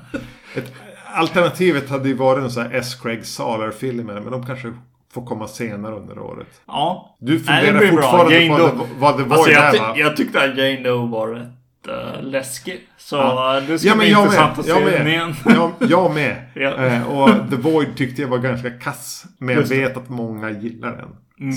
Ett, 0.56 0.74
alternativet 1.14 1.90
hade 1.90 2.08
ju 2.10 2.14
varit 2.16 2.44
en 2.44 2.52
sån 2.52 2.64
här 2.64 2.74
S. 2.74 2.96
Craig 2.96 3.26
Saler-filmer 3.26 4.14
men 4.14 4.32
de 4.32 4.46
kanske 4.46 4.74
får 5.14 5.26
komma 5.26 5.48
senare 5.48 5.96
under 5.96 6.20
året. 6.20 6.62
Ja. 6.68 7.18
Du 7.20 7.34
Nej, 7.46 7.66
funderar 7.66 7.80
bra. 7.80 7.90
fortfarande 7.92 8.48
på 8.48 8.58
Doe. 8.58 8.88
vad, 9.00 9.18
The 9.18 9.24
Void 9.24 9.32
Alltså, 9.34 9.52
jag, 9.52 9.76
är 9.76 9.80
va? 9.80 9.94
jag 9.98 10.18
tyckte 10.18 10.44
att 10.44 10.58
Jane 10.58 10.82
Doe 10.84 11.08
var 11.12 11.28
rätt 11.28 11.48
uh, 11.90 12.24
läskig. 12.24 12.88
Så 12.98 13.16
Ja. 13.16 13.62
det 13.68 13.80
ska 13.80 13.88
Ja, 13.88 13.96
men 13.96 14.00
bli 14.00 14.12
jag 14.12 14.22
intressant 14.24 14.52
med. 14.52 14.60
att 14.60 14.66
se 14.66 14.72
Jag 14.72 14.82
den 14.94 15.04
med. 15.04 15.08
igen. 15.14 15.34
Jag, 15.46 15.72
jag 15.90 16.14
med. 16.14 16.36
Ja. 16.56 16.72
Eh, 16.76 17.08
och 17.20 17.30
The 17.50 17.56
Void 17.56 17.96
tyckte 17.98 18.22
jag 18.22 18.30
var 18.30 18.38
ganska 18.38 18.70
kass. 18.70 19.26
Men 19.38 19.56
jag 19.56 19.64
vet 19.64 19.98
att 19.98 20.10
många 20.10 20.50
gillar 20.50 20.92
den. 20.98 21.10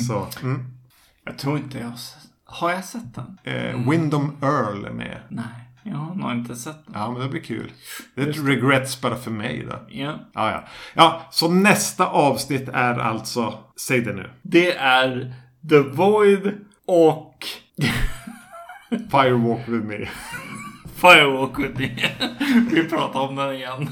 Så, 0.08 0.26
mm. 0.42 0.64
Jag 1.24 1.38
tror 1.38 1.58
inte 1.58 1.78
jag 1.78 1.92
har 2.44 2.70
jag 2.70 2.84
sett 2.84 3.14
den? 3.14 3.38
eh, 3.54 3.90
Wyndham 3.90 4.36
Earl 4.42 4.84
är 4.84 4.90
med. 4.90 5.20
Nej, 5.28 5.44
jag 5.82 5.96
har 5.96 6.14
nog 6.14 6.32
inte 6.32 6.56
sett 6.56 6.86
den. 6.86 6.94
Ja, 6.94 7.10
men 7.10 7.20
det 7.22 7.28
blir 7.28 7.40
kul. 7.40 7.72
Det 8.14 8.22
är 8.22 8.28
ett 8.30 8.44
regrets 8.44 9.00
bara 9.00 9.16
för 9.16 9.30
mig 9.30 9.66
då. 9.70 9.76
Ja. 9.88 10.18
Ja, 10.34 10.50
ja. 10.50 10.64
Ja, 10.94 11.26
så 11.30 11.48
nästa 11.50 12.06
avsnitt 12.06 12.68
är 12.68 12.98
alltså... 12.98 13.58
Säg 13.80 14.00
det 14.00 14.12
nu. 14.12 14.30
Det 14.42 14.76
är 14.76 15.34
The 15.68 15.78
Void 15.78 16.52
och 16.86 17.46
Firewalk 19.10 19.68
with 19.68 19.84
me. 19.86 20.08
Firewalk 20.96 21.58
with 21.58 21.80
me. 21.80 21.90
Vi 22.70 22.84
pratar 22.84 23.20
om 23.20 23.36
den 23.36 23.54
igen. 23.54 23.88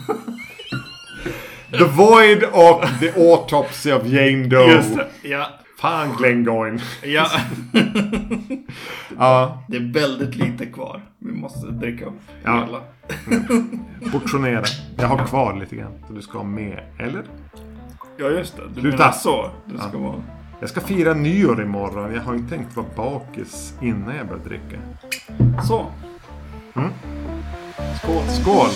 The 1.71 1.85
Void 1.85 2.45
och 2.45 2.85
The 3.01 3.11
Autopsy 3.31 3.93
of 3.93 4.07
Jane 4.07 4.47
Doe. 4.47 4.73
Just 4.73 4.97
det. 4.97 5.09
Ja. 5.23 5.49
Fan 5.83 6.09
Glengoyne. 6.19 6.79
Ja. 7.05 7.27
Ja, 9.19 9.63
Det 9.69 9.77
är 9.77 9.93
väldigt 9.93 10.35
lite 10.37 10.67
kvar. 10.67 11.03
Vi 11.19 11.33
måste 11.33 11.67
dricka 11.67 12.05
upp 12.07 12.13
Ja. 12.45 12.65
hela. 12.65 12.81
portionera. 14.13 14.65
Jag 14.97 15.09
har 15.09 15.27
kvar 15.27 15.61
lite 15.61 15.77
grann. 15.77 15.93
Så 16.09 16.13
du 16.13 16.23
ska 16.23 16.39
ha 16.39 16.45
med. 16.45 16.81
Eller? 16.99 17.23
Ja, 18.17 18.27
just 18.29 18.57
det. 18.57 18.63
Du 18.75 18.81
Sluta. 18.81 18.97
menar 18.97 19.13
så. 19.13 19.51
Det 19.67 19.79
ska 19.79 19.99
vara... 19.99 20.23
Jag 20.61 20.69
ska 20.69 20.81
fira 20.81 21.15
nyår 21.15 21.63
imorgon. 21.63 22.15
Jag 22.15 22.23
har 22.23 22.35
inte 22.35 22.57
tänkt 22.57 22.77
vara 22.77 22.87
bakis 22.97 23.75
innan 23.81 24.17
jag 24.17 24.27
börjar 24.29 24.45
dricka. 24.45 24.77
Så. 25.63 25.87
Skål! 28.03 28.23
Skål! 28.43 28.69